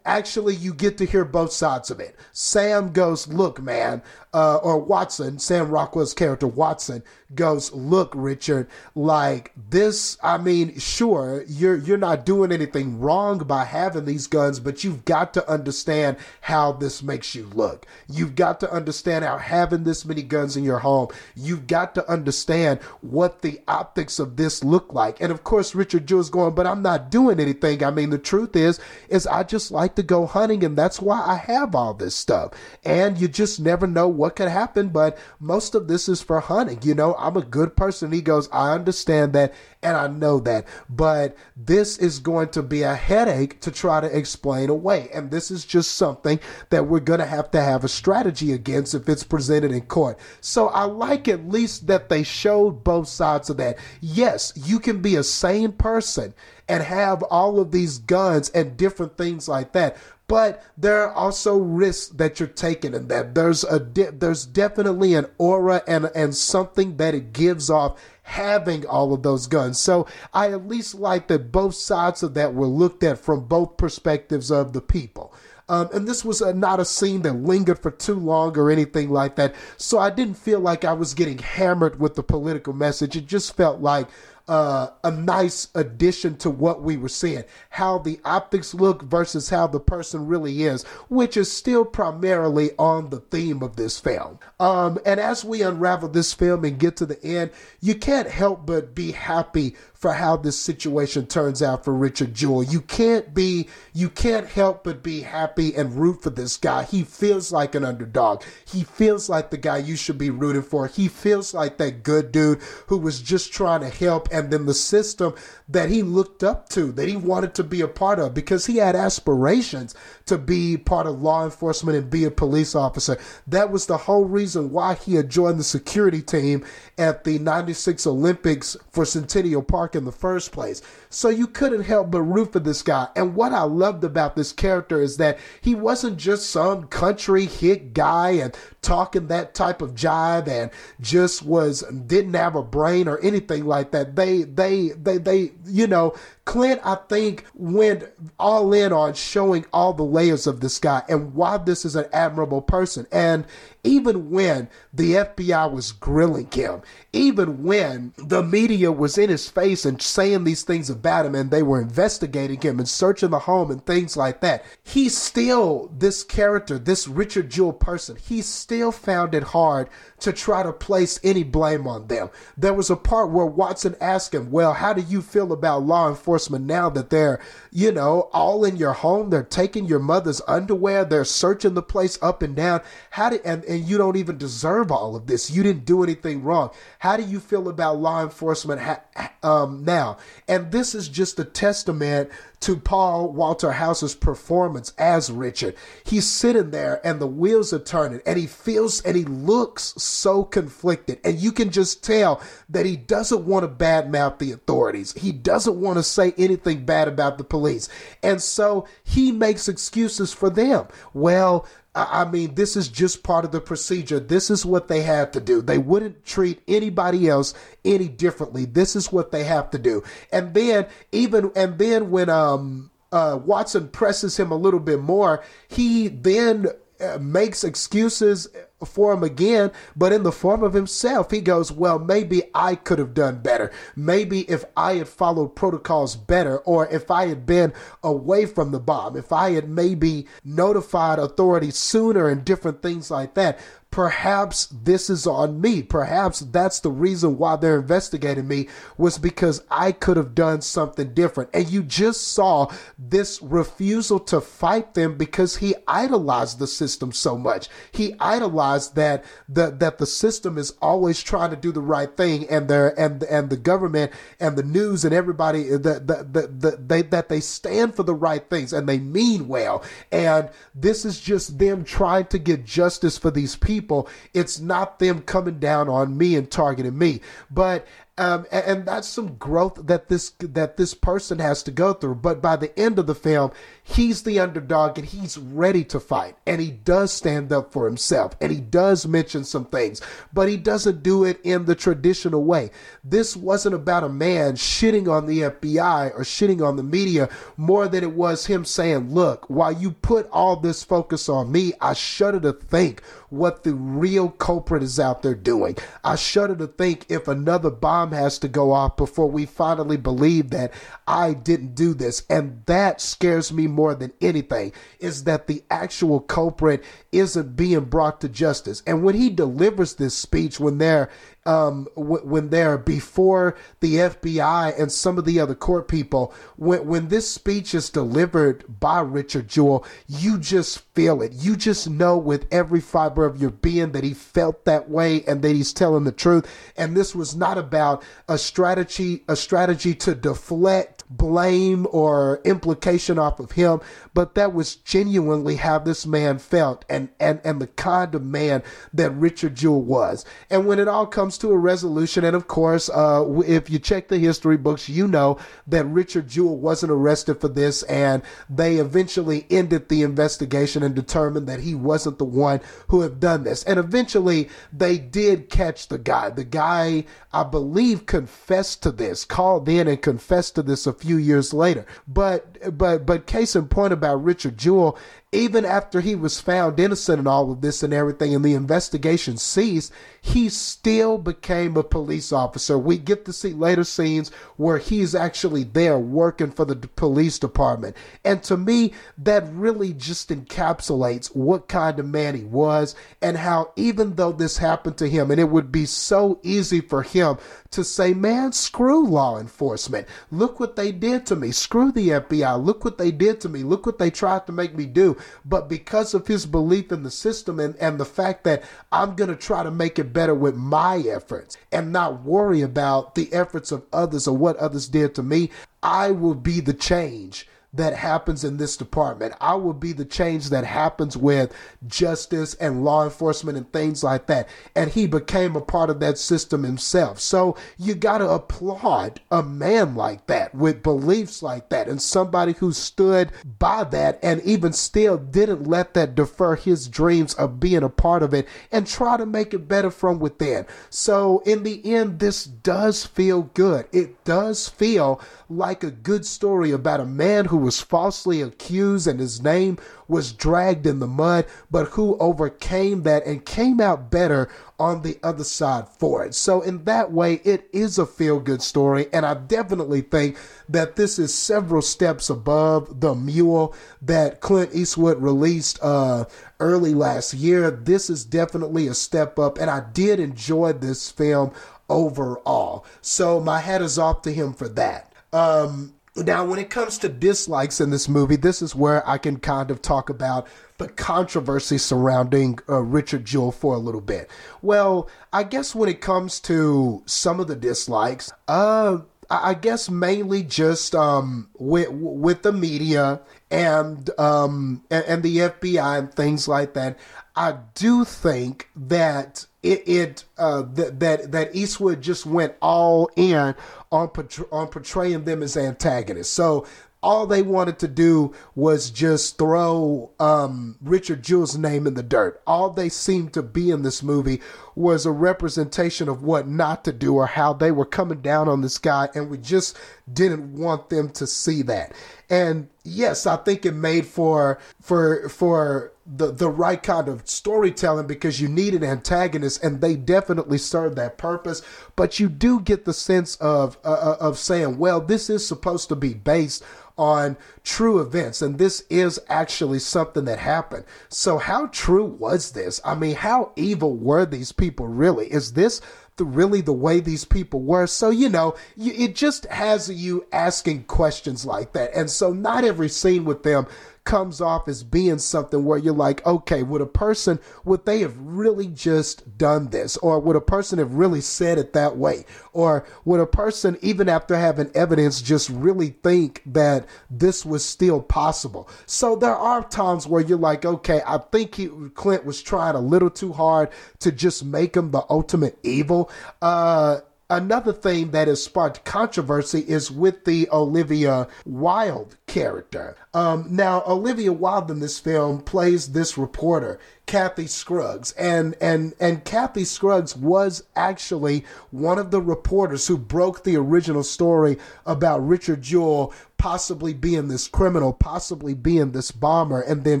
actually 0.04 0.54
you 0.54 0.74
get 0.74 0.98
to 0.98 1.06
hear 1.06 1.24
both 1.24 1.52
sides 1.52 1.90
of 1.90 2.00
it. 2.00 2.16
Sam 2.32 2.92
goes, 2.92 3.28
"Look, 3.28 3.62
man," 3.62 4.02
uh, 4.32 4.56
or 4.56 4.78
Watson, 4.78 5.38
Sam 5.38 5.70
Rockwell's 5.70 6.14
character 6.14 6.46
Watson 6.46 7.02
goes, 7.34 7.72
"Look, 7.72 8.12
Richard, 8.14 8.68
like 8.94 9.52
this. 9.70 10.16
I 10.22 10.38
mean, 10.38 10.78
sure, 10.78 11.44
you're 11.48 11.76
you're 11.76 11.98
not 11.98 12.26
doing 12.26 12.52
anything 12.52 13.00
wrong 13.00 13.38
by 13.38 13.64
having 13.64 14.04
these 14.04 14.26
guns, 14.26 14.60
but 14.60 14.84
you've 14.84 15.04
got 15.04 15.34
to 15.34 15.48
understand 15.50 16.16
how 16.42 16.72
this 16.72 17.02
makes 17.02 17.34
you 17.34 17.50
look. 17.54 17.86
You've 18.08 18.34
got 18.34 18.60
to 18.60 18.72
understand 18.72 19.24
how 19.24 19.38
having 19.38 19.84
this 19.84 20.04
many 20.04 20.22
guns 20.22 20.56
in 20.56 20.64
your 20.64 20.78
home. 20.78 21.08
You've 21.34 21.66
got 21.66 21.94
to 21.96 22.08
understand 22.10 22.80
what 23.00 23.42
the 23.42 23.60
optics 23.66 24.18
of 24.18 24.36
this 24.36 24.62
look 24.62 24.92
like." 24.92 25.20
And 25.20 25.32
of 25.32 25.44
course, 25.44 25.74
Richard 25.74 26.06
Jewell's 26.06 26.30
going, 26.30 26.54
"But 26.54 26.66
I'm 26.66 26.82
not 26.82 27.10
doing 27.10 27.40
anything. 27.40 27.82
I 27.84 27.90
mean, 27.90 28.10
the 28.10 28.18
truth 28.18 28.54
is, 28.56 28.80
is 29.08 29.26
I 29.26 29.42
just 29.42 29.70
like 29.70 29.94
to 29.96 30.02
go 30.02 30.26
hunting 30.26 30.64
and 30.64 30.76
that's 30.76 31.00
why 31.00 31.22
I 31.24 31.36
have 31.36 31.74
all 31.74 31.94
this 31.94 32.14
stuff. 32.14 32.52
And 32.84 33.18
you 33.18 33.28
just 33.28 33.60
never 33.60 33.86
know 33.86 34.08
what 34.20 34.36
could 34.36 34.48
happen, 34.48 34.90
but 34.90 35.18
most 35.40 35.74
of 35.74 35.88
this 35.88 36.08
is 36.08 36.20
for 36.20 36.40
hunting. 36.40 36.78
You 36.82 36.94
know, 36.94 37.14
I'm 37.18 37.36
a 37.36 37.42
good 37.42 37.74
person. 37.74 38.12
He 38.12 38.20
goes, 38.20 38.50
I 38.52 38.72
understand 38.72 39.32
that 39.32 39.54
and 39.82 39.96
I 39.96 40.08
know 40.08 40.38
that, 40.40 40.66
but 40.90 41.34
this 41.56 41.96
is 41.96 42.18
going 42.18 42.50
to 42.50 42.62
be 42.62 42.82
a 42.82 42.94
headache 42.94 43.60
to 43.62 43.70
try 43.70 44.00
to 44.00 44.16
explain 44.16 44.68
away. 44.68 45.08
And 45.14 45.30
this 45.30 45.50
is 45.50 45.64
just 45.64 45.92
something 45.92 46.38
that 46.68 46.86
we're 46.86 47.00
going 47.00 47.20
to 47.20 47.26
have 47.26 47.50
to 47.52 47.62
have 47.62 47.82
a 47.82 47.88
strategy 47.88 48.52
against 48.52 48.94
if 48.94 49.08
it's 49.08 49.24
presented 49.24 49.72
in 49.72 49.82
court. 49.82 50.18
So 50.42 50.68
I 50.68 50.84
like 50.84 51.26
at 51.26 51.48
least 51.48 51.86
that 51.86 52.10
they 52.10 52.22
showed 52.22 52.84
both 52.84 53.08
sides 53.08 53.48
of 53.48 53.56
that. 53.56 53.78
Yes, 54.02 54.52
you 54.54 54.78
can 54.78 55.00
be 55.00 55.16
a 55.16 55.24
sane 55.24 55.72
person 55.72 56.34
and 56.68 56.82
have 56.82 57.22
all 57.24 57.58
of 57.58 57.72
these 57.72 57.98
guns 57.98 58.48
and 58.50 58.76
different 58.76 59.16
things 59.16 59.48
like 59.48 59.72
that. 59.72 59.96
But 60.30 60.62
there 60.78 61.02
are 61.02 61.12
also 61.12 61.58
risks 61.58 62.06
that 62.14 62.38
you're 62.38 62.48
taking 62.48 62.94
in 62.94 63.08
that. 63.08 63.34
There's 63.34 63.64
a 63.64 63.80
de- 63.80 64.12
there's 64.12 64.46
definitely 64.46 65.14
an 65.14 65.26
aura 65.38 65.82
and 65.88 66.08
and 66.14 66.36
something 66.36 66.98
that 66.98 67.16
it 67.16 67.32
gives 67.32 67.68
off 67.68 68.00
having 68.22 68.86
all 68.86 69.12
of 69.12 69.24
those 69.24 69.48
guns. 69.48 69.80
So 69.80 70.06
I 70.32 70.52
at 70.52 70.68
least 70.68 70.94
like 70.94 71.26
that 71.26 71.50
both 71.50 71.74
sides 71.74 72.22
of 72.22 72.34
that 72.34 72.54
were 72.54 72.68
looked 72.68 73.02
at 73.02 73.18
from 73.18 73.46
both 73.46 73.76
perspectives 73.76 74.52
of 74.52 74.72
the 74.72 74.80
people. 74.80 75.34
Um, 75.68 75.88
and 75.92 76.06
this 76.06 76.24
was 76.24 76.40
a, 76.40 76.54
not 76.54 76.78
a 76.78 76.84
scene 76.84 77.22
that 77.22 77.32
lingered 77.32 77.80
for 77.80 77.90
too 77.90 78.14
long 78.14 78.56
or 78.56 78.70
anything 78.70 79.10
like 79.10 79.34
that. 79.34 79.56
So 79.78 79.98
I 79.98 80.10
didn't 80.10 80.34
feel 80.34 80.60
like 80.60 80.84
I 80.84 80.92
was 80.92 81.12
getting 81.12 81.38
hammered 81.38 81.98
with 81.98 82.14
the 82.14 82.22
political 82.22 82.72
message. 82.72 83.16
It 83.16 83.26
just 83.26 83.56
felt 83.56 83.80
like 83.80 84.06
uh, 84.50 84.90
a 85.04 85.12
nice 85.12 85.68
addition 85.76 86.36
to 86.36 86.50
what 86.50 86.82
we 86.82 86.96
were 86.96 87.08
seeing. 87.08 87.44
How 87.70 87.98
the 87.98 88.18
optics 88.24 88.74
look 88.74 89.02
versus 89.02 89.48
how 89.48 89.68
the 89.68 89.78
person 89.78 90.26
really 90.26 90.64
is, 90.64 90.82
which 91.08 91.36
is 91.36 91.50
still 91.50 91.84
primarily 91.84 92.72
on 92.76 93.10
the 93.10 93.20
theme 93.20 93.62
of 93.62 93.76
this 93.76 94.00
film. 94.00 94.40
Um, 94.58 94.98
and 95.06 95.20
as 95.20 95.44
we 95.44 95.62
unravel 95.62 96.08
this 96.08 96.34
film 96.34 96.64
and 96.64 96.80
get 96.80 96.96
to 96.96 97.06
the 97.06 97.24
end, 97.24 97.52
you 97.80 97.94
can't 97.94 98.28
help 98.28 98.66
but 98.66 98.92
be 98.92 99.12
happy 99.12 99.76
for 100.00 100.14
how 100.14 100.34
this 100.34 100.58
situation 100.58 101.26
turns 101.26 101.62
out 101.62 101.84
for 101.84 101.94
Richard 101.94 102.32
Jewell. 102.32 102.62
You 102.62 102.80
can't 102.80 103.34
be, 103.34 103.68
you 103.92 104.08
can't 104.08 104.46
help 104.46 104.82
but 104.82 105.02
be 105.02 105.20
happy 105.20 105.74
and 105.74 105.94
root 105.94 106.22
for 106.22 106.30
this 106.30 106.56
guy. 106.56 106.84
He 106.84 107.02
feels 107.02 107.52
like 107.52 107.74
an 107.74 107.84
underdog. 107.84 108.42
He 108.64 108.82
feels 108.82 109.28
like 109.28 109.50
the 109.50 109.58
guy 109.58 109.76
you 109.76 109.96
should 109.96 110.16
be 110.16 110.30
rooting 110.30 110.62
for. 110.62 110.86
He 110.86 111.06
feels 111.06 111.52
like 111.52 111.76
that 111.76 112.02
good 112.02 112.32
dude 112.32 112.62
who 112.86 112.96
was 112.96 113.20
just 113.20 113.52
trying 113.52 113.82
to 113.82 113.90
help 113.90 114.28
and 114.32 114.50
then 114.50 114.64
the 114.64 114.72
system 114.72 115.34
that 115.68 115.90
he 115.90 116.02
looked 116.02 116.42
up 116.42 116.70
to, 116.70 116.92
that 116.92 117.06
he 117.06 117.16
wanted 117.16 117.54
to 117.56 117.64
be 117.64 117.82
a 117.82 117.88
part 117.88 118.18
of 118.18 118.32
because 118.32 118.64
he 118.64 118.78
had 118.78 118.96
aspirations 118.96 119.94
to 120.24 120.38
be 120.38 120.78
part 120.78 121.06
of 121.06 121.20
law 121.20 121.44
enforcement 121.44 121.98
and 121.98 122.08
be 122.08 122.24
a 122.24 122.30
police 122.30 122.74
officer. 122.74 123.18
That 123.46 123.70
was 123.70 123.84
the 123.84 123.98
whole 123.98 124.24
reason 124.24 124.70
why 124.70 124.94
he 124.94 125.16
had 125.16 125.28
joined 125.28 125.60
the 125.60 125.64
security 125.64 126.22
team 126.22 126.64
at 126.96 127.24
the 127.24 127.38
96 127.38 128.06
Olympics 128.06 128.78
for 128.90 129.04
Centennial 129.04 129.62
Park 129.62 129.89
in 129.94 130.04
the 130.04 130.12
first 130.12 130.52
place. 130.52 130.82
So 131.08 131.28
you 131.28 131.46
couldn't 131.46 131.82
help 131.82 132.10
but 132.10 132.22
root 132.22 132.52
for 132.52 132.60
this 132.60 132.82
guy. 132.82 133.08
And 133.16 133.34
what 133.34 133.52
I 133.52 133.62
loved 133.62 134.04
about 134.04 134.36
this 134.36 134.52
character 134.52 135.00
is 135.00 135.16
that 135.18 135.38
he 135.60 135.74
wasn't 135.74 136.16
just 136.16 136.50
some 136.50 136.86
country 136.88 137.46
hit 137.46 137.94
guy 137.94 138.30
and 138.30 138.56
talking 138.82 139.28
that 139.28 139.54
type 139.54 139.82
of 139.82 139.94
jive 139.94 140.48
and 140.48 140.70
just 141.00 141.42
was 141.42 141.82
didn't 142.06 142.34
have 142.34 142.54
a 142.54 142.62
brain 142.62 143.08
or 143.08 143.18
anything 143.20 143.64
like 143.64 143.90
that. 143.92 144.16
They 144.16 144.42
they 144.42 144.88
they 144.88 145.18
they 145.18 145.52
you 145.66 145.86
know 145.86 146.14
Clint, 146.50 146.80
I 146.82 146.96
think, 147.08 147.44
went 147.54 148.06
all 148.36 148.72
in 148.72 148.92
on 148.92 149.14
showing 149.14 149.66
all 149.72 149.92
the 149.92 150.02
layers 150.02 150.48
of 150.48 150.58
this 150.58 150.80
guy 150.80 151.00
and 151.08 151.32
why 151.32 151.58
this 151.58 151.84
is 151.84 151.94
an 151.94 152.06
admirable 152.12 152.60
person. 152.60 153.06
And 153.12 153.46
even 153.84 154.30
when 154.30 154.68
the 154.92 155.12
FBI 155.12 155.70
was 155.70 155.92
grilling 155.92 156.50
him, 156.50 156.82
even 157.12 157.62
when 157.62 158.14
the 158.16 158.42
media 158.42 158.90
was 158.90 159.16
in 159.16 159.30
his 159.30 159.48
face 159.48 159.84
and 159.84 160.02
saying 160.02 160.42
these 160.42 160.64
things 160.64 160.90
about 160.90 161.24
him 161.24 161.36
and 161.36 161.52
they 161.52 161.62
were 161.62 161.80
investigating 161.80 162.60
him 162.60 162.80
and 162.80 162.88
searching 162.88 163.30
the 163.30 163.38
home 163.38 163.70
and 163.70 163.86
things 163.86 164.16
like 164.16 164.40
that, 164.40 164.64
he 164.82 165.08
still, 165.08 165.88
this 165.96 166.24
character, 166.24 166.80
this 166.80 167.06
Richard 167.06 167.48
Jewell 167.48 167.72
person, 167.72 168.16
he 168.16 168.42
still 168.70 168.92
found 168.92 169.34
it 169.34 169.42
hard 169.42 169.88
to 170.20 170.32
try 170.32 170.62
to 170.62 170.72
place 170.72 171.18
any 171.24 171.42
blame 171.42 171.88
on 171.88 172.06
them. 172.06 172.30
There 172.56 172.72
was 172.72 172.88
a 172.88 172.94
part 172.94 173.30
where 173.30 173.44
Watson 173.44 173.96
asked 174.00 174.32
him, 174.32 174.52
Well, 174.52 174.74
how 174.74 174.92
do 174.92 175.02
you 175.02 175.22
feel 175.22 175.52
about 175.52 175.82
law 175.82 176.08
enforcement 176.08 176.66
now 176.66 176.88
that 176.90 177.10
they're, 177.10 177.40
you 177.72 177.90
know, 177.90 178.30
all 178.32 178.64
in 178.64 178.76
your 178.76 178.92
home? 178.92 179.30
They're 179.30 179.42
taking 179.42 179.86
your 179.86 179.98
mother's 179.98 180.40
underwear, 180.46 181.04
they're 181.04 181.24
searching 181.24 181.74
the 181.74 181.82
place 181.82 182.16
up 182.22 182.42
and 182.42 182.54
down. 182.54 182.82
How 183.10 183.30
did, 183.30 183.40
and 183.44 183.64
and 183.64 183.84
you 183.88 183.98
don't 183.98 184.16
even 184.16 184.38
deserve 184.38 184.92
all 184.92 185.16
of 185.16 185.26
this. 185.26 185.50
You 185.50 185.64
didn't 185.64 185.84
do 185.84 186.04
anything 186.04 186.44
wrong. 186.44 186.70
How 187.00 187.16
do 187.16 187.24
you 187.24 187.40
feel 187.40 187.68
about 187.68 187.98
law 187.98 188.22
enforcement 188.22 188.82
ha- 188.82 189.32
um, 189.42 189.84
now? 189.84 190.18
And 190.46 190.70
this 190.70 190.94
is 190.94 191.08
just 191.08 191.40
a 191.40 191.44
testament 191.44 192.30
to 192.60 192.76
Paul 192.76 193.32
Walter 193.32 193.72
Hauser's 193.72 194.14
performance 194.14 194.92
as 194.98 195.32
Richard. 195.32 195.74
He's 196.04 196.26
sitting 196.26 196.70
there 196.70 197.00
and 197.04 197.18
the 197.18 197.26
wheels 197.26 197.72
are 197.72 197.78
turning 197.78 198.20
and 198.26 198.38
he 198.38 198.46
feels 198.46 199.00
and 199.02 199.16
he 199.16 199.24
looks 199.24 199.94
so 199.96 200.44
conflicted. 200.44 201.20
And 201.24 201.38
you 201.38 201.52
can 201.52 201.70
just 201.70 202.04
tell 202.04 202.42
that 202.68 202.84
he 202.84 202.96
doesn't 202.96 203.46
want 203.46 203.64
to 203.64 203.84
badmouth 203.84 204.38
the 204.38 204.52
authorities. 204.52 205.12
He 205.14 205.32
doesn't 205.32 205.80
want 205.80 205.96
to 205.96 206.02
say 206.02 206.34
anything 206.36 206.84
bad 206.84 207.08
about 207.08 207.38
the 207.38 207.44
police. 207.44 207.88
And 208.22 208.42
so 208.42 208.86
he 209.02 209.32
makes 209.32 209.68
excuses 209.68 210.32
for 210.32 210.50
them. 210.50 210.86
Well, 211.14 211.66
I 211.94 212.24
mean, 212.24 212.54
this 212.54 212.76
is 212.76 212.88
just 212.88 213.24
part 213.24 213.44
of 213.44 213.50
the 213.50 213.60
procedure. 213.60 214.20
This 214.20 214.48
is 214.48 214.64
what 214.64 214.86
they 214.86 215.02
have 215.02 215.32
to 215.32 215.40
do. 215.40 215.60
They 215.60 215.78
wouldn't 215.78 216.24
treat 216.24 216.60
anybody 216.68 217.28
else 217.28 217.52
any 217.84 218.06
differently. 218.06 218.64
This 218.64 218.94
is 218.94 219.10
what 219.10 219.32
they 219.32 219.42
have 219.42 219.70
to 219.70 219.78
do. 219.78 220.04
And 220.32 220.54
then 220.54 220.86
even 221.10 221.50
and 221.56 221.78
then 221.78 222.10
when 222.10 222.28
um 222.28 222.90
uh, 223.12 223.40
Watson 223.44 223.88
presses 223.88 224.36
him 224.36 224.52
a 224.52 224.56
little 224.56 224.78
bit 224.78 225.00
more, 225.00 225.42
he 225.66 226.06
then 226.06 226.68
Uh, 227.00 227.18
makes 227.18 227.64
excuses 227.64 228.46
for 228.84 229.12
him 229.12 229.22
again, 229.22 229.70
but 229.96 230.12
in 230.12 230.22
the 230.22 230.32
form 230.32 230.62
of 230.62 230.74
himself. 230.74 231.30
He 231.30 231.40
goes, 231.40 231.72
Well, 231.72 231.98
maybe 231.98 232.42
I 232.54 232.74
could 232.74 232.98
have 232.98 233.14
done 233.14 233.40
better. 233.40 233.70
Maybe 233.96 234.40
if 234.50 234.64
I 234.76 234.94
had 234.94 235.08
followed 235.08 235.56
protocols 235.56 236.16
better, 236.16 236.58
or 236.58 236.86
if 236.88 237.10
I 237.10 237.26
had 237.28 237.46
been 237.46 237.72
away 238.02 238.44
from 238.46 238.70
the 238.70 238.80
bomb, 238.80 239.16
if 239.16 239.32
I 239.32 239.52
had 239.52 239.68
maybe 239.68 240.26
notified 240.44 241.18
authorities 241.18 241.76
sooner 241.76 242.28
and 242.28 242.44
different 242.44 242.82
things 242.82 243.10
like 243.10 243.34
that 243.34 243.58
perhaps 243.90 244.66
this 244.66 245.10
is 245.10 245.26
on 245.26 245.60
me. 245.60 245.82
Perhaps 245.82 246.40
that's 246.40 246.80
the 246.80 246.90
reason 246.90 247.38
why 247.38 247.56
they're 247.56 247.80
investigating 247.80 248.46
me 248.46 248.68
was 248.96 249.18
because 249.18 249.62
I 249.70 249.92
could 249.92 250.16
have 250.16 250.34
done 250.34 250.60
something 250.60 251.12
different. 251.12 251.50
And 251.52 251.68
you 251.68 251.82
just 251.82 252.28
saw 252.28 252.70
this 252.98 253.42
refusal 253.42 254.20
to 254.20 254.40
fight 254.40 254.94
them 254.94 255.18
because 255.18 255.56
he 255.56 255.74
idolized 255.88 256.60
the 256.60 256.68
system 256.68 257.10
so 257.10 257.36
much. 257.36 257.68
He 257.90 258.14
idolized 258.20 258.94
that 258.94 259.24
the, 259.48 259.70
that 259.70 259.98
the 259.98 260.06
system 260.06 260.56
is 260.56 260.74
always 260.80 261.22
trying 261.22 261.50
to 261.50 261.56
do 261.56 261.72
the 261.72 261.80
right 261.80 262.16
thing 262.16 262.48
and 262.48 262.68
they 262.68 262.92
and, 262.96 263.22
and 263.24 263.50
the 263.50 263.56
government 263.56 264.12
and 264.38 264.56
the 264.56 264.62
news 264.62 265.04
and 265.04 265.12
everybody 265.12 265.72
uh, 265.72 265.78
that, 265.78 266.06
that, 266.06 266.32
that, 266.32 266.60
that, 266.60 266.88
they, 266.88 267.02
that 267.02 267.28
they 267.28 267.40
stand 267.40 267.94
for 267.94 268.04
the 268.04 268.14
right 268.14 268.48
things 268.48 268.72
and 268.72 268.88
they 268.88 268.98
mean 268.98 269.48
well. 269.48 269.82
And 270.12 270.48
this 270.74 271.04
is 271.04 271.20
just 271.20 271.58
them 271.58 271.84
trying 271.84 272.26
to 272.26 272.38
get 272.38 272.64
justice 272.64 273.18
for 273.18 273.32
these 273.32 273.56
people 273.56 273.79
people. 273.80 274.08
It's 274.34 274.60
not 274.60 274.98
them 274.98 275.22
coming 275.22 275.58
down 275.58 275.88
on 275.88 276.18
me 276.18 276.36
and 276.36 276.50
targeting 276.50 276.98
me. 276.98 277.20
But 277.50 277.86
um, 278.18 278.46
and, 278.52 278.64
and, 278.66 278.86
that's 278.86 279.08
some 279.08 279.36
growth 279.36 279.86
that 279.86 280.08
this 280.08 280.30
that 280.40 280.76
this 280.76 280.92
person 280.92 281.38
has 281.38 281.62
to 281.62 281.70
go 281.70 281.94
through. 281.94 282.16
But 282.16 282.42
by 282.42 282.56
the 282.56 282.78
end 282.78 282.98
of 282.98 283.06
the 283.06 283.14
film, 283.14 283.50
he's 283.90 284.22
the 284.22 284.38
underdog 284.38 284.98
and 284.98 285.06
he's 285.06 285.36
ready 285.36 285.84
to 285.84 286.00
fight, 286.00 286.36
and 286.46 286.60
he 286.60 286.70
does 286.70 287.12
stand 287.12 287.52
up 287.52 287.72
for 287.72 287.86
himself, 287.86 288.36
and 288.40 288.52
he 288.52 288.60
does 288.60 289.06
mention 289.06 289.44
some 289.44 289.64
things, 289.66 290.00
but 290.32 290.48
he 290.48 290.56
doesn't 290.56 291.02
do 291.02 291.24
it 291.24 291.40
in 291.42 291.64
the 291.64 291.74
traditional 291.74 292.44
way. 292.44 292.70
This 293.02 293.36
wasn't 293.36 293.74
about 293.74 294.04
a 294.04 294.08
man 294.08 294.54
shitting 294.54 295.10
on 295.10 295.26
the 295.26 295.40
FBI 295.40 296.12
or 296.14 296.20
shitting 296.20 296.66
on 296.66 296.76
the 296.76 296.82
media 296.82 297.28
more 297.56 297.88
than 297.88 298.04
it 298.04 298.14
was 298.14 298.46
him 298.46 298.64
saying, 298.64 299.12
"Look, 299.12 299.44
while 299.48 299.72
you 299.72 299.92
put 299.92 300.28
all 300.30 300.56
this 300.56 300.82
focus 300.82 301.28
on 301.28 301.50
me, 301.50 301.72
I 301.80 301.94
shudder 301.94 302.40
to 302.40 302.52
think 302.52 303.02
what 303.30 303.62
the 303.62 303.74
real 303.74 304.28
culprit 304.28 304.82
is 304.82 304.98
out 304.98 305.22
there 305.22 305.34
doing. 305.34 305.76
I 306.04 306.16
shudder 306.16 306.56
to 306.56 306.66
think 306.66 307.06
if 307.08 307.28
another 307.28 307.70
bomb 307.70 308.12
has 308.12 308.38
to 308.40 308.48
go 308.48 308.72
off 308.72 308.96
before 308.96 309.30
we 309.30 309.46
finally 309.46 309.96
believe 309.96 310.50
that 310.50 310.72
I 311.06 311.32
didn't 311.32 311.74
do 311.76 311.94
this. 311.94 312.24
And 312.28 312.62
that 312.66 313.00
scares 313.00 313.52
me 313.52 313.68
more 313.68 313.79
than 313.94 314.12
anything 314.20 314.72
is 314.98 315.24
that 315.24 315.46
the 315.46 315.62
actual 315.70 316.20
culprit 316.20 316.84
isn't 317.12 317.56
being 317.56 317.84
brought 317.84 318.20
to 318.20 318.28
justice. 318.28 318.82
And 318.86 319.02
when 319.02 319.14
he 319.14 319.30
delivers 319.30 319.94
this 319.94 320.14
speech, 320.14 320.60
when 320.60 320.78
they're 320.78 321.10
um, 321.46 321.88
w- 321.96 322.24
when 322.24 322.50
they're 322.50 322.76
before 322.76 323.56
the 323.80 323.96
FBI 323.96 324.78
and 324.78 324.92
some 324.92 325.18
of 325.18 325.24
the 325.24 325.40
other 325.40 325.54
court 325.54 325.88
people, 325.88 326.34
when, 326.56 326.86
when 326.86 327.08
this 327.08 327.30
speech 327.30 327.74
is 327.74 327.90
delivered 327.90 328.64
by 328.80 329.00
Richard 329.00 329.48
Jewell, 329.48 329.84
you 330.06 330.38
just 330.38 330.80
feel 330.94 331.22
it. 331.22 331.32
You 331.32 331.56
just 331.56 331.88
know 331.88 332.18
with 332.18 332.46
every 332.50 332.80
fiber 332.80 333.24
of 333.24 333.40
your 333.40 333.50
being 333.50 333.92
that 333.92 334.04
he 334.04 334.14
felt 334.14 334.64
that 334.66 334.90
way 334.90 335.24
and 335.24 335.42
that 335.42 335.54
he's 335.54 335.72
telling 335.72 336.04
the 336.04 336.12
truth. 336.12 336.46
And 336.76 336.96
this 336.96 337.14
was 337.14 337.34
not 337.34 337.56
about 337.56 338.02
a 338.28 338.36
strategy, 338.36 339.24
a 339.26 339.36
strategy 339.36 339.94
to 339.94 340.14
deflect 340.14 340.99
blame 341.10 341.88
or 341.90 342.40
implication 342.44 343.18
off 343.18 343.40
of 343.40 343.52
him, 343.52 343.80
but 344.14 344.36
that 344.36 344.54
was 344.54 344.76
genuinely 344.76 345.56
how 345.56 345.78
this 345.78 346.06
man 346.06 346.38
felt 346.38 346.84
and, 346.88 347.08
and, 347.18 347.40
and 347.44 347.60
the 347.60 347.66
kind 347.66 348.14
of 348.14 348.22
man 348.22 348.62
that 348.94 349.10
Richard 349.10 349.56
Jewell 349.56 349.82
was. 349.82 350.24
And 350.48 350.66
when 350.66 350.78
it 350.78 350.86
all 350.86 351.06
comes 351.06 351.36
to 351.38 351.50
a 351.50 351.58
resolution, 351.58 352.24
and 352.24 352.36
of 352.36 352.46
course, 352.46 352.88
uh, 352.88 353.24
if 353.44 353.68
you 353.68 353.80
check 353.80 354.08
the 354.08 354.18
history 354.18 354.56
books, 354.56 354.88
you 354.88 355.08
know 355.08 355.38
that 355.66 355.84
Richard 355.86 356.28
Jewell 356.28 356.56
wasn't 356.56 356.92
arrested 356.92 357.40
for 357.40 357.48
this, 357.48 357.82
and 357.84 358.22
they 358.48 358.76
eventually 358.76 359.46
ended 359.50 359.88
the 359.88 360.02
investigation 360.02 360.82
and 360.84 360.94
determined 360.94 361.48
that 361.48 361.60
he 361.60 361.74
wasn't 361.74 362.18
the 362.18 362.24
one 362.24 362.60
who 362.88 363.00
had 363.00 363.18
done 363.18 363.42
this. 363.42 363.64
And 363.64 363.78
eventually, 363.78 364.48
they 364.72 364.98
did 364.98 365.50
catch 365.50 365.88
the 365.88 365.98
guy. 365.98 366.30
The 366.30 366.44
guy, 366.44 367.04
I 367.32 367.42
believe, 367.42 368.06
confessed 368.06 368.82
to 368.84 368.92
this, 368.92 369.24
called 369.24 369.68
in 369.68 369.88
and 369.88 370.00
confessed 370.00 370.54
to 370.54 370.62
this 370.62 370.86
few 371.00 371.16
years 371.16 371.52
later. 371.52 371.86
But 372.06 372.76
but 372.76 373.06
but 373.06 373.26
case 373.26 373.56
in 373.56 373.68
point 373.68 373.92
about 373.92 374.22
Richard 374.22 374.56
Jewell 374.58 374.98
even 375.32 375.64
after 375.64 376.00
he 376.00 376.16
was 376.16 376.40
found 376.40 376.80
innocent 376.80 377.20
in 377.20 377.26
all 377.28 377.52
of 377.52 377.60
this 377.60 377.84
and 377.84 377.94
everything 377.94 378.34
and 378.34 378.44
the 378.44 378.54
investigation 378.54 379.36
ceased, 379.36 379.92
he 380.20 380.48
still 380.48 381.18
became 381.18 381.76
a 381.76 381.84
police 381.84 382.32
officer. 382.32 382.76
We 382.76 382.98
get 382.98 383.24
to 383.26 383.32
see 383.32 383.52
later 383.52 383.84
scenes 383.84 384.30
where 384.56 384.78
he's 384.78 385.14
actually 385.14 385.62
there 385.62 385.98
working 386.00 386.50
for 386.50 386.64
the 386.64 386.74
police 386.74 387.38
department. 387.38 387.96
And 388.24 388.42
to 388.44 388.56
me, 388.56 388.92
that 389.18 389.46
really 389.52 389.92
just 389.92 390.30
encapsulates 390.30 391.28
what 391.28 391.68
kind 391.68 392.00
of 392.00 392.06
man 392.06 392.34
he 392.34 392.44
was 392.44 392.96
and 393.22 393.36
how 393.36 393.72
even 393.76 394.16
though 394.16 394.32
this 394.32 394.58
happened 394.58 394.98
to 394.98 395.08
him, 395.08 395.30
and 395.30 395.40
it 395.40 395.48
would 395.48 395.70
be 395.70 395.86
so 395.86 396.40
easy 396.42 396.80
for 396.80 397.02
him 397.02 397.38
to 397.70 397.84
say, 397.84 398.12
man, 398.12 398.50
screw 398.50 399.06
law 399.06 399.38
enforcement. 399.38 400.08
Look 400.32 400.58
what 400.58 400.74
they 400.74 400.90
did 400.90 401.24
to 401.26 401.36
me. 401.36 401.52
Screw 401.52 401.92
the 401.92 402.08
FBI. 402.08 402.62
Look 402.62 402.84
what 402.84 402.98
they 402.98 403.12
did 403.12 403.40
to 403.42 403.48
me. 403.48 403.62
Look 403.62 403.86
what 403.86 403.98
they 403.98 404.10
tried 404.10 404.46
to 404.46 404.52
make 404.52 404.74
me 404.74 404.86
do 404.86 405.16
but 405.44 405.68
because 405.68 406.14
of 406.14 406.26
his 406.26 406.46
belief 406.46 406.92
in 406.92 407.02
the 407.02 407.10
system 407.10 407.60
and, 407.60 407.76
and 407.76 407.98
the 407.98 408.04
fact 408.04 408.44
that 408.44 408.62
I'm 408.92 409.14
going 409.14 409.30
to 409.30 409.36
try 409.36 409.62
to 409.62 409.70
make 409.70 409.98
it 409.98 410.12
better 410.12 410.34
with 410.34 410.56
my 410.56 410.98
efforts 410.98 411.56
and 411.72 411.92
not 411.92 412.22
worry 412.22 412.62
about 412.62 413.14
the 413.14 413.32
efforts 413.32 413.72
of 413.72 413.84
others 413.92 414.26
or 414.26 414.36
what 414.36 414.56
others 414.56 414.88
did 414.88 415.14
to 415.14 415.22
me, 415.22 415.50
I 415.82 416.10
will 416.10 416.34
be 416.34 416.60
the 416.60 416.74
change 416.74 417.46
that 417.72 417.94
happens 417.94 418.42
in 418.42 418.56
this 418.56 418.76
department. 418.76 419.34
I 419.40 419.54
will 419.54 419.72
be 419.72 419.92
the 419.92 420.04
change 420.04 420.50
that 420.50 420.64
happens 420.64 421.16
with 421.16 421.54
justice 421.86 422.54
and 422.54 422.84
law 422.84 423.04
enforcement 423.04 423.56
and 423.56 423.72
things 423.72 424.02
like 424.02 424.26
that. 424.26 424.48
And 424.74 424.90
he 424.90 425.06
became 425.06 425.54
a 425.54 425.60
part 425.60 425.90
of 425.90 426.00
that 426.00 426.18
system 426.18 426.64
himself. 426.64 427.20
So 427.20 427.56
you 427.78 427.94
got 427.94 428.18
to 428.18 428.28
applaud 428.28 429.20
a 429.30 429.42
man 429.42 429.94
like 429.94 430.26
that 430.26 430.54
with 430.54 430.82
beliefs 430.82 431.42
like 431.42 431.68
that 431.68 431.88
and 431.88 432.02
somebody 432.02 432.54
who 432.54 432.72
stood 432.72 433.30
by 433.58 433.84
that 433.84 434.18
and 434.22 434.42
even 434.42 434.72
still 434.72 435.16
didn't 435.16 435.66
let 435.66 435.94
that 435.94 436.14
defer 436.14 436.56
his 436.56 436.88
dreams 436.88 437.34
of 437.34 437.60
being 437.60 437.84
a 437.84 437.88
part 437.88 438.22
of 438.22 438.34
it 438.34 438.48
and 438.72 438.86
try 438.86 439.16
to 439.16 439.26
make 439.26 439.54
it 439.54 439.68
better 439.68 439.90
from 439.90 440.18
within. 440.18 440.66
So 440.88 441.40
in 441.46 441.62
the 441.62 441.94
end, 441.94 442.18
this 442.18 442.44
does 442.44 443.06
feel 443.06 443.42
good. 443.42 443.86
It 443.92 444.24
does 444.24 444.68
feel 444.68 445.20
like 445.50 445.82
a 445.82 445.90
good 445.90 446.24
story 446.24 446.70
about 446.70 447.00
a 447.00 447.04
man 447.04 447.46
who 447.46 447.56
was 447.56 447.80
falsely 447.80 448.40
accused 448.40 449.08
and 449.08 449.18
his 449.18 449.42
name 449.42 449.78
was 450.06 450.32
dragged 450.32 450.86
in 450.86 451.00
the 451.00 451.06
mud, 451.06 451.44
but 451.70 451.88
who 451.88 452.16
overcame 452.18 453.02
that 453.02 453.26
and 453.26 453.44
came 453.44 453.80
out 453.80 454.10
better 454.10 454.48
on 454.78 455.02
the 455.02 455.18
other 455.22 455.44
side 455.44 455.88
for 455.88 456.24
it. 456.24 456.34
So, 456.34 456.62
in 456.62 456.84
that 456.84 457.12
way, 457.12 457.34
it 457.44 457.68
is 457.72 457.98
a 457.98 458.06
feel 458.06 458.40
good 458.40 458.62
story. 458.62 459.08
And 459.12 459.26
I 459.26 459.34
definitely 459.34 460.00
think 460.00 460.36
that 460.68 460.96
this 460.96 461.18
is 461.18 461.34
several 461.34 461.82
steps 461.82 462.30
above 462.30 463.00
the 463.00 463.14
mule 463.14 463.74
that 464.02 464.40
Clint 464.40 464.70
Eastwood 464.72 465.20
released 465.20 465.78
uh, 465.82 466.24
early 466.60 466.94
last 466.94 467.34
year. 467.34 467.70
This 467.70 468.08
is 468.08 468.24
definitely 468.24 468.86
a 468.86 468.94
step 468.94 469.38
up. 469.38 469.58
And 469.58 469.68
I 469.68 469.84
did 469.92 470.20
enjoy 470.20 470.72
this 470.72 471.10
film 471.10 471.52
overall. 471.88 472.86
So, 473.02 473.40
my 473.40 473.60
hat 473.60 473.82
is 473.82 473.98
off 473.98 474.22
to 474.22 474.32
him 474.32 474.54
for 474.54 474.68
that. 474.70 475.09
Um, 475.32 475.94
now, 476.16 476.44
when 476.44 476.58
it 476.58 476.70
comes 476.70 476.98
to 476.98 477.08
dislikes 477.08 477.80
in 477.80 477.90
this 477.90 478.08
movie, 478.08 478.36
this 478.36 478.62
is 478.62 478.74
where 478.74 479.08
I 479.08 479.16
can 479.16 479.38
kind 479.38 479.70
of 479.70 479.80
talk 479.80 480.10
about 480.10 480.48
the 480.78 480.88
controversy 480.88 481.78
surrounding 481.78 482.58
uh, 482.68 482.80
Richard 482.80 483.24
Jewell 483.24 483.52
for 483.52 483.74
a 483.74 483.78
little 483.78 484.00
bit. 484.00 484.28
Well, 484.60 485.08
I 485.32 485.44
guess 485.44 485.74
when 485.74 485.88
it 485.88 486.00
comes 486.00 486.40
to 486.40 487.02
some 487.06 487.38
of 487.38 487.46
the 487.46 487.54
dislikes, 487.54 488.32
uh, 488.48 488.98
I 489.30 489.54
guess 489.54 489.88
mainly 489.88 490.42
just 490.42 490.94
um, 490.96 491.48
with 491.56 491.88
with 491.90 492.42
the 492.42 492.52
media 492.52 493.20
and 493.48 494.10
um, 494.18 494.82
and, 494.90 495.22
the 495.22 495.36
FBI 495.38 495.98
and 495.98 496.12
things 496.12 496.48
like 496.48 496.74
that. 496.74 496.98
I 497.36 497.58
do 497.74 498.04
think 498.04 498.68
that 498.74 499.46
it, 499.62 499.86
it 499.86 500.24
uh, 500.36 500.62
that 500.62 501.30
that 501.30 501.54
Eastwood 501.54 502.02
just 502.02 502.26
went 502.26 502.54
all 502.60 503.08
in 503.14 503.54
on 503.90 504.10
on 504.52 504.68
portraying 504.68 505.24
them 505.24 505.42
as 505.42 505.56
antagonists. 505.56 506.30
So 506.30 506.66
all 507.02 507.26
they 507.26 507.42
wanted 507.42 507.78
to 507.78 507.88
do 507.88 508.34
was 508.54 508.90
just 508.90 509.38
throw 509.38 510.10
um, 510.20 510.76
Richard 510.82 511.22
Jewell's 511.22 511.56
name 511.56 511.86
in 511.86 511.94
the 511.94 512.02
dirt. 512.02 512.42
All 512.46 512.70
they 512.70 512.90
seemed 512.90 513.32
to 513.34 513.42
be 513.42 513.70
in 513.70 513.82
this 513.82 514.02
movie 514.02 514.40
was 514.74 515.06
a 515.06 515.10
representation 515.10 516.08
of 516.08 516.22
what 516.22 516.46
not 516.46 516.84
to 516.84 516.92
do 516.92 517.14
or 517.14 517.26
how 517.26 517.54
they 517.54 517.70
were 517.70 517.86
coming 517.86 518.20
down 518.20 518.48
on 518.48 518.60
this 518.60 518.78
guy, 518.78 519.08
and 519.14 519.30
we 519.30 519.38
just 519.38 519.78
didn't 520.12 520.52
want 520.52 520.90
them 520.90 521.08
to 521.10 521.26
see 521.26 521.62
that. 521.62 521.94
And 522.28 522.68
yes, 522.84 523.26
I 523.26 523.36
think 523.36 523.64
it 523.64 523.74
made 523.74 524.06
for 524.06 524.58
for 524.80 525.28
for 525.30 525.92
the 526.16 526.32
the 526.32 526.48
right 526.48 526.82
kind 526.82 527.08
of 527.08 527.28
storytelling 527.28 528.06
because 528.06 528.40
you 528.40 528.48
need 528.48 528.74
an 528.74 528.82
antagonist, 528.82 529.62
and 529.62 529.80
they 529.80 529.96
definitely 529.96 530.58
serve 530.58 530.96
that 530.96 531.18
purpose. 531.18 531.62
But 531.96 532.18
you 532.18 532.28
do 532.28 532.60
get 532.60 532.84
the 532.84 532.92
sense 532.92 533.36
of 533.36 533.78
uh, 533.84 533.90
uh 533.92 534.16
of 534.20 534.38
saying, 534.38 534.78
well, 534.78 535.00
this 535.00 535.30
is 535.30 535.46
supposed 535.46 535.88
to 535.88 535.96
be 535.96 536.14
based 536.14 536.64
on 537.00 537.34
true 537.64 537.98
events. 537.98 538.42
And 538.42 538.58
this 538.58 538.84
is 538.90 539.18
actually 539.30 539.78
something 539.78 540.26
that 540.26 540.38
happened. 540.38 540.84
So, 541.08 541.38
how 541.38 541.66
true 541.68 542.04
was 542.04 542.52
this? 542.52 542.80
I 542.84 542.94
mean, 542.94 543.16
how 543.16 543.52
evil 543.56 543.96
were 543.96 544.26
these 544.26 544.52
people 544.52 544.86
really? 544.86 545.32
Is 545.32 545.54
this 545.54 545.80
the, 546.16 546.26
really 546.26 546.60
the 546.60 546.74
way 546.74 547.00
these 547.00 547.24
people 547.24 547.62
were? 547.62 547.86
So, 547.86 548.10
you 548.10 548.28
know, 548.28 548.54
you, 548.76 548.92
it 548.92 549.14
just 549.14 549.46
has 549.46 549.90
you 549.90 550.26
asking 550.30 550.84
questions 550.84 551.46
like 551.46 551.72
that. 551.72 551.94
And 551.94 552.10
so, 552.10 552.34
not 552.34 552.64
every 552.64 552.90
scene 552.90 553.24
with 553.24 553.44
them 553.44 553.66
comes 554.10 554.40
off 554.40 554.66
as 554.66 554.82
being 554.82 555.20
something 555.20 555.64
where 555.64 555.78
you're 555.78 555.94
like, 555.94 556.26
okay, 556.26 556.64
would 556.64 556.80
a 556.80 556.86
person, 556.86 557.38
would 557.64 557.86
they 557.86 558.00
have 558.00 558.18
really 558.18 558.66
just 558.66 559.38
done 559.38 559.68
this? 559.68 559.96
Or 559.98 560.18
would 560.18 560.34
a 560.34 560.40
person 560.40 560.80
have 560.80 560.94
really 560.94 561.20
said 561.20 561.58
it 561.58 561.74
that 561.74 561.96
way? 561.96 562.24
Or 562.52 562.84
would 563.04 563.20
a 563.20 563.26
person, 563.26 563.78
even 563.82 564.08
after 564.08 564.36
having 564.36 564.72
evidence, 564.74 565.22
just 565.22 565.48
really 565.48 565.90
think 565.90 566.42
that 566.46 566.88
this 567.08 567.46
was 567.46 567.64
still 567.64 568.02
possible? 568.02 568.68
So 568.84 569.14
there 569.14 569.36
are 569.36 569.62
times 569.68 570.08
where 570.08 570.22
you're 570.22 570.36
like, 570.36 570.64
okay, 570.64 571.02
I 571.06 571.18
think 571.18 571.54
he, 571.54 571.68
Clint 571.94 572.24
was 572.24 572.42
trying 572.42 572.74
a 572.74 572.80
little 572.80 573.10
too 573.10 573.32
hard 573.32 573.68
to 574.00 574.10
just 574.10 574.44
make 574.44 574.76
him 574.76 574.90
the 574.90 575.04
ultimate 575.08 575.56
evil. 575.62 576.10
Uh, 576.42 576.98
Another 577.30 577.72
thing 577.72 578.10
that 578.10 578.26
has 578.26 578.42
sparked 578.42 578.84
controversy 578.84 579.60
is 579.60 579.88
with 579.88 580.24
the 580.24 580.48
Olivia 580.52 581.28
Wilde 581.46 582.16
character. 582.26 582.96
Um, 583.14 583.46
now, 583.48 583.84
Olivia 583.86 584.32
Wilde 584.32 584.72
in 584.72 584.80
this 584.80 584.98
film 584.98 585.40
plays 585.40 585.92
this 585.92 586.18
reporter, 586.18 586.80
Kathy 587.06 587.46
Scruggs, 587.46 588.10
and 588.12 588.56
and 588.60 588.94
and 588.98 589.24
Kathy 589.24 589.64
Scruggs 589.64 590.16
was 590.16 590.64
actually 590.74 591.44
one 591.70 591.98
of 591.98 592.10
the 592.10 592.20
reporters 592.20 592.88
who 592.88 592.98
broke 592.98 593.44
the 593.44 593.56
original 593.56 594.02
story 594.02 594.58
about 594.84 595.26
Richard 595.26 595.62
Jewell 595.62 596.12
possibly 596.40 596.94
being 596.94 597.28
this 597.28 597.46
criminal, 597.46 597.92
possibly 597.92 598.54
being 598.54 598.92
this 598.92 599.10
bomber, 599.10 599.60
and 599.60 599.84
then 599.84 600.00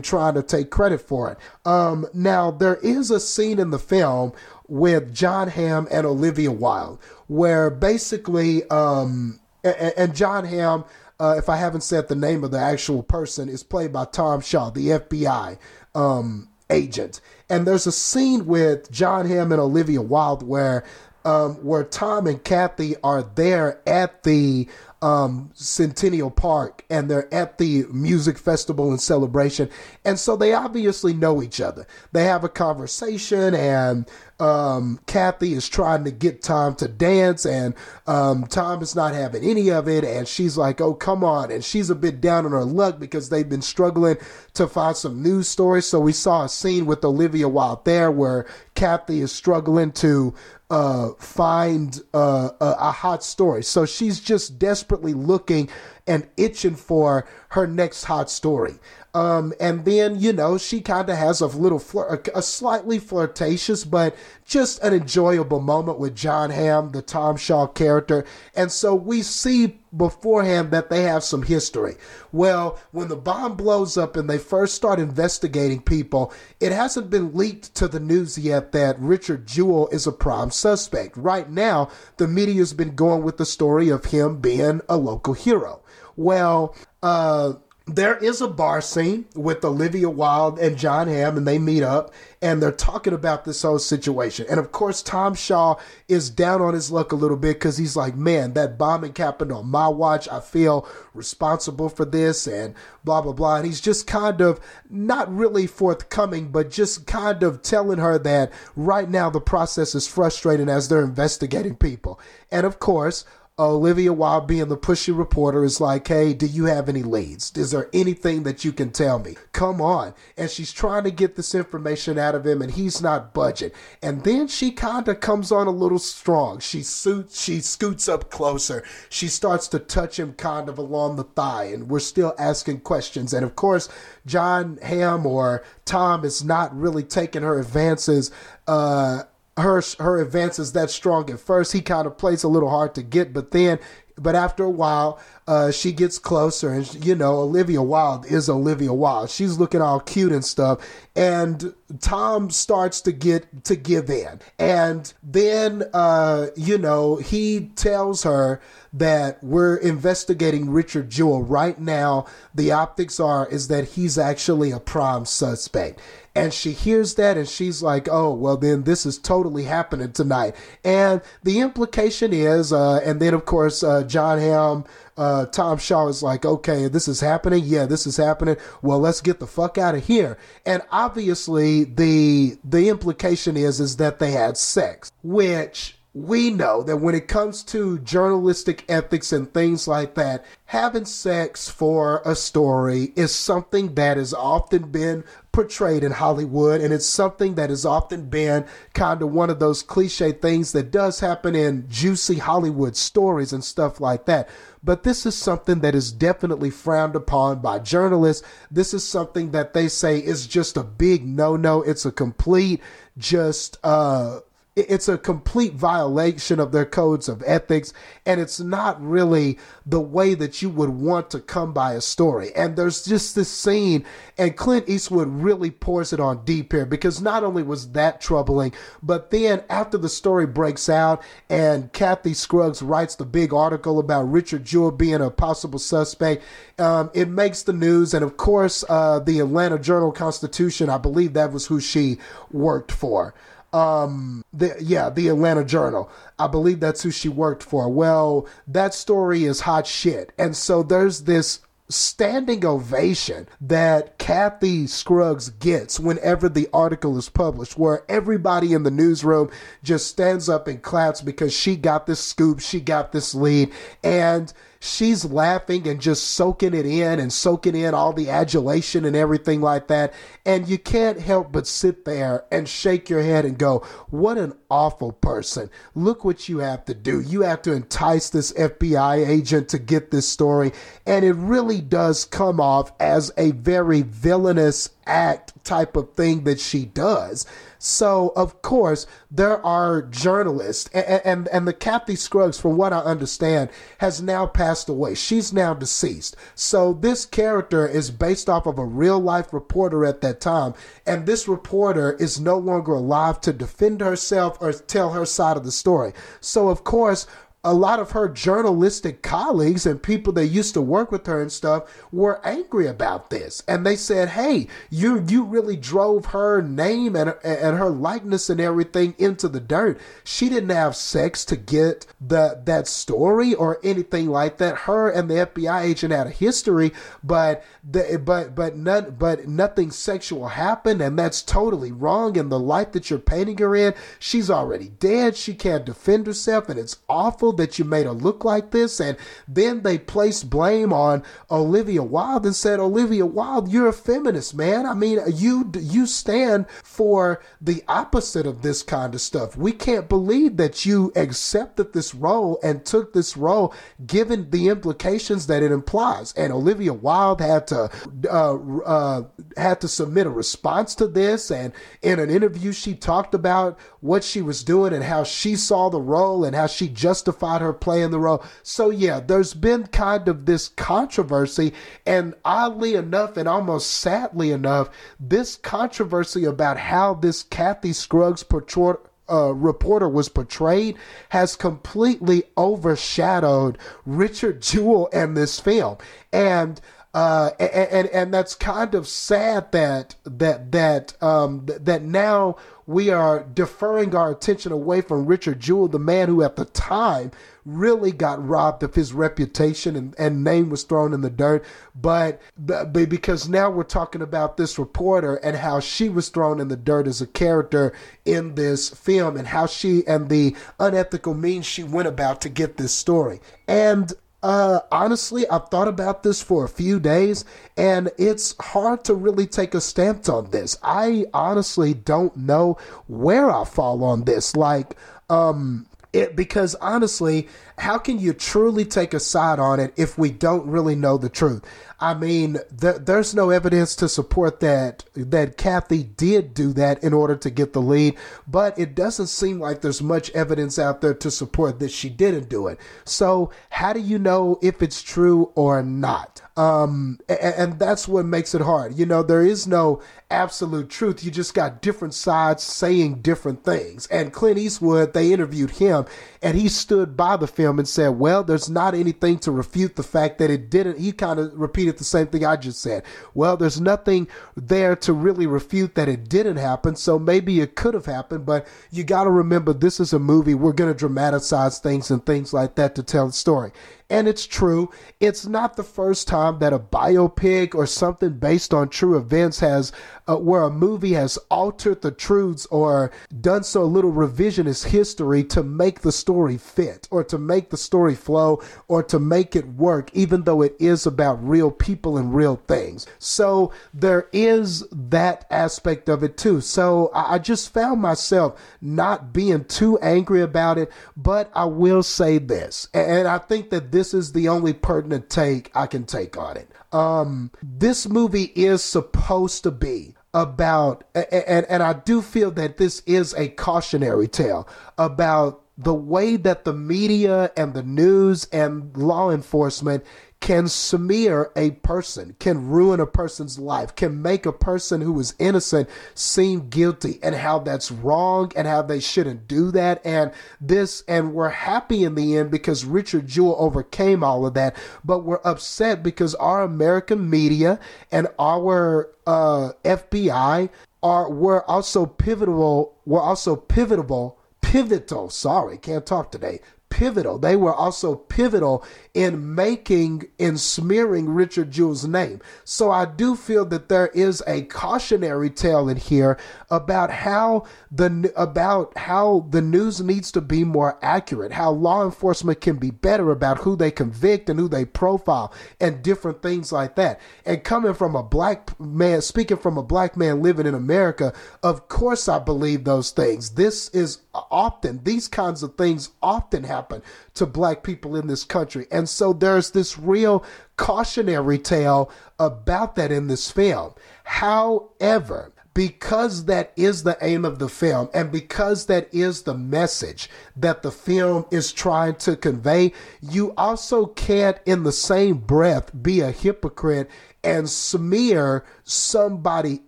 trying 0.00 0.32
to 0.32 0.42
take 0.42 0.70
credit 0.70 0.98
for 0.98 1.30
it. 1.30 1.38
Um, 1.68 2.06
now, 2.14 2.50
there 2.50 2.76
is 2.76 3.10
a 3.10 3.20
scene 3.20 3.58
in 3.58 3.68
the 3.68 3.78
film 3.78 4.32
with 4.70 5.12
Jon 5.12 5.48
Hamm 5.48 5.88
and 5.90 6.06
Olivia 6.06 6.52
Wilde, 6.52 6.98
where 7.26 7.70
basically, 7.70 8.68
um, 8.70 9.40
and, 9.64 10.14
Jon 10.14 10.44
Hamm, 10.44 10.84
uh, 11.18 11.34
if 11.36 11.48
I 11.48 11.56
haven't 11.56 11.82
said 11.82 12.08
the 12.08 12.14
name 12.14 12.44
of 12.44 12.50
the 12.50 12.58
actual 12.58 13.02
person, 13.02 13.48
is 13.48 13.62
played 13.62 13.92
by 13.92 14.06
Tom 14.06 14.40
Shaw, 14.40 14.70
the 14.70 14.88
FBI 14.88 15.58
um, 15.94 16.48
agent. 16.70 17.20
And 17.50 17.66
there's 17.66 17.86
a 17.86 17.92
scene 17.92 18.46
with 18.46 18.90
Jon 18.90 19.26
Hamm 19.26 19.52
and 19.52 19.60
Olivia 19.60 20.00
Wilde 20.00 20.44
where 20.44 20.84
um, 21.24 21.54
where 21.56 21.84
Tom 21.84 22.26
and 22.26 22.42
Kathy 22.42 22.96
are 23.02 23.22
there 23.22 23.80
at 23.86 24.22
the 24.22 24.68
um, 25.02 25.50
Centennial 25.54 26.30
Park 26.30 26.84
and 26.90 27.10
they're 27.10 27.32
at 27.32 27.56
the 27.56 27.84
music 27.90 28.36
festival 28.36 28.90
and 28.90 29.00
celebration. 29.00 29.70
And 30.04 30.18
so 30.18 30.36
they 30.36 30.52
obviously 30.52 31.14
know 31.14 31.42
each 31.42 31.60
other. 31.60 31.86
They 32.12 32.24
have 32.24 32.44
a 32.44 32.50
conversation 32.50 33.54
and 33.54 34.06
um, 34.38 35.00
Kathy 35.06 35.54
is 35.54 35.68
trying 35.68 36.04
to 36.04 36.10
get 36.10 36.42
Tom 36.42 36.74
to 36.76 36.88
dance 36.88 37.46
and 37.46 37.74
um, 38.06 38.46
Tom 38.46 38.82
is 38.82 38.94
not 38.94 39.14
having 39.14 39.42
any 39.42 39.70
of 39.70 39.88
it. 39.88 40.04
And 40.04 40.28
she's 40.28 40.58
like, 40.58 40.82
oh, 40.82 40.92
come 40.92 41.24
on. 41.24 41.50
And 41.50 41.64
she's 41.64 41.88
a 41.88 41.94
bit 41.94 42.20
down 42.20 42.44
on 42.44 42.52
her 42.52 42.64
luck 42.64 42.98
because 42.98 43.30
they've 43.30 43.48
been 43.48 43.62
struggling 43.62 44.16
to 44.54 44.66
find 44.66 44.96
some 44.96 45.22
news 45.22 45.48
stories. 45.48 45.86
So 45.86 45.98
we 46.00 46.12
saw 46.12 46.44
a 46.44 46.48
scene 46.48 46.84
with 46.84 47.04
Olivia 47.04 47.48
Wilde 47.48 47.86
there 47.86 48.10
where 48.10 48.46
Kathy 48.74 49.20
is 49.20 49.32
struggling 49.32 49.92
to 49.92 50.34
uh, 50.70 51.10
find 51.18 52.00
uh, 52.14 52.50
a, 52.60 52.76
a 52.78 52.92
hot 52.92 53.24
story. 53.24 53.62
So 53.62 53.84
she's 53.84 54.20
just 54.20 54.58
desperately 54.58 55.14
looking 55.14 55.68
and 56.06 56.28
itching 56.36 56.76
for 56.76 57.28
her 57.50 57.66
next 57.66 58.04
hot 58.04 58.30
story. 58.30 58.74
Um, 59.12 59.52
and 59.58 59.84
then, 59.84 60.20
you 60.20 60.32
know, 60.32 60.56
she 60.56 60.80
kind 60.80 61.08
of 61.10 61.16
has 61.16 61.40
a 61.40 61.46
little, 61.46 61.80
flirt, 61.80 62.28
a, 62.28 62.38
a, 62.38 62.42
slightly 62.42 63.00
flirtatious, 63.00 63.84
but 63.84 64.14
just 64.44 64.80
an 64.84 64.94
enjoyable 64.94 65.58
moment 65.58 65.98
with 65.98 66.14
Jon 66.14 66.50
Hamm, 66.50 66.90
the 66.90 67.02
Tom 67.02 67.36
Shaw 67.36 67.66
character. 67.66 68.24
And 68.54 68.70
so 68.70 68.94
we 68.94 69.22
see 69.22 69.80
beforehand 69.96 70.70
that 70.70 70.90
they 70.90 71.02
have 71.02 71.24
some 71.24 71.42
history. 71.42 71.96
Well, 72.30 72.78
when 72.92 73.08
the 73.08 73.16
bomb 73.16 73.56
blows 73.56 73.98
up 73.98 74.16
and 74.16 74.30
they 74.30 74.38
first 74.38 74.76
start 74.76 75.00
investigating 75.00 75.82
people, 75.82 76.32
it 76.60 76.70
hasn't 76.70 77.10
been 77.10 77.34
leaked 77.34 77.74
to 77.76 77.88
the 77.88 77.98
news 77.98 78.38
yet 78.38 78.70
that 78.72 78.96
Richard 79.00 79.44
Jewell 79.44 79.88
is 79.88 80.06
a 80.06 80.12
prime 80.12 80.52
suspect. 80.52 81.16
Right 81.16 81.50
now, 81.50 81.90
the 82.16 82.28
media's 82.28 82.72
been 82.72 82.94
going 82.94 83.24
with 83.24 83.38
the 83.38 83.46
story 83.46 83.88
of 83.88 84.06
him 84.06 84.40
being 84.40 84.80
a 84.88 84.96
local 84.96 85.34
hero. 85.34 85.82
Well, 86.16 86.76
uh, 87.02 87.54
there 87.96 88.16
is 88.16 88.40
a 88.40 88.48
bar 88.48 88.80
scene 88.80 89.26
with 89.34 89.64
Olivia 89.64 90.10
Wilde 90.10 90.58
and 90.58 90.76
Jon 90.76 91.08
Hamm, 91.08 91.36
and 91.36 91.46
they 91.46 91.58
meet 91.58 91.82
up 91.82 92.12
and 92.42 92.62
they're 92.62 92.72
talking 92.72 93.12
about 93.12 93.44
this 93.44 93.62
whole 93.62 93.78
situation. 93.78 94.46
And 94.48 94.58
of 94.58 94.72
course, 94.72 95.02
Tom 95.02 95.34
Shaw 95.34 95.76
is 96.08 96.30
down 96.30 96.62
on 96.62 96.74
his 96.74 96.90
luck 96.90 97.12
a 97.12 97.16
little 97.16 97.36
bit 97.36 97.56
because 97.56 97.76
he's 97.76 97.96
like, 97.96 98.16
man, 98.16 98.54
that 98.54 98.78
bombing 98.78 99.14
happened 99.14 99.52
on 99.52 99.66
my 99.66 99.88
watch. 99.88 100.28
I 100.28 100.40
feel 100.40 100.88
responsible 101.12 101.88
for 101.88 102.04
this 102.04 102.46
and 102.46 102.74
blah, 103.04 103.20
blah, 103.20 103.32
blah. 103.32 103.56
And 103.56 103.66
he's 103.66 103.80
just 103.80 104.06
kind 104.06 104.40
of 104.40 104.60
not 104.88 105.32
really 105.34 105.66
forthcoming, 105.66 106.50
but 106.50 106.70
just 106.70 107.06
kind 107.06 107.42
of 107.42 107.62
telling 107.62 107.98
her 107.98 108.18
that 108.18 108.52
right 108.74 109.08
now 109.08 109.28
the 109.30 109.40
process 109.40 109.94
is 109.94 110.06
frustrating 110.06 110.68
as 110.68 110.88
they're 110.88 111.04
investigating 111.04 111.76
people. 111.76 112.18
And 112.50 112.66
of 112.66 112.78
course, 112.78 113.24
Olivia 113.68 114.10
Wilde 114.12 114.46
being 114.46 114.68
the 114.68 114.76
pushy 114.76 115.16
reporter 115.16 115.64
is 115.64 115.82
like, 115.82 116.08
hey, 116.08 116.32
do 116.32 116.46
you 116.46 116.64
have 116.64 116.88
any 116.88 117.02
leads? 117.02 117.52
Is 117.58 117.70
there 117.70 117.90
anything 117.92 118.44
that 118.44 118.64
you 118.64 118.72
can 118.72 118.90
tell 118.90 119.18
me? 119.18 119.36
Come 119.52 119.82
on. 119.82 120.14
And 120.38 120.48
she's 120.48 120.72
trying 120.72 121.04
to 121.04 121.10
get 121.10 121.36
this 121.36 121.54
information 121.54 122.18
out 122.18 122.34
of 122.34 122.46
him 122.46 122.62
and 122.62 122.70
he's 122.70 123.02
not 123.02 123.34
budging. 123.34 123.70
And 124.02 124.24
then 124.24 124.48
she 124.48 124.70
kind 124.70 125.06
of 125.08 125.20
comes 125.20 125.52
on 125.52 125.66
a 125.66 125.72
little 125.72 125.98
strong. 125.98 126.58
She 126.60 126.82
suits, 126.82 127.42
she 127.42 127.60
scoots 127.60 128.08
up 128.08 128.30
closer. 128.30 128.82
She 129.10 129.28
starts 129.28 129.68
to 129.68 129.78
touch 129.78 130.18
him 130.18 130.32
kind 130.32 130.70
of 130.70 130.78
along 130.78 131.16
the 131.16 131.24
thigh 131.24 131.64
and 131.64 131.90
we're 131.90 132.00
still 132.00 132.34
asking 132.38 132.80
questions. 132.80 133.34
And 133.34 133.44
of 133.44 133.56
course, 133.56 133.90
Jon 134.24 134.78
Hamm 134.82 135.26
or 135.26 135.64
Tom 135.84 136.24
is 136.24 136.42
not 136.42 136.74
really 136.74 137.02
taking 137.02 137.42
her 137.42 137.58
advances, 137.58 138.30
uh, 138.66 139.24
her 139.60 139.82
her 139.98 140.20
advances 140.20 140.72
that 140.72 140.90
strong 140.90 141.30
at 141.30 141.40
first. 141.40 141.72
He 141.72 141.80
kind 141.80 142.06
of 142.06 142.18
plays 142.18 142.42
a 142.42 142.48
little 142.48 142.70
hard 142.70 142.94
to 142.96 143.02
get, 143.02 143.32
but 143.32 143.50
then 143.50 143.78
but 144.20 144.34
after 144.34 144.64
a 144.64 144.70
while, 144.70 145.18
uh, 145.48 145.70
she 145.72 145.92
gets 145.92 146.18
closer, 146.18 146.72
and 146.72 147.04
you 147.04 147.14
know, 147.14 147.38
Olivia 147.38 147.82
Wilde 147.82 148.26
is 148.26 148.50
Olivia 148.50 148.92
Wilde. 148.92 149.30
She's 149.30 149.58
looking 149.58 149.80
all 149.80 149.98
cute 149.98 150.30
and 150.30 150.44
stuff, 150.44 150.86
and 151.16 151.74
Tom 152.00 152.50
starts 152.50 153.00
to 153.02 153.12
get 153.12 153.64
to 153.64 153.74
give 153.74 154.10
in, 154.10 154.40
and 154.58 155.12
then 155.22 155.84
uh, 155.94 156.48
you 156.54 156.76
know 156.76 157.16
he 157.16 157.70
tells 157.74 158.22
her 158.22 158.60
that 158.92 159.42
we're 159.42 159.76
investigating 159.76 160.70
Richard 160.70 161.08
Jewell 161.10 161.42
right 161.42 161.78
now. 161.80 162.26
The 162.54 162.72
optics 162.72 163.18
are 163.18 163.48
is 163.48 163.68
that 163.68 163.88
he's 163.88 164.18
actually 164.18 164.70
a 164.70 164.78
prime 164.78 165.24
suspect, 165.24 165.98
And 166.34 166.54
she 166.54 166.72
hears 166.72 167.16
that 167.16 167.36
and 167.36 167.48
she's 167.48 167.82
like, 167.82 168.08
oh, 168.08 168.32
well, 168.32 168.56
then 168.56 168.84
this 168.84 169.04
is 169.04 169.18
totally 169.18 169.64
happening 169.64 170.12
tonight. 170.12 170.54
And 170.84 171.22
the 171.42 171.60
implication 171.60 172.32
is, 172.32 172.72
uh, 172.72 173.00
and 173.04 173.20
then 173.20 173.34
of 173.34 173.44
course, 173.46 173.82
uh, 173.82 174.04
Jon 174.04 174.38
Hamm, 174.38 174.84
uh, 175.16 175.46
Tom 175.46 175.78
Shaw 175.78 176.08
is 176.08 176.22
like, 176.22 176.46
okay, 176.46 176.88
this 176.88 177.08
is 177.08 177.20
happening. 177.20 177.62
Yeah, 177.64 177.86
this 177.86 178.06
is 178.06 178.16
happening. 178.16 178.56
Well, 178.80 179.00
let's 179.00 179.20
get 179.20 179.40
the 179.40 179.46
fuck 179.46 179.76
out 179.76 179.94
of 179.94 180.06
here. 180.06 180.38
And 180.64 180.82
obviously, 180.90 181.84
the 181.84 182.56
the 182.64 182.88
implication 182.88 183.56
is 183.56 183.80
is 183.80 183.96
that 183.96 184.18
they 184.18 184.30
had 184.30 184.56
sex, 184.56 185.12
which 185.22 185.99
we 186.12 186.50
know 186.50 186.82
that 186.82 186.96
when 186.96 187.14
it 187.14 187.28
comes 187.28 187.62
to 187.62 187.98
journalistic 188.00 188.84
ethics 188.88 189.32
and 189.32 189.52
things 189.54 189.86
like 189.86 190.14
that, 190.14 190.44
having 190.64 191.04
sex 191.04 191.68
for 191.68 192.20
a 192.24 192.34
story 192.34 193.12
is 193.14 193.32
something 193.32 193.94
that 193.94 194.16
has 194.16 194.34
often 194.34 194.90
been 194.90 195.22
portrayed 195.52 196.02
in 196.02 196.10
Hollywood, 196.10 196.80
and 196.80 196.92
it's 196.92 197.06
something 197.06 197.54
that 197.54 197.70
has 197.70 197.86
often 197.86 198.28
been 198.28 198.66
kind 198.92 199.22
of 199.22 199.30
one 199.30 199.50
of 199.50 199.60
those 199.60 199.84
cliche 199.84 200.32
things 200.32 200.72
that 200.72 200.90
does 200.90 201.20
happen 201.20 201.54
in 201.54 201.88
juicy 201.88 202.38
Hollywood 202.38 202.96
stories 202.96 203.52
and 203.52 203.62
stuff 203.62 204.00
like 204.00 204.26
that. 204.26 204.48
But 204.82 205.04
this 205.04 205.24
is 205.26 205.36
something 205.36 205.78
that 205.80 205.94
is 205.94 206.10
definitely 206.10 206.70
frowned 206.70 207.14
upon 207.14 207.60
by 207.60 207.78
journalists. 207.78 208.46
This 208.68 208.94
is 208.94 209.06
something 209.06 209.52
that 209.52 209.74
they 209.74 209.86
say 209.86 210.18
is 210.18 210.48
just 210.48 210.76
a 210.76 210.82
big 210.82 211.24
no 211.24 211.54
no. 211.56 211.82
It's 211.82 212.06
a 212.06 212.10
complete, 212.10 212.80
just, 213.16 213.78
uh, 213.84 214.40
it's 214.88 215.08
a 215.08 215.18
complete 215.18 215.74
violation 215.74 216.60
of 216.60 216.72
their 216.72 216.84
codes 216.84 217.28
of 217.28 217.42
ethics 217.46 217.92
and 218.26 218.40
it's 218.40 218.60
not 218.60 219.02
really 219.02 219.58
the 219.86 220.00
way 220.00 220.34
that 220.34 220.62
you 220.62 220.70
would 220.70 220.90
want 220.90 221.30
to 221.30 221.40
come 221.40 221.72
by 221.72 221.94
a 221.94 222.00
story. 222.00 222.54
And 222.54 222.76
there's 222.76 223.04
just 223.04 223.34
this 223.34 223.50
scene 223.50 224.04
and 224.40 224.56
clint 224.56 224.88
eastwood 224.88 225.28
really 225.28 225.70
pours 225.70 226.12
it 226.12 226.20
on 226.20 226.44
deep 226.44 226.72
here 226.72 226.86
because 226.86 227.20
not 227.20 227.44
only 227.44 227.62
was 227.62 227.92
that 227.92 228.20
troubling 228.20 228.72
but 229.02 229.30
then 229.30 229.62
after 229.68 229.98
the 229.98 230.08
story 230.08 230.46
breaks 230.46 230.88
out 230.88 231.22
and 231.48 231.92
kathy 231.92 232.32
scruggs 232.32 232.80
writes 232.80 233.16
the 233.16 233.24
big 233.24 233.52
article 233.52 233.98
about 233.98 234.22
richard 234.22 234.64
jewell 234.64 234.90
being 234.90 235.20
a 235.20 235.30
possible 235.30 235.78
suspect 235.78 236.42
um, 236.78 237.10
it 237.14 237.28
makes 237.28 237.62
the 237.62 237.72
news 237.72 238.14
and 238.14 238.24
of 238.24 238.36
course 238.36 238.82
uh, 238.88 239.18
the 239.20 239.40
atlanta 239.40 239.78
journal 239.78 240.10
constitution 240.10 240.88
i 240.88 240.98
believe 240.98 241.34
that 241.34 241.52
was 241.52 241.66
who 241.66 241.78
she 241.80 242.18
worked 242.50 242.90
for 242.90 243.34
um 243.72 244.44
the 244.52 244.74
yeah 244.80 245.10
the 245.10 245.28
atlanta 245.28 245.64
journal. 245.64 246.10
I 246.38 246.46
believe 246.46 246.80
that's 246.80 247.02
who 247.02 247.10
she 247.10 247.28
worked 247.28 247.62
for. 247.62 247.88
Well 247.88 248.48
that 248.66 248.94
story 248.94 249.44
is 249.44 249.60
hot 249.60 249.86
shit. 249.86 250.32
And 250.38 250.56
so 250.56 250.82
there's 250.82 251.22
this 251.22 251.60
standing 251.90 252.64
ovation 252.64 253.48
that 253.60 254.16
Kathy 254.18 254.86
Scruggs 254.86 255.50
gets 255.50 255.98
whenever 255.98 256.48
the 256.48 256.68
article 256.72 257.18
is 257.18 257.28
published, 257.28 257.76
where 257.76 258.04
everybody 258.08 258.72
in 258.72 258.84
the 258.84 258.90
newsroom 258.90 259.50
just 259.82 260.06
stands 260.06 260.48
up 260.48 260.68
and 260.68 260.80
claps 260.80 261.20
because 261.20 261.52
she 261.52 261.76
got 261.76 262.06
this 262.06 262.20
scoop, 262.20 262.60
she 262.60 262.80
got 262.80 263.12
this 263.12 263.34
lead, 263.34 263.72
and 264.02 264.52
she's 264.80 265.24
laughing 265.24 265.86
and 265.86 266.00
just 266.00 266.24
soaking 266.24 266.74
it 266.74 266.86
in 266.86 267.20
and 267.20 267.32
soaking 267.32 267.76
in 267.76 267.94
all 267.94 268.12
the 268.12 268.30
adulation 268.30 269.04
and 269.04 269.14
everything 269.14 269.60
like 269.60 269.88
that. 269.88 270.12
And 270.44 270.66
you 270.66 270.78
can't 270.78 271.20
help 271.20 271.52
but 271.52 271.66
sit 271.66 272.04
there 272.04 272.44
and 272.50 272.68
shake 272.68 273.08
your 273.10 273.22
head 273.22 273.44
and 273.44 273.58
go, 273.58 273.80
What 274.08 274.38
an 274.38 274.54
awful 274.70 275.12
person. 275.12 275.70
Look 275.94 276.24
what 276.24 276.48
you 276.48 276.58
have 276.58 276.84
to 276.86 276.94
do. 276.94 277.20
You 277.20 277.42
have 277.42 277.62
to 277.62 277.72
entice 277.72 278.30
this 278.30 278.52
FBI 278.52 279.26
agent 279.26 279.68
to 279.70 279.78
get 279.78 280.10
this 280.10 280.28
story. 280.28 280.72
And 281.06 281.24
it 281.24 281.34
really 281.34 281.80
does 281.80 282.24
come 282.24 282.60
off 282.60 282.92
as 283.00 283.32
a 283.36 283.50
very 283.52 284.02
villainous 284.02 284.90
act 285.06 285.52
type 285.64 285.96
of 285.96 286.12
thing 286.14 286.44
that 286.44 286.60
she 286.60 286.84
does. 286.84 287.46
So, 287.82 288.34
of 288.36 288.60
course, 288.60 289.06
there 289.30 289.64
are 289.64 290.02
journalists, 290.02 290.90
and, 290.92 291.22
and, 291.24 291.48
and 291.48 291.66
the 291.66 291.72
Kathy 291.72 292.14
Scruggs, 292.14 292.60
from 292.60 292.76
what 292.76 292.92
I 292.92 292.98
understand, 292.98 293.70
has 293.98 294.20
now 294.20 294.46
passed 294.46 294.90
away. 294.90 295.14
She's 295.14 295.50
now 295.50 295.72
deceased. 295.72 296.36
So, 296.54 296.92
this 296.92 297.24
character 297.24 297.88
is 297.88 298.10
based 298.10 298.50
off 298.50 298.66
of 298.66 298.78
a 298.78 298.84
real 298.84 299.18
life 299.18 299.54
reporter 299.54 300.04
at 300.04 300.20
that 300.20 300.42
time, 300.42 300.74
and 301.06 301.24
this 301.24 301.48
reporter 301.48 302.12
is 302.12 302.38
no 302.38 302.58
longer 302.58 302.92
alive 302.92 303.40
to 303.42 303.52
defend 303.52 304.02
herself 304.02 304.59
or 304.60 304.72
tell 304.72 305.10
her 305.10 305.26
side 305.26 305.56
of 305.56 305.64
the 305.64 305.72
story. 305.72 306.12
So, 306.40 306.68
of 306.68 306.84
course, 306.84 307.26
a 307.62 307.74
lot 307.74 308.00
of 308.00 308.12
her 308.12 308.26
journalistic 308.26 309.20
colleagues 309.22 309.84
and 309.84 310.02
people 310.02 310.32
that 310.32 310.46
used 310.46 310.72
to 310.72 310.80
work 310.80 311.12
with 311.12 311.26
her 311.26 311.42
and 311.42 311.52
stuff 311.52 311.84
were 312.10 312.40
angry 312.46 312.86
about 312.86 313.28
this. 313.28 313.62
And 313.68 313.84
they 313.84 313.96
said 313.96 314.30
hey 314.30 314.66
you 314.88 315.24
you 315.28 315.44
really 315.44 315.76
drove 315.76 316.26
her 316.26 316.62
name 316.62 317.14
and, 317.14 317.34
and 317.44 317.76
her 317.76 317.90
likeness 317.90 318.48
and 318.48 318.60
everything 318.60 319.14
into 319.18 319.46
the 319.46 319.60
dirt. 319.60 320.00
She 320.24 320.48
didn't 320.48 320.70
have 320.70 320.96
sex 320.96 321.44
to 321.46 321.56
get 321.56 322.06
the 322.18 322.62
that 322.64 322.86
story 322.86 323.54
or 323.54 323.78
anything 323.84 324.28
like 324.28 324.56
that. 324.56 324.78
Her 324.78 325.10
and 325.10 325.28
the 325.28 325.46
FBI 325.46 325.82
agent 325.82 326.14
had 326.14 326.28
a 326.28 326.30
history 326.30 326.92
but 327.22 327.62
the, 327.84 328.20
but 328.24 328.54
but 328.54 328.76
none 328.76 329.16
but 329.18 329.46
nothing 329.46 329.90
sexual 329.90 330.48
happened. 330.48 331.02
And 331.02 331.18
that's 331.18 331.42
totally 331.42 331.92
wrong 331.92 332.38
and 332.38 332.50
the 332.50 332.58
light 332.58 332.92
that 332.92 333.10
you're 333.10 333.18
painting 333.18 333.58
her 333.58 333.76
in. 333.76 333.92
She's 334.18 334.50
already 334.50 334.88
dead. 334.88 335.36
She 335.36 335.52
can't 335.52 335.84
defend 335.84 336.26
herself 336.26 336.70
and 336.70 336.78
it's 336.78 336.96
awful 337.06 337.49
that 337.58 337.78
you 337.78 337.84
made 337.84 338.06
her 338.06 338.12
look 338.12 338.44
like 338.44 338.70
this. 338.70 339.00
And 339.00 339.16
then 339.48 339.82
they 339.82 339.98
placed 339.98 340.50
blame 340.50 340.92
on 340.92 341.22
Olivia 341.50 342.02
Wilde 342.02 342.46
and 342.46 342.54
said, 342.54 342.80
Olivia 342.80 343.26
Wilde, 343.26 343.70
you're 343.70 343.88
a 343.88 343.92
feminist, 343.92 344.54
man. 344.54 344.86
I 344.86 344.94
mean, 344.94 345.20
you, 345.34 345.70
you 345.78 346.06
stand 346.06 346.66
for 346.84 347.42
the 347.60 347.82
opposite 347.88 348.46
of 348.46 348.62
this 348.62 348.82
kind 348.82 349.14
of 349.14 349.20
stuff. 349.20 349.56
We 349.56 349.72
can't 349.72 350.08
believe 350.08 350.56
that 350.56 350.86
you 350.86 351.12
accepted 351.16 351.92
this 351.92 352.14
role 352.14 352.58
and 352.62 352.84
took 352.84 353.12
this 353.12 353.36
role 353.36 353.74
given 354.06 354.50
the 354.50 354.68
implications 354.68 355.46
that 355.46 355.62
it 355.62 355.72
implies. 355.72 356.32
And 356.34 356.52
Olivia 356.52 356.92
Wilde 356.92 357.40
had 357.40 357.66
to, 357.68 357.90
uh, 358.30 358.56
uh, 358.82 359.22
had 359.56 359.80
to 359.80 359.88
submit 359.88 360.26
a 360.26 360.30
response 360.30 360.94
to 360.96 361.06
this. 361.06 361.50
And 361.50 361.72
in 362.02 362.18
an 362.18 362.30
interview, 362.30 362.72
she 362.72 362.94
talked 362.94 363.34
about 363.34 363.78
what 364.00 364.24
she 364.24 364.42
was 364.42 364.64
doing 364.64 364.92
and 364.92 365.04
how 365.04 365.24
she 365.24 365.56
saw 365.56 365.88
the 365.88 366.00
role 366.00 366.44
and 366.44 366.54
how 366.54 366.66
she 366.66 366.88
justified 366.88 367.39
justified 367.40 367.62
her 367.62 367.72
playing 367.72 368.10
the 368.10 368.18
role. 368.18 368.44
So 368.62 368.90
yeah, 368.90 369.20
there's 369.20 369.54
been 369.54 369.86
kind 369.86 370.28
of 370.28 370.46
this 370.46 370.68
controversy, 370.68 371.72
and 372.06 372.34
oddly 372.44 372.94
enough, 372.94 373.36
and 373.36 373.48
almost 373.48 373.90
sadly 373.90 374.50
enough, 374.50 374.90
this 375.18 375.56
controversy 375.56 376.44
about 376.44 376.76
how 376.76 377.14
this 377.14 377.42
Kathy 377.42 377.92
Scruggs 377.92 378.42
portrayed. 378.42 378.96
Uh, 379.32 379.54
reporter 379.54 380.08
was 380.08 380.28
portrayed 380.28 380.96
has 381.28 381.54
completely 381.54 382.42
overshadowed 382.58 383.78
Richard 384.04 384.60
Jewell 384.60 385.08
and 385.12 385.36
this 385.36 385.60
film, 385.60 385.98
and 386.32 386.80
uh, 387.14 387.50
and, 387.60 387.70
and, 387.70 388.08
and 388.08 388.34
that's 388.34 388.56
kind 388.56 388.92
of 388.92 389.06
sad 389.06 389.70
that 389.70 390.16
that 390.24 390.72
that 390.72 391.22
um, 391.22 391.64
that 391.66 392.02
now 392.02 392.56
we 392.90 393.08
are 393.08 393.44
deferring 393.54 394.16
our 394.16 394.32
attention 394.32 394.72
away 394.72 395.00
from 395.00 395.24
Richard 395.24 395.60
Jewell, 395.60 395.86
the 395.86 396.00
man 396.00 396.26
who 396.26 396.42
at 396.42 396.56
the 396.56 396.64
time 396.64 397.30
really 397.64 398.10
got 398.10 398.44
robbed 398.44 398.82
of 398.82 398.96
his 398.96 399.12
reputation 399.12 399.94
and, 399.94 400.12
and 400.18 400.42
name 400.42 400.70
was 400.70 400.82
thrown 400.82 401.14
in 401.14 401.20
the 401.20 401.30
dirt. 401.30 401.64
But, 401.94 402.42
but 402.58 402.92
because 402.92 403.48
now 403.48 403.70
we're 403.70 403.84
talking 403.84 404.22
about 404.22 404.56
this 404.56 404.76
reporter 404.76 405.36
and 405.36 405.56
how 405.56 405.78
she 405.78 406.08
was 406.08 406.30
thrown 406.30 406.58
in 406.58 406.66
the 406.66 406.76
dirt 406.76 407.06
as 407.06 407.20
a 407.20 407.28
character 407.28 407.92
in 408.24 408.56
this 408.56 408.88
film 408.88 409.36
and 409.36 409.46
how 409.46 409.66
she 409.66 410.04
and 410.08 410.28
the 410.28 410.56
unethical 410.80 411.34
means 411.34 411.66
she 411.66 411.84
went 411.84 412.08
about 412.08 412.40
to 412.40 412.48
get 412.48 412.76
this 412.76 412.92
story. 412.92 413.40
And 413.68 414.12
uh, 414.42 414.80
honestly, 414.90 415.48
I've 415.48 415.68
thought 415.68 415.88
about 415.88 416.22
this 416.22 416.42
for 416.42 416.64
a 416.64 416.68
few 416.68 416.98
days 416.98 417.44
and 417.76 418.10
it's 418.18 418.54
hard 418.60 419.04
to 419.04 419.14
really 419.14 419.46
take 419.46 419.74
a 419.74 419.80
stance 419.80 420.28
on 420.28 420.50
this. 420.50 420.78
I 420.82 421.26
honestly 421.34 421.94
don't 421.94 422.36
know 422.36 422.78
where 423.06 423.50
I 423.50 423.64
fall 423.64 424.02
on 424.02 424.24
this. 424.24 424.56
Like, 424.56 424.96
um, 425.28 425.86
it, 426.12 426.34
because 426.34 426.74
honestly, 426.76 427.48
how 427.80 427.98
can 427.98 428.18
you 428.18 428.32
truly 428.32 428.84
take 428.84 429.14
a 429.14 429.20
side 429.20 429.58
on 429.58 429.80
it 429.80 429.92
if 429.96 430.18
we 430.18 430.30
don't 430.30 430.66
really 430.66 430.94
know 430.94 431.16
the 431.16 431.28
truth? 431.28 431.64
I 431.98 432.14
mean, 432.14 432.58
th- 432.80 432.96
there's 433.02 433.34
no 433.34 433.50
evidence 433.50 433.94
to 433.96 434.08
support 434.08 434.60
that 434.60 435.04
that 435.14 435.58
Kathy 435.58 436.02
did 436.02 436.54
do 436.54 436.72
that 436.72 437.04
in 437.04 437.12
order 437.12 437.36
to 437.36 437.50
get 437.50 437.74
the 437.74 437.82
lead, 437.82 438.16
but 438.48 438.78
it 438.78 438.94
doesn't 438.94 439.26
seem 439.26 439.60
like 439.60 439.82
there's 439.82 440.02
much 440.02 440.30
evidence 440.30 440.78
out 440.78 441.02
there 441.02 441.12
to 441.14 441.30
support 441.30 441.78
that 441.78 441.90
she 441.90 442.08
didn't 442.08 442.48
do 442.48 442.68
it. 442.68 442.78
So, 443.04 443.50
how 443.68 443.92
do 443.92 444.00
you 444.00 444.18
know 444.18 444.58
if 444.62 444.82
it's 444.82 445.02
true 445.02 445.52
or 445.54 445.82
not? 445.82 446.40
Um, 446.56 447.20
and, 447.28 447.54
and, 447.54 447.78
that's 447.78 448.06
what 448.06 448.26
makes 448.26 448.54
it 448.54 448.60
hard. 448.60 448.98
You 448.98 449.06
know, 449.06 449.22
there 449.22 449.44
is 449.44 449.66
no 449.66 450.02
absolute 450.30 450.90
truth. 450.90 451.24
You 451.24 451.30
just 451.30 451.54
got 451.54 451.80
different 451.80 452.12
sides 452.12 452.62
saying 452.62 453.22
different 453.22 453.64
things. 453.64 454.06
And 454.08 454.32
Clint 454.32 454.58
Eastwood, 454.58 455.14
they 455.14 455.32
interviewed 455.32 455.70
him 455.70 456.04
and 456.42 456.58
he 456.58 456.68
stood 456.68 457.16
by 457.16 457.36
the 457.36 457.46
film 457.46 457.69
and 457.78 457.88
said, 457.88 458.08
well, 458.08 458.42
there's 458.42 458.68
not 458.68 458.94
anything 458.94 459.38
to 459.40 459.50
refute 459.50 459.96
the 459.96 460.02
fact 460.02 460.38
that 460.38 460.50
it 460.50 460.70
didn't. 460.70 460.98
He 460.98 461.12
kind 461.12 461.38
of 461.38 461.52
repeated 461.54 461.98
the 461.98 462.04
same 462.04 462.26
thing 462.26 462.44
I 462.44 462.56
just 462.56 462.80
said. 462.80 463.04
Well, 463.34 463.56
there's 463.56 463.80
nothing 463.80 464.28
there 464.56 464.96
to 464.96 465.12
really 465.12 465.46
refute 465.46 465.94
that 465.94 466.08
it 466.08 466.28
didn't 466.28 466.56
happen. 466.56 466.96
So 466.96 467.18
maybe 467.18 467.60
it 467.60 467.76
could 467.76 467.94
have 467.94 468.06
happened, 468.06 468.46
but 468.46 468.66
you 468.90 469.04
got 469.04 469.24
to 469.24 469.30
remember 469.30 469.72
this 469.72 470.00
is 470.00 470.12
a 470.12 470.18
movie. 470.18 470.54
We're 470.54 470.72
going 470.72 470.92
to 470.92 470.98
dramatize 470.98 471.78
things 471.78 472.10
and 472.10 472.24
things 472.24 472.52
like 472.52 472.74
that 472.76 472.94
to 472.96 473.02
tell 473.02 473.26
the 473.26 473.32
story. 473.32 473.72
And 474.10 474.26
it's 474.26 474.44
true. 474.44 474.90
It's 475.20 475.46
not 475.46 475.76
the 475.76 475.84
first 475.84 476.26
time 476.26 476.58
that 476.58 476.72
a 476.72 476.80
biopic 476.80 477.76
or 477.76 477.86
something 477.86 478.38
based 478.38 478.74
on 478.74 478.88
true 478.88 479.16
events 479.16 479.60
has, 479.60 479.92
uh, 480.26 480.36
where 480.36 480.62
a 480.62 480.70
movie 480.70 481.12
has 481.12 481.38
altered 481.48 482.02
the 482.02 482.10
truths 482.10 482.66
or 482.66 483.12
done 483.40 483.62
so 483.62 483.84
little 483.84 484.12
revisionist 484.12 484.86
history 484.86 485.44
to 485.44 485.62
make 485.62 486.00
the 486.00 486.10
story 486.10 486.58
fit 486.58 487.06
or 487.12 487.22
to 487.22 487.38
make 487.38 487.70
the 487.70 487.76
story 487.76 488.16
flow 488.16 488.60
or 488.88 489.02
to 489.04 489.20
make 489.20 489.54
it 489.54 489.68
work, 489.74 490.10
even 490.12 490.42
though 490.42 490.60
it 490.60 490.74
is 490.80 491.06
about 491.06 491.48
real 491.48 491.70
people 491.70 492.18
and 492.18 492.34
real 492.34 492.56
things. 492.66 493.06
So 493.20 493.72
there 493.94 494.28
is 494.32 494.84
that 494.90 495.46
aspect 495.50 496.08
of 496.08 496.24
it 496.24 496.36
too. 496.36 496.60
So 496.60 497.12
I 497.14 497.38
just 497.38 497.72
found 497.72 498.00
myself 498.00 498.60
not 498.80 499.32
being 499.32 499.64
too 499.66 499.98
angry 500.00 500.42
about 500.42 500.78
it, 500.78 500.90
but 501.16 501.48
I 501.54 501.66
will 501.66 502.02
say 502.02 502.38
this, 502.38 502.88
and 502.92 503.28
I 503.28 503.38
think 503.38 503.70
that 503.70 503.92
this 503.92 503.99
this 504.00 504.14
is 504.14 504.32
the 504.32 504.48
only 504.48 504.72
pertinent 504.72 505.28
take 505.28 505.70
I 505.76 505.86
can 505.86 506.06
take 506.06 506.38
on 506.38 506.56
it. 506.56 506.70
Um, 506.90 507.50
this 507.62 508.08
movie 508.08 508.50
is 508.54 508.82
supposed 508.82 509.62
to 509.64 509.70
be 509.70 510.14
about, 510.32 511.04
and, 511.14 511.66
and 511.68 511.82
I 511.82 511.92
do 511.92 512.22
feel 512.22 512.50
that 512.52 512.78
this 512.78 513.02
is 513.04 513.34
a 513.34 513.48
cautionary 513.48 514.26
tale 514.26 514.66
about 514.96 515.60
the 515.76 515.92
way 515.92 516.36
that 516.36 516.64
the 516.64 516.72
media 516.72 517.52
and 517.58 517.74
the 517.74 517.82
news 517.82 518.46
and 518.46 518.96
law 518.96 519.30
enforcement 519.30 520.02
can 520.40 520.66
smear 520.66 521.52
a 521.54 521.70
person, 521.70 522.34
can 522.38 522.68
ruin 522.68 522.98
a 522.98 523.06
person's 523.06 523.58
life, 523.58 523.94
can 523.94 524.20
make 524.22 524.46
a 524.46 524.52
person 524.52 525.02
who 525.02 525.18
is 525.20 525.34
innocent 525.38 525.88
seem 526.14 526.68
guilty, 526.68 527.18
and 527.22 527.34
how 527.34 527.58
that's 527.58 527.92
wrong 527.92 528.50
and 528.56 528.66
how 528.66 528.82
they 528.82 528.98
shouldn't 528.98 529.46
do 529.46 529.70
that. 529.70 530.00
And 530.04 530.32
this, 530.60 531.04
and 531.06 531.34
we're 531.34 531.50
happy 531.50 532.04
in 532.04 532.14
the 532.14 532.36
end 532.36 532.50
because 532.50 532.84
Richard 532.84 533.26
Jewell 533.26 533.56
overcame 533.58 534.24
all 534.24 534.46
of 534.46 534.54
that, 534.54 534.76
but 535.04 535.20
we're 535.20 535.40
upset 535.44 536.02
because 536.02 536.34
our 536.36 536.62
American 536.62 537.28
media 537.28 537.78
and 538.10 538.26
our 538.38 539.10
uh, 539.26 539.72
FBI 539.84 540.70
are 541.02 541.30
were 541.30 541.68
also 541.70 542.06
pivotal. 542.06 542.96
Were 543.04 543.20
also 543.20 543.56
pivotal 543.56 544.38
pivotal, 544.70 545.28
sorry, 545.30 545.76
can't 545.76 546.06
talk 546.06 546.30
today, 546.30 546.60
pivotal. 547.00 547.38
They 547.38 547.56
were 547.56 547.72
also 547.72 548.14
pivotal 548.14 548.84
in 549.14 549.54
making 549.54 550.28
in 550.38 550.58
smearing 550.58 551.30
Richard 551.30 551.70
Jewell's 551.70 552.06
name. 552.06 552.42
So 552.62 552.90
I 552.90 553.06
do 553.06 553.34
feel 553.36 553.64
that 553.66 553.88
there 553.88 554.08
is 554.08 554.42
a 554.46 554.62
cautionary 554.64 555.48
tale 555.48 555.88
in 555.88 555.96
here 555.96 556.38
about 556.68 557.10
how 557.10 557.64
the 557.90 558.30
about 558.36 558.98
how 558.98 559.46
the 559.48 559.62
news 559.62 560.02
needs 560.02 560.30
to 560.32 560.42
be 560.42 560.62
more 560.62 560.98
accurate, 561.00 561.52
how 561.52 561.70
law 561.70 562.04
enforcement 562.04 562.60
can 562.60 562.76
be 562.76 562.90
better 562.90 563.30
about 563.30 563.56
who 563.56 563.76
they 563.76 563.90
convict 563.90 564.50
and 564.50 564.60
who 564.60 564.68
they 564.68 564.84
profile 564.84 565.54
and 565.80 566.02
different 566.02 566.42
things 566.42 566.70
like 566.70 566.96
that. 566.96 567.18
And 567.46 567.64
coming 567.64 567.94
from 567.94 568.14
a 568.14 568.22
black 568.22 568.78
man, 568.78 569.22
speaking 569.22 569.56
from 569.56 569.78
a 569.78 569.82
black 569.82 570.18
man 570.18 570.42
living 570.42 570.66
in 570.66 570.74
America, 570.74 571.32
of 571.62 571.88
course 571.88 572.28
I 572.28 572.38
believe 572.40 572.84
those 572.84 573.10
things. 573.10 573.52
This 573.52 573.88
is 573.88 574.18
often 574.34 575.00
these 575.04 575.28
kinds 575.28 575.62
of 575.62 575.74
things 575.76 576.10
often 576.22 576.64
happen 576.64 577.02
to 577.34 577.46
black 577.46 577.82
people 577.82 578.16
in 578.16 578.26
this 578.26 578.44
country. 578.44 578.86
And 578.90 579.08
so 579.08 579.32
there's 579.32 579.70
this 579.70 579.98
real 579.98 580.44
cautionary 580.76 581.58
tale 581.58 582.10
about 582.38 582.96
that 582.96 583.12
in 583.12 583.26
this 583.26 583.50
film. 583.50 583.94
However, 584.24 585.52
because 585.74 586.46
that 586.46 586.72
is 586.76 587.04
the 587.04 587.16
aim 587.22 587.44
of 587.44 587.58
the 587.58 587.68
film 587.68 588.08
and 588.12 588.32
because 588.32 588.86
that 588.86 589.08
is 589.12 589.42
the 589.42 589.54
message 589.54 590.28
that 590.56 590.82
the 590.82 590.90
film 590.90 591.46
is 591.50 591.72
trying 591.72 592.16
to 592.16 592.36
convey, 592.36 592.92
you 593.20 593.54
also 593.56 594.06
can't, 594.06 594.58
in 594.66 594.82
the 594.82 594.92
same 594.92 595.38
breath, 595.38 595.90
be 596.02 596.20
a 596.20 596.30
hypocrite 596.32 597.08
and 597.42 597.68
smear 597.68 598.64
somebody 598.84 599.82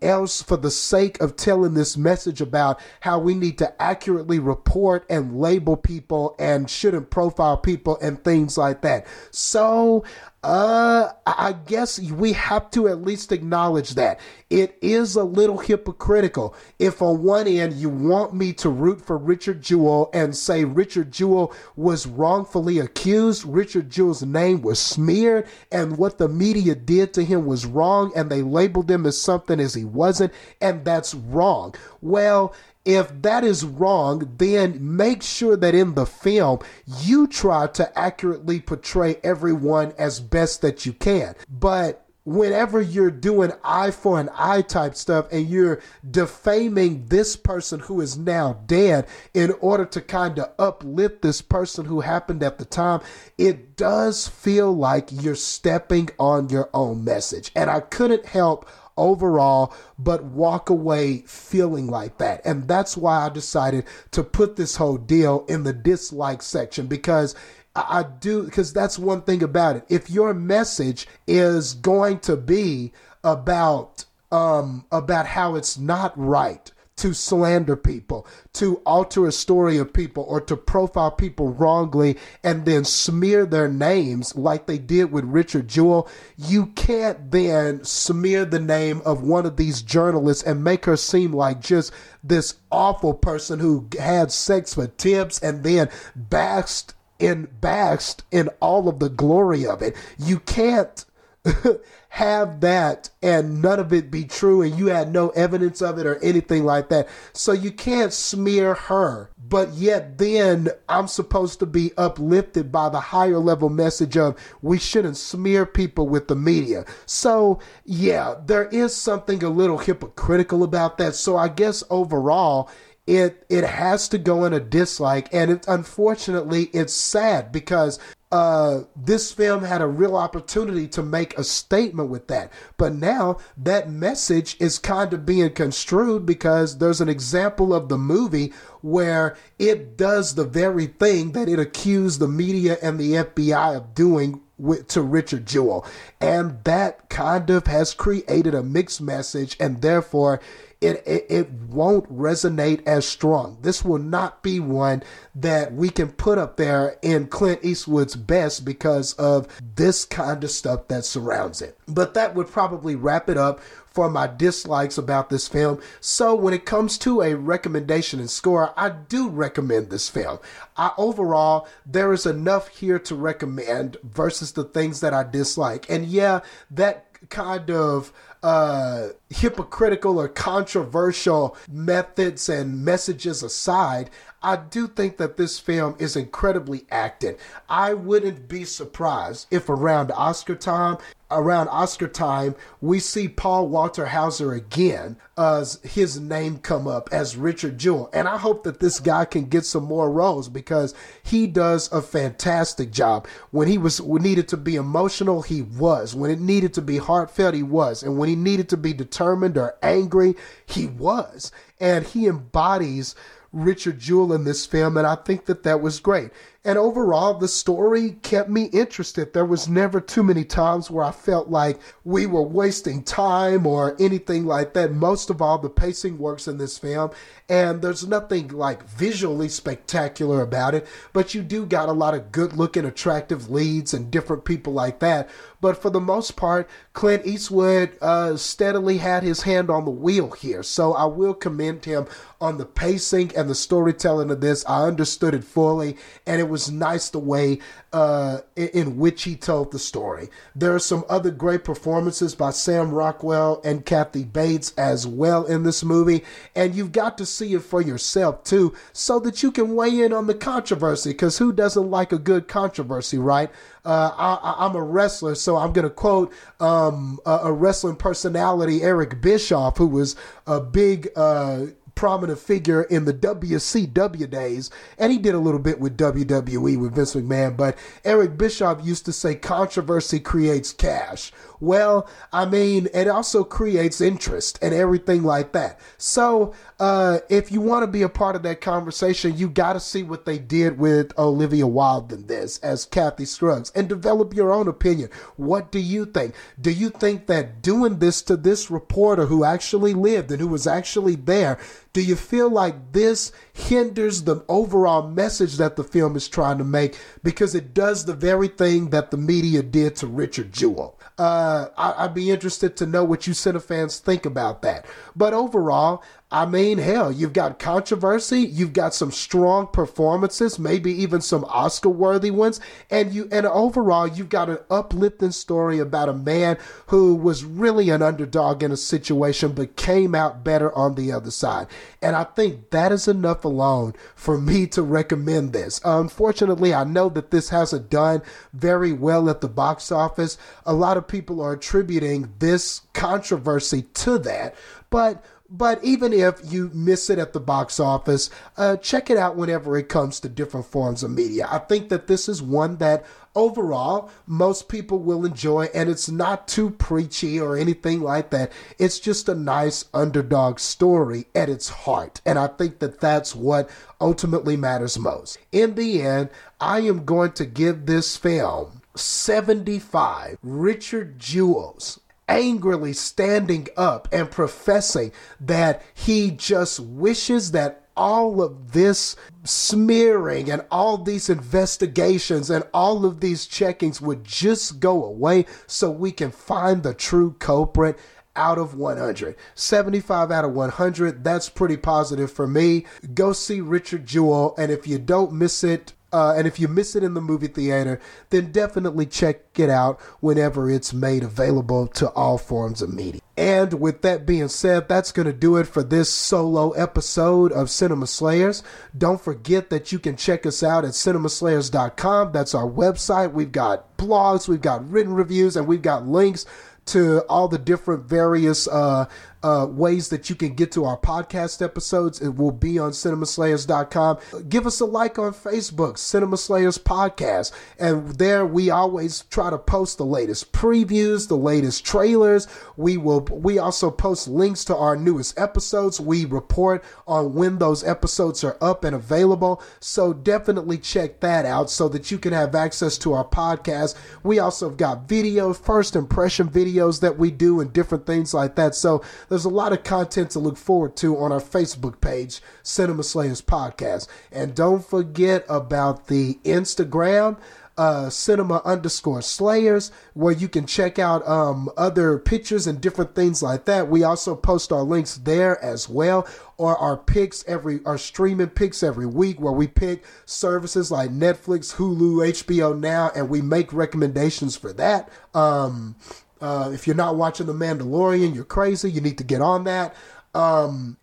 else 0.00 0.40
for 0.42 0.56
the 0.56 0.70
sake 0.70 1.20
of 1.20 1.36
telling 1.36 1.74
this 1.74 1.96
message 1.96 2.40
about 2.40 2.80
how 3.00 3.18
we 3.18 3.34
need 3.34 3.58
to 3.58 3.82
accurately 3.82 4.38
report 4.38 5.04
and 5.10 5.38
label 5.38 5.76
people 5.76 6.34
and 6.38 6.70
shouldn't 6.70 7.10
profile 7.10 7.56
people 7.56 7.98
and 8.00 8.22
things 8.24 8.56
like 8.56 8.80
that. 8.82 9.06
So 9.30 10.04
uh, 10.42 11.12
I 11.24 11.54
guess 11.66 12.00
we 12.00 12.32
have 12.32 12.68
to 12.72 12.88
at 12.88 13.02
least 13.02 13.30
acknowledge 13.30 13.90
that 13.90 14.18
it 14.50 14.76
is 14.82 15.14
a 15.14 15.22
little 15.22 15.58
hypocritical. 15.58 16.56
If 16.80 17.00
on 17.00 17.22
one 17.22 17.46
end 17.46 17.74
you 17.74 17.88
want 17.88 18.34
me 18.34 18.52
to 18.54 18.68
root 18.68 19.00
for 19.00 19.16
Richard 19.16 19.62
Jewell 19.62 20.10
and 20.12 20.36
say 20.36 20.64
Richard 20.64 21.12
Jewell 21.12 21.54
was 21.76 22.08
wrongfully 22.08 22.80
accused, 22.80 23.44
Richard 23.44 23.88
Jewell's 23.88 24.24
name 24.24 24.62
was 24.62 24.80
smeared, 24.80 25.46
and 25.70 25.96
what 25.96 26.18
the 26.18 26.28
media 26.28 26.74
did 26.74 27.14
to 27.14 27.24
him 27.24 27.46
was 27.46 27.64
wrong, 27.64 28.10
and 28.16 28.28
they 28.28 28.42
labeled 28.42 28.90
him 28.90 29.06
as 29.06 29.20
something 29.20 29.60
as 29.60 29.74
he 29.74 29.84
wasn't, 29.84 30.32
and 30.60 30.84
that's 30.84 31.14
wrong. 31.14 31.72
Well, 32.00 32.52
if 32.84 33.22
that 33.22 33.44
is 33.44 33.64
wrong, 33.64 34.34
then 34.38 34.96
make 34.96 35.22
sure 35.22 35.56
that 35.56 35.74
in 35.74 35.94
the 35.94 36.06
film 36.06 36.60
you 37.00 37.26
try 37.26 37.66
to 37.68 37.98
accurately 37.98 38.60
portray 38.60 39.16
everyone 39.22 39.92
as 39.98 40.20
best 40.20 40.62
that 40.62 40.84
you 40.84 40.92
can. 40.92 41.34
But 41.48 42.02
whenever 42.24 42.80
you're 42.80 43.10
doing 43.10 43.52
eye 43.64 43.90
for 43.90 44.20
an 44.20 44.30
eye 44.34 44.62
type 44.62 44.94
stuff 44.94 45.26
and 45.32 45.48
you're 45.48 45.80
defaming 46.08 47.06
this 47.06 47.34
person 47.34 47.80
who 47.80 48.00
is 48.00 48.16
now 48.16 48.52
dead 48.66 49.06
in 49.34 49.52
order 49.60 49.84
to 49.84 50.00
kind 50.00 50.38
of 50.38 50.52
uplift 50.58 51.22
this 51.22 51.42
person 51.42 51.84
who 51.84 52.00
happened 52.00 52.42
at 52.42 52.58
the 52.58 52.64
time, 52.64 53.00
it 53.38 53.76
does 53.76 54.28
feel 54.28 54.72
like 54.72 55.08
you're 55.10 55.34
stepping 55.34 56.08
on 56.18 56.48
your 56.48 56.70
own 56.72 57.02
message. 57.02 57.50
And 57.56 57.68
I 57.68 57.80
couldn't 57.80 58.26
help 58.26 58.68
overall, 58.96 59.74
but 59.98 60.24
walk 60.24 60.70
away 60.70 61.18
feeling 61.26 61.86
like 61.86 62.18
that. 62.18 62.40
And 62.44 62.66
that's 62.68 62.96
why 62.96 63.26
I 63.26 63.28
decided 63.28 63.84
to 64.12 64.24
put 64.24 64.56
this 64.56 64.76
whole 64.76 64.96
deal 64.96 65.44
in 65.48 65.62
the 65.62 65.72
dislike 65.72 66.42
section 66.42 66.86
because 66.86 67.34
I 67.76 68.04
do, 68.20 68.44
because 68.44 68.72
that's 68.72 68.98
one 68.98 69.22
thing 69.22 69.42
about 69.42 69.76
it. 69.76 69.84
If 69.88 70.10
your 70.10 70.34
message 70.34 71.06
is 71.26 71.74
going 71.74 72.20
to 72.20 72.36
be 72.36 72.92
about, 73.24 74.04
um, 74.30 74.84
about 74.90 75.26
how 75.26 75.54
it's 75.54 75.78
not 75.78 76.12
right 76.18 76.71
to 76.96 77.14
slander 77.14 77.76
people, 77.76 78.26
to 78.52 78.76
alter 78.86 79.26
a 79.26 79.32
story 79.32 79.78
of 79.78 79.92
people, 79.92 80.24
or 80.28 80.40
to 80.40 80.56
profile 80.56 81.10
people 81.10 81.48
wrongly 81.48 82.18
and 82.44 82.64
then 82.64 82.84
smear 82.84 83.46
their 83.46 83.68
names 83.68 84.36
like 84.36 84.66
they 84.66 84.78
did 84.78 85.10
with 85.10 85.24
Richard 85.24 85.68
Jewell, 85.68 86.08
you 86.36 86.66
can't 86.66 87.30
then 87.30 87.82
smear 87.84 88.44
the 88.44 88.60
name 88.60 89.00
of 89.04 89.22
one 89.22 89.46
of 89.46 89.56
these 89.56 89.82
journalists 89.82 90.42
and 90.42 90.62
make 90.62 90.84
her 90.84 90.96
seem 90.96 91.32
like 91.32 91.60
just 91.60 91.92
this 92.22 92.56
awful 92.70 93.14
person 93.14 93.58
who 93.58 93.88
had 93.98 94.30
sex 94.30 94.74
for 94.74 94.86
tips 94.86 95.38
and 95.40 95.64
then 95.64 95.88
basked 96.14 96.94
in 97.18 97.48
basked 97.60 98.24
in 98.30 98.48
all 98.60 98.88
of 98.88 98.98
the 98.98 99.08
glory 99.08 99.66
of 99.66 99.80
it. 99.80 99.96
You 100.18 100.40
can't 100.40 101.04
have 102.08 102.60
that 102.60 103.10
and 103.22 103.60
none 103.60 103.80
of 103.80 103.92
it 103.92 104.10
be 104.10 104.24
true 104.24 104.62
and 104.62 104.78
you 104.78 104.86
had 104.86 105.12
no 105.12 105.30
evidence 105.30 105.82
of 105.82 105.98
it 105.98 106.06
or 106.06 106.22
anything 106.22 106.64
like 106.64 106.88
that. 106.88 107.08
So 107.32 107.52
you 107.52 107.72
can't 107.72 108.12
smear 108.12 108.74
her. 108.74 109.30
But 109.38 109.72
yet 109.74 110.18
then 110.18 110.68
I'm 110.88 111.08
supposed 111.08 111.58
to 111.60 111.66
be 111.66 111.92
uplifted 111.96 112.70
by 112.70 112.88
the 112.88 113.00
higher 113.00 113.38
level 113.38 113.68
message 113.68 114.16
of 114.16 114.38
we 114.62 114.78
shouldn't 114.78 115.16
smear 115.16 115.66
people 115.66 116.08
with 116.08 116.28
the 116.28 116.36
media. 116.36 116.84
So 117.06 117.60
yeah, 117.84 118.34
there 118.46 118.66
is 118.68 118.94
something 118.94 119.42
a 119.42 119.48
little 119.48 119.78
hypocritical 119.78 120.62
about 120.62 120.98
that. 120.98 121.14
So 121.14 121.36
I 121.36 121.48
guess 121.48 121.82
overall, 121.90 122.70
it 123.06 123.44
it 123.48 123.64
has 123.64 124.08
to 124.08 124.18
go 124.18 124.44
in 124.44 124.52
a 124.52 124.60
dislike 124.60 125.28
and 125.32 125.50
it, 125.50 125.64
unfortunately 125.66 126.64
it's 126.72 126.92
sad 126.92 127.50
because 127.50 127.98
uh, 128.32 128.84
this 128.96 129.30
film 129.30 129.62
had 129.62 129.82
a 129.82 129.86
real 129.86 130.16
opportunity 130.16 130.88
to 130.88 131.02
make 131.02 131.36
a 131.36 131.44
statement 131.44 132.08
with 132.08 132.28
that. 132.28 132.50
But 132.78 132.94
now 132.94 133.36
that 133.58 133.90
message 133.90 134.56
is 134.58 134.78
kind 134.78 135.12
of 135.12 135.26
being 135.26 135.50
construed 135.50 136.24
because 136.24 136.78
there's 136.78 137.02
an 137.02 137.10
example 137.10 137.74
of 137.74 137.90
the 137.90 137.98
movie 137.98 138.54
where 138.80 139.36
it 139.58 139.98
does 139.98 140.34
the 140.34 140.46
very 140.46 140.86
thing 140.86 141.32
that 141.32 141.46
it 141.46 141.58
accused 141.58 142.20
the 142.20 142.28
media 142.28 142.78
and 142.82 142.98
the 142.98 143.12
FBI 143.12 143.76
of 143.76 143.94
doing 143.94 144.40
with, 144.62 144.88
to 144.88 145.02
Richard 145.02 145.46
Jewell. 145.46 145.84
And 146.20 146.62
that 146.64 147.08
kind 147.08 147.50
of 147.50 147.66
has 147.66 147.92
created 147.92 148.54
a 148.54 148.62
mixed 148.62 149.00
message 149.00 149.56
and 149.60 149.82
therefore 149.82 150.40
it, 150.82 151.02
it, 151.06 151.26
it 151.28 151.50
won't 151.52 152.12
resonate 152.12 152.84
as 152.86 153.06
strong. 153.06 153.58
This 153.62 153.84
will 153.84 153.98
not 153.98 154.42
be 154.42 154.58
one 154.58 155.02
that 155.34 155.72
we 155.72 155.90
can 155.90 156.10
put 156.10 156.38
up 156.38 156.56
there 156.56 156.98
in 157.02 157.28
Clint 157.28 157.60
Eastwood's 157.62 158.16
best 158.16 158.64
because 158.64 159.12
of 159.14 159.46
this 159.76 160.04
kind 160.04 160.42
of 160.42 160.50
stuff 160.50 160.88
that 160.88 161.04
surrounds 161.04 161.62
it. 161.62 161.78
But 161.86 162.14
that 162.14 162.34
would 162.34 162.48
probably 162.48 162.96
wrap 162.96 163.28
it 163.30 163.36
up 163.36 163.60
for 163.92 164.08
my 164.08 164.26
dislikes 164.26 164.98
about 164.98 165.28
this 165.30 165.48
film. 165.48 165.80
So 166.00 166.34
when 166.34 166.54
it 166.54 166.64
comes 166.64 166.98
to 166.98 167.20
a 167.22 167.34
recommendation 167.34 168.20
and 168.20 168.30
score, 168.30 168.72
I 168.76 168.90
do 168.90 169.28
recommend 169.28 169.90
this 169.90 170.08
film. 170.08 170.38
I 170.76 170.92
overall 170.96 171.68
there 171.84 172.12
is 172.12 172.26
enough 172.26 172.68
here 172.68 172.98
to 173.00 173.14
recommend 173.14 173.98
versus 174.02 174.52
the 174.52 174.64
things 174.64 175.00
that 175.00 175.12
I 175.12 175.24
dislike. 175.24 175.88
And 175.90 176.06
yeah, 176.06 176.40
that 176.70 177.06
kind 177.28 177.70
of 177.70 178.12
uh, 178.42 179.08
hypocritical 179.30 180.18
or 180.18 180.28
controversial 180.28 181.56
methods 181.70 182.48
and 182.48 182.84
messages 182.84 183.42
aside, 183.42 184.10
I 184.42 184.56
do 184.56 184.88
think 184.88 185.18
that 185.18 185.36
this 185.36 185.58
film 185.60 185.94
is 186.00 186.16
incredibly 186.16 186.84
acted. 186.90 187.38
I 187.68 187.94
wouldn't 187.94 188.48
be 188.48 188.64
surprised 188.64 189.46
if 189.52 189.68
around 189.68 190.10
Oscar 190.12 190.56
time, 190.56 190.98
around 191.32 191.68
Oscar 191.68 192.08
time, 192.08 192.54
we 192.80 192.98
see 192.98 193.28
Paul 193.28 193.68
Walter 193.68 194.06
Hauser 194.06 194.52
again 194.52 195.16
as 195.36 195.80
his 195.82 196.20
name 196.20 196.58
come 196.58 196.86
up 196.86 197.08
as 197.12 197.36
Richard 197.36 197.78
Jewell. 197.78 198.10
And 198.12 198.28
I 198.28 198.36
hope 198.36 198.64
that 198.64 198.80
this 198.80 199.00
guy 199.00 199.24
can 199.24 199.46
get 199.46 199.64
some 199.64 199.84
more 199.84 200.10
roles 200.10 200.48
because 200.48 200.94
he 201.22 201.46
does 201.46 201.90
a 201.92 202.02
fantastic 202.02 202.90
job. 202.90 203.26
When 203.50 203.68
he 203.68 203.78
was 203.78 204.00
needed 204.00 204.48
to 204.48 204.56
be 204.56 204.76
emotional, 204.76 205.42
he 205.42 205.62
was. 205.62 206.14
When 206.14 206.30
it 206.30 206.40
needed 206.40 206.74
to 206.74 206.82
be 206.82 206.98
heartfelt, 206.98 207.54
he 207.54 207.62
was. 207.62 208.02
And 208.02 208.18
when 208.18 208.28
he 208.28 208.36
needed 208.36 208.68
to 208.70 208.76
be 208.76 208.92
determined 208.92 209.56
or 209.56 209.76
angry, 209.82 210.34
he 210.66 210.86
was. 210.86 211.50
And 211.80 212.06
he 212.06 212.26
embodies 212.26 213.14
Richard 213.52 213.98
Jewell 213.98 214.32
in 214.32 214.44
this 214.44 214.64
film, 214.64 214.96
and 214.96 215.06
I 215.06 215.14
think 215.14 215.44
that 215.44 215.62
that 215.64 215.82
was 215.82 216.00
great. 216.00 216.30
And 216.64 216.78
overall, 216.78 217.34
the 217.34 217.48
story 217.48 218.18
kept 218.22 218.48
me 218.48 218.66
interested. 218.66 219.32
There 219.32 219.44
was 219.44 219.68
never 219.68 220.00
too 220.00 220.22
many 220.22 220.44
times 220.44 220.92
where 220.92 221.04
I 221.04 221.10
felt 221.10 221.48
like 221.48 221.80
we 222.04 222.24
were 222.24 222.42
wasting 222.42 223.02
time 223.02 223.66
or 223.66 223.96
anything 223.98 224.46
like 224.46 224.72
that. 224.74 224.92
Most 224.92 225.28
of 225.28 225.42
all, 225.42 225.58
the 225.58 225.68
pacing 225.68 226.18
works 226.18 226.46
in 226.46 226.58
this 226.58 226.78
film, 226.78 227.10
and 227.48 227.82
there's 227.82 228.06
nothing 228.06 228.46
like 228.48 228.84
visually 228.84 229.48
spectacular 229.48 230.40
about 230.40 230.76
it, 230.76 230.86
but 231.12 231.34
you 231.34 231.42
do 231.42 231.66
got 231.66 231.88
a 231.88 231.92
lot 231.92 232.14
of 232.14 232.30
good 232.30 232.52
looking, 232.52 232.84
attractive 232.84 233.50
leads 233.50 233.92
and 233.92 234.08
different 234.08 234.44
people 234.44 234.72
like 234.72 235.00
that. 235.00 235.28
But 235.62 235.80
for 235.80 235.90
the 235.90 236.00
most 236.00 236.34
part, 236.34 236.68
Clint 236.92 237.24
Eastwood 237.24 237.96
uh, 238.02 238.36
steadily 238.36 238.98
had 238.98 239.22
his 239.22 239.42
hand 239.42 239.70
on 239.70 239.84
the 239.84 239.92
wheel 239.92 240.32
here. 240.32 240.64
So 240.64 240.92
I 240.92 241.04
will 241.04 241.34
commend 241.34 241.84
him 241.84 242.06
on 242.40 242.58
the 242.58 242.66
pacing 242.66 243.30
and 243.36 243.48
the 243.48 243.54
storytelling 243.54 244.28
of 244.32 244.40
this. 244.40 244.64
I 244.66 244.82
understood 244.82 245.34
it 245.34 245.44
fully, 245.44 245.96
and 246.26 246.40
it 246.40 246.48
was 246.48 246.72
nice 246.72 247.08
the 247.10 247.20
way 247.20 247.60
uh, 247.92 248.38
in, 248.56 248.68
in, 248.68 248.98
which 248.98 249.22
he 249.22 249.36
told 249.36 249.70
the 249.70 249.78
story. 249.78 250.28
There 250.56 250.74
are 250.74 250.80
some 250.80 251.04
other 251.08 251.30
great 251.30 251.62
performances 251.62 252.34
by 252.34 252.50
Sam 252.50 252.90
Rockwell 252.90 253.60
and 253.64 253.86
Kathy 253.86 254.24
Bates 254.24 254.72
as 254.76 255.06
well 255.06 255.44
in 255.44 255.62
this 255.62 255.84
movie, 255.84 256.24
and 256.56 256.74
you've 256.74 256.90
got 256.90 257.16
to 257.18 257.26
see 257.26 257.54
it 257.54 257.62
for 257.62 257.80
yourself 257.80 258.42
too, 258.42 258.74
so 258.92 259.20
that 259.20 259.44
you 259.44 259.52
can 259.52 259.76
weigh 259.76 260.00
in 260.00 260.12
on 260.12 260.26
the 260.26 260.34
controversy. 260.34 261.10
Because 261.10 261.38
who 261.38 261.52
doesn't 261.52 261.90
like 261.90 262.10
a 262.10 262.18
good 262.18 262.48
controversy, 262.48 263.18
right? 263.18 263.50
Uh, 263.84 264.38
I, 264.60 264.66
am 264.66 264.76
a 264.76 264.82
wrestler, 264.82 265.34
so 265.34 265.56
I'm 265.56 265.72
going 265.72 265.82
to 265.82 265.90
quote 265.90 266.32
um, 266.60 267.18
a, 267.26 267.40
a, 267.44 267.52
wrestling 267.52 267.96
personality, 267.96 268.80
Eric 268.80 269.20
Bischoff, 269.20 269.76
who 269.76 269.88
was 269.88 270.14
a 270.46 270.60
big 270.60 271.08
uh, 271.16 271.66
prominent 271.94 272.38
figure 272.38 272.82
in 272.84 273.04
the 273.04 273.14
WCW 273.14 274.30
days, 274.30 274.70
and 274.98 275.12
he 275.12 275.18
did 275.18 275.34
a 275.34 275.38
little 275.38 275.60
bit 275.60 275.80
with 275.80 275.96
WWE 275.96 276.80
with 276.80 276.94
Vince 276.94 277.14
McMahon. 277.14 277.56
But 277.56 277.76
Eric 278.04 278.38
Bischoff 278.38 278.84
used 278.84 279.04
to 279.06 279.12
say 279.12 279.34
controversy 279.34 280.20
creates 280.20 280.72
cash. 280.72 281.32
Well, 281.62 282.08
I 282.32 282.44
mean, 282.44 282.88
it 282.92 283.06
also 283.06 283.44
creates 283.44 284.00
interest 284.00 284.58
and 284.60 284.74
everything 284.74 285.22
like 285.22 285.52
that. 285.52 285.78
So, 285.96 286.54
uh, 286.80 287.20
if 287.28 287.52
you 287.52 287.60
want 287.60 287.84
to 287.84 287.86
be 287.86 288.02
a 288.02 288.08
part 288.08 288.34
of 288.34 288.42
that 288.42 288.60
conversation, 288.60 289.38
you 289.38 289.48
got 289.48 289.74
to 289.74 289.80
see 289.80 290.02
what 290.02 290.24
they 290.24 290.38
did 290.38 290.76
with 290.76 291.16
Olivia 291.16 291.68
Wilde 291.68 292.12
in 292.12 292.26
this 292.26 292.58
as 292.58 292.84
Kathy 292.84 293.24
Scruggs 293.24 293.70
and 293.76 293.88
develop 293.88 294.34
your 294.34 294.52
own 294.52 294.66
opinion. 294.66 295.08
What 295.36 295.70
do 295.70 295.78
you 295.78 296.04
think? 296.04 296.34
Do 296.60 296.72
you 296.72 296.90
think 296.90 297.28
that 297.28 297.62
doing 297.62 298.00
this 298.00 298.22
to 298.22 298.36
this 298.36 298.68
reporter 298.68 299.26
who 299.26 299.44
actually 299.44 299.94
lived 299.94 300.32
and 300.32 300.40
who 300.40 300.48
was 300.48 300.66
actually 300.66 301.14
there, 301.14 301.60
do 301.92 302.02
you 302.02 302.16
feel 302.16 302.50
like 302.50 302.90
this 302.90 303.30
hinders 303.52 304.24
the 304.24 304.44
overall 304.48 305.08
message 305.08 305.58
that 305.58 305.76
the 305.76 305.84
film 305.84 306.16
is 306.16 306.26
trying 306.26 306.58
to 306.58 306.64
make 306.64 306.98
because 307.22 307.54
it 307.54 307.72
does 307.72 308.04
the 308.04 308.14
very 308.14 308.48
thing 308.48 308.90
that 308.90 309.12
the 309.12 309.16
media 309.16 309.62
did 309.62 309.94
to 309.96 310.08
Richard 310.08 310.52
Jewell? 310.52 310.98
Uh, 311.18 311.68
I, 311.76 312.06
would 312.06 312.14
be 312.14 312.30
interested 312.30 312.76
to 312.78 312.86
know 312.86 313.04
what 313.04 313.26
you 313.26 313.34
fans 313.60 313.98
think 313.98 314.24
about 314.24 314.62
that. 314.62 314.86
But 315.14 315.34
overall, 315.34 316.02
I 316.32 316.46
mean, 316.46 316.78
hell, 316.78 317.12
you've 317.12 317.34
got 317.34 317.58
controversy, 317.58 318.40
you've 318.40 318.72
got 318.72 318.94
some 318.94 319.10
strong 319.10 319.66
performances, 319.66 320.58
maybe 320.58 320.90
even 321.02 321.20
some 321.20 321.44
Oscar-worthy 321.44 322.30
ones, 322.30 322.58
and 322.90 323.12
you 323.12 323.28
and 323.30 323.44
overall, 323.44 324.06
you've 324.06 324.30
got 324.30 324.48
an 324.48 324.56
uplifting 324.70 325.32
story 325.32 325.78
about 325.78 326.08
a 326.08 326.14
man 326.14 326.56
who 326.86 327.14
was 327.14 327.44
really 327.44 327.90
an 327.90 328.00
underdog 328.00 328.62
in 328.62 328.72
a 328.72 328.78
situation 328.78 329.52
but 329.52 329.76
came 329.76 330.14
out 330.14 330.42
better 330.42 330.74
on 330.74 330.94
the 330.94 331.12
other 331.12 331.30
side. 331.30 331.66
And 332.00 332.16
I 332.16 332.24
think 332.24 332.70
that 332.70 332.92
is 332.92 333.06
enough 333.06 333.44
alone 333.44 333.92
for 334.14 334.40
me 334.40 334.66
to 334.68 334.80
recommend 334.80 335.52
this. 335.52 335.82
Unfortunately, 335.84 336.72
I 336.72 336.84
know 336.84 337.10
that 337.10 337.30
this 337.30 337.50
hasn't 337.50 337.90
done 337.90 338.22
very 338.54 338.94
well 338.94 339.28
at 339.28 339.42
the 339.42 339.48
box 339.48 339.92
office. 339.92 340.38
A 340.64 340.72
lot 340.72 340.96
of 340.96 341.06
people 341.06 341.42
are 341.42 341.52
attributing 341.52 342.32
this 342.38 342.80
controversy 342.94 343.82
to 343.82 344.16
that, 344.20 344.54
but 344.88 345.22
but 345.52 345.84
even 345.84 346.14
if 346.14 346.40
you 346.42 346.70
miss 346.72 347.10
it 347.10 347.18
at 347.18 347.34
the 347.34 347.40
box 347.40 347.78
office, 347.78 348.30
uh, 348.56 348.78
check 348.78 349.10
it 349.10 349.18
out 349.18 349.36
whenever 349.36 349.76
it 349.76 349.90
comes 349.90 350.18
to 350.18 350.28
different 350.28 350.64
forms 350.64 351.02
of 351.02 351.10
media. 351.10 351.46
I 351.50 351.58
think 351.58 351.90
that 351.90 352.06
this 352.06 352.26
is 352.26 352.42
one 352.42 352.78
that 352.78 353.04
overall 353.34 354.10
most 354.26 354.70
people 354.70 354.98
will 354.98 355.26
enjoy, 355.26 355.68
and 355.74 355.90
it's 355.90 356.08
not 356.08 356.48
too 356.48 356.70
preachy 356.70 357.38
or 357.38 357.58
anything 357.58 358.00
like 358.00 358.30
that. 358.30 358.50
It's 358.78 358.98
just 358.98 359.28
a 359.28 359.34
nice 359.34 359.84
underdog 359.92 360.58
story 360.58 361.26
at 361.34 361.50
its 361.50 361.68
heart. 361.68 362.22
And 362.24 362.38
I 362.38 362.46
think 362.46 362.78
that 362.78 363.00
that's 363.00 363.34
what 363.34 363.68
ultimately 364.00 364.56
matters 364.56 364.98
most. 364.98 365.36
In 365.52 365.74
the 365.74 366.00
end, 366.00 366.30
I 366.62 366.80
am 366.80 367.04
going 367.04 367.32
to 367.32 367.44
give 367.44 367.84
this 367.84 368.16
film 368.16 368.80
75 368.94 370.38
Richard 370.42 371.18
Jewells 371.18 371.98
angrily 372.28 372.92
standing 372.92 373.68
up 373.76 374.08
and 374.12 374.30
professing 374.30 375.12
that 375.40 375.82
he 375.94 376.30
just 376.30 376.80
wishes 376.80 377.52
that 377.52 377.82
all 377.96 378.40
of 378.42 378.72
this 378.72 379.16
smearing 379.44 380.50
and 380.50 380.64
all 380.70 380.96
these 380.96 381.28
investigations 381.28 382.48
and 382.48 382.64
all 382.72 383.04
of 383.04 383.20
these 383.20 383.46
checkings 383.46 384.00
would 384.00 384.24
just 384.24 384.80
go 384.80 385.04
away 385.04 385.44
so 385.66 385.90
we 385.90 386.10
can 386.10 386.30
find 386.30 386.82
the 386.82 386.94
true 386.94 387.34
culprit 387.38 387.98
out 388.34 388.58
of 388.58 388.74
100. 388.74 389.36
75 389.54 390.30
out 390.30 390.44
of 390.44 390.52
100. 390.52 391.22
That's 391.22 391.48
pretty 391.48 391.76
positive 391.76 392.32
for 392.32 392.46
me. 392.46 392.86
Go 393.14 393.32
see 393.32 393.60
Richard 393.60 394.06
Jewell. 394.06 394.54
And 394.56 394.72
if 394.72 394.86
you 394.86 394.98
don't 394.98 395.32
miss 395.32 395.62
it, 395.62 395.92
uh, 396.12 396.34
and 396.36 396.46
if 396.46 396.60
you 396.60 396.68
miss 396.68 396.94
it 396.94 397.02
in 397.02 397.14
the 397.14 397.20
movie 397.20 397.46
theater, 397.46 398.00
then 398.30 398.52
definitely 398.52 399.06
check 399.06 399.40
it 399.56 399.70
out 399.70 400.00
whenever 400.20 400.70
it's 400.70 400.92
made 400.92 401.22
available 401.22 401.86
to 401.86 402.08
all 402.10 402.38
forms 402.38 402.82
of 402.82 402.92
media. 402.92 403.20
And 403.36 403.80
with 403.80 404.02
that 404.02 404.26
being 404.26 404.48
said, 404.48 404.88
that's 404.88 405.10
going 405.10 405.26
to 405.26 405.32
do 405.32 405.56
it 405.56 405.66
for 405.66 405.82
this 405.82 406.10
solo 406.10 406.72
episode 406.72 407.50
of 407.50 407.70
Cinema 407.70 408.06
Slayers. 408.06 408.62
Don't 408.96 409.20
forget 409.20 409.70
that 409.70 409.90
you 409.90 409.98
can 409.98 410.16
check 410.16 410.44
us 410.44 410.62
out 410.62 410.84
at 410.84 410.90
cinemaslayers.com. 410.90 412.32
That's 412.32 412.54
our 412.54 412.68
website. 412.68 413.32
We've 413.32 413.50
got 413.50 413.96
blogs, 413.96 414.48
we've 414.48 414.60
got 414.60 414.88
written 414.90 415.14
reviews, 415.14 415.56
and 415.56 415.66
we've 415.66 415.82
got 415.82 416.06
links 416.06 416.44
to 416.84 417.20
all 417.28 417.48
the 417.48 417.58
different 417.58 418.04
various 418.04 418.66
uh, 418.68 419.06
uh, 419.42 419.66
ways 419.68 420.08
that 420.08 420.30
you 420.30 420.36
can 420.36 420.54
get 420.54 420.72
to 420.72 420.84
our 420.84 420.96
podcast 420.96 421.62
episodes. 421.62 422.20
It 422.20 422.36
will 422.36 422.52
be 422.52 422.78
on 422.78 422.92
cinemaslayers.com. 422.92 424.18
Give 424.48 424.66
us 424.66 424.80
a 424.80 424.86
like 424.86 425.18
on 425.18 425.32
Facebook, 425.32 425.98
Cinema 425.98 426.36
Slayers 426.36 426.78
Podcast. 426.78 427.52
And 427.78 428.08
there 428.18 428.46
we 428.46 428.70
always 428.70 429.22
try 429.30 429.50
to 429.50 429.58
post 429.58 429.98
the 429.98 430.04
latest 430.04 430.52
previews, 430.52 431.28
the 431.28 431.36
latest 431.36 431.84
trailers. 431.84 432.46
We 432.76 432.96
will 432.96 433.20
we 433.20 433.58
also 433.58 433.90
post 433.90 434.28
links 434.28 434.64
to 434.66 434.76
our 434.76 434.96
newest 434.96 435.38
episodes. 435.38 436.00
We 436.00 436.24
report 436.24 436.84
on 437.06 437.34
when 437.34 437.58
those 437.58 437.84
episodes 437.84 438.44
are 438.44 438.56
up 438.60 438.84
and 438.84 438.94
available. 438.94 439.62
So 439.80 440.12
definitely 440.12 440.78
check 440.78 441.20
that 441.20 441.44
out 441.44 441.70
so 441.70 441.88
that 441.88 442.10
you 442.10 442.18
can 442.18 442.32
have 442.32 442.54
access 442.54 442.98
to 442.98 443.12
our 443.12 443.24
podcast. 443.24 443.96
We 444.22 444.38
also 444.38 444.68
have 444.68 444.78
got 444.78 445.08
videos, 445.08 445.58
first 445.58 445.96
impression 445.96 446.48
videos 446.48 447.00
that 447.00 447.18
we 447.18 447.30
do 447.30 447.60
and 447.60 447.72
different 447.72 448.06
things 448.06 448.34
like 448.34 448.54
that. 448.56 448.74
So 448.74 449.02
there's 449.32 449.46
a 449.46 449.48
lot 449.48 449.72
of 449.72 449.82
content 449.82 450.30
to 450.30 450.38
look 450.38 450.58
forward 450.58 450.94
to 450.94 451.16
on 451.16 451.32
our 451.32 451.40
Facebook 451.40 452.02
page, 452.02 452.42
Cinema 452.62 453.02
Slayers 453.02 453.40
Podcast. 453.40 454.06
And 454.30 454.54
don't 454.54 454.84
forget 454.84 455.46
about 455.48 456.08
the 456.08 456.34
Instagram 456.44 457.38
uh, 457.78 458.10
cinema 458.10 458.60
underscore 458.66 459.22
slayers 459.22 459.90
where 460.12 460.34
you 460.34 460.48
can 460.48 460.66
check 460.66 460.98
out 460.98 461.26
um, 461.26 461.70
other 461.78 462.18
pictures 462.18 462.66
and 462.66 462.78
different 462.78 463.14
things 463.14 463.42
like 463.42 463.64
that 463.64 463.88
we 463.88 464.04
also 464.04 464.36
post 464.36 464.70
our 464.70 464.82
links 464.82 465.16
there 465.16 465.58
as 465.64 465.88
well 465.88 466.28
or 466.58 466.76
our 466.76 466.98
picks 466.98 467.42
every 467.48 467.80
our 467.86 467.96
streaming 467.96 468.50
picks 468.50 468.82
every 468.82 469.06
week 469.06 469.40
where 469.40 469.54
we 469.54 469.66
pick 469.66 470.04
services 470.26 470.90
like 470.90 471.10
netflix 471.10 471.74
hulu 471.76 472.18
hbo 472.18 472.78
now 472.78 473.10
and 473.16 473.30
we 473.30 473.40
make 473.40 473.72
recommendations 473.72 474.54
for 474.54 474.74
that 474.74 475.08
um, 475.32 475.96
uh, 476.42 476.70
if 476.72 476.86
you're 476.86 476.96
not 476.96 477.16
watching 477.16 477.46
the 477.46 477.54
mandalorian 477.54 478.34
you're 478.34 478.44
crazy 478.44 478.90
you 478.90 479.00
need 479.00 479.16
to 479.16 479.24
get 479.24 479.40
on 479.40 479.64
that 479.64 479.94
um, 480.34 480.96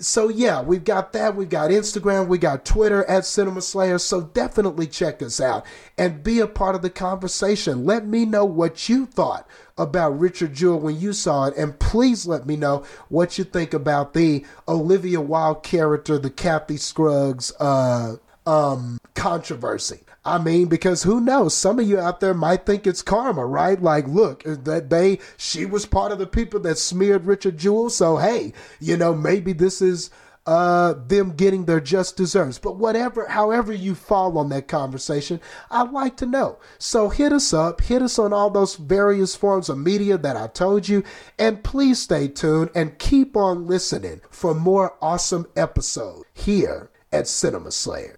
so 0.00 0.28
yeah, 0.28 0.62
we've 0.62 0.84
got 0.84 1.12
that. 1.12 1.34
We've 1.34 1.48
got 1.48 1.70
Instagram. 1.70 2.28
We 2.28 2.38
got 2.38 2.64
Twitter 2.64 3.04
at 3.04 3.24
Cinema 3.24 3.60
Slayer. 3.60 3.98
So 3.98 4.20
definitely 4.22 4.86
check 4.86 5.20
us 5.22 5.40
out 5.40 5.66
and 5.98 6.22
be 6.22 6.38
a 6.38 6.46
part 6.46 6.76
of 6.76 6.82
the 6.82 6.90
conversation. 6.90 7.84
Let 7.84 8.06
me 8.06 8.24
know 8.24 8.44
what 8.44 8.88
you 8.88 9.06
thought 9.06 9.48
about 9.76 10.18
Richard 10.18 10.54
Jewell 10.54 10.80
when 10.80 11.00
you 11.00 11.12
saw 11.12 11.46
it, 11.46 11.56
and 11.56 11.78
please 11.78 12.26
let 12.26 12.46
me 12.46 12.56
know 12.56 12.84
what 13.08 13.38
you 13.38 13.44
think 13.44 13.74
about 13.74 14.14
the 14.14 14.44
Olivia 14.68 15.20
Wilde 15.20 15.62
character, 15.64 16.18
the 16.18 16.30
Kathy 16.30 16.76
Scruggs 16.76 17.52
uh, 17.58 18.16
um, 18.46 18.98
controversy. 19.14 20.00
I 20.26 20.38
mean, 20.38 20.66
because 20.66 21.04
who 21.04 21.20
knows? 21.20 21.54
Some 21.54 21.78
of 21.78 21.88
you 21.88 22.00
out 22.00 22.18
there 22.18 22.34
might 22.34 22.66
think 22.66 22.84
it's 22.84 23.00
karma, 23.00 23.46
right? 23.46 23.80
Like, 23.80 24.08
look, 24.08 24.42
that 24.44 24.90
they, 24.90 25.20
she 25.36 25.64
was 25.64 25.86
part 25.86 26.10
of 26.10 26.18
the 26.18 26.26
people 26.26 26.58
that 26.60 26.78
smeared 26.78 27.26
Richard 27.26 27.58
Jewell. 27.58 27.90
So, 27.90 28.16
hey, 28.16 28.52
you 28.80 28.96
know, 28.96 29.14
maybe 29.14 29.52
this 29.52 29.80
is 29.80 30.10
uh, 30.44 30.94
them 31.06 31.30
getting 31.30 31.64
their 31.64 31.80
just 31.80 32.16
deserves. 32.16 32.58
But 32.58 32.76
whatever, 32.76 33.28
however 33.28 33.72
you 33.72 33.94
fall 33.94 34.36
on 34.36 34.48
that 34.48 34.66
conversation, 34.66 35.40
I'd 35.70 35.92
like 35.92 36.16
to 36.16 36.26
know. 36.26 36.58
So 36.76 37.08
hit 37.08 37.32
us 37.32 37.52
up, 37.52 37.80
hit 37.82 38.02
us 38.02 38.18
on 38.18 38.32
all 38.32 38.50
those 38.50 38.74
various 38.74 39.36
forms 39.36 39.68
of 39.68 39.78
media 39.78 40.18
that 40.18 40.36
I 40.36 40.48
told 40.48 40.88
you, 40.88 41.04
and 41.38 41.62
please 41.62 42.00
stay 42.02 42.26
tuned 42.26 42.70
and 42.74 42.98
keep 42.98 43.36
on 43.36 43.68
listening 43.68 44.22
for 44.28 44.54
more 44.54 44.96
awesome 45.00 45.46
episodes 45.54 46.24
here 46.34 46.90
at 47.12 47.28
Cinema 47.28 47.70
Slayer. 47.70 48.15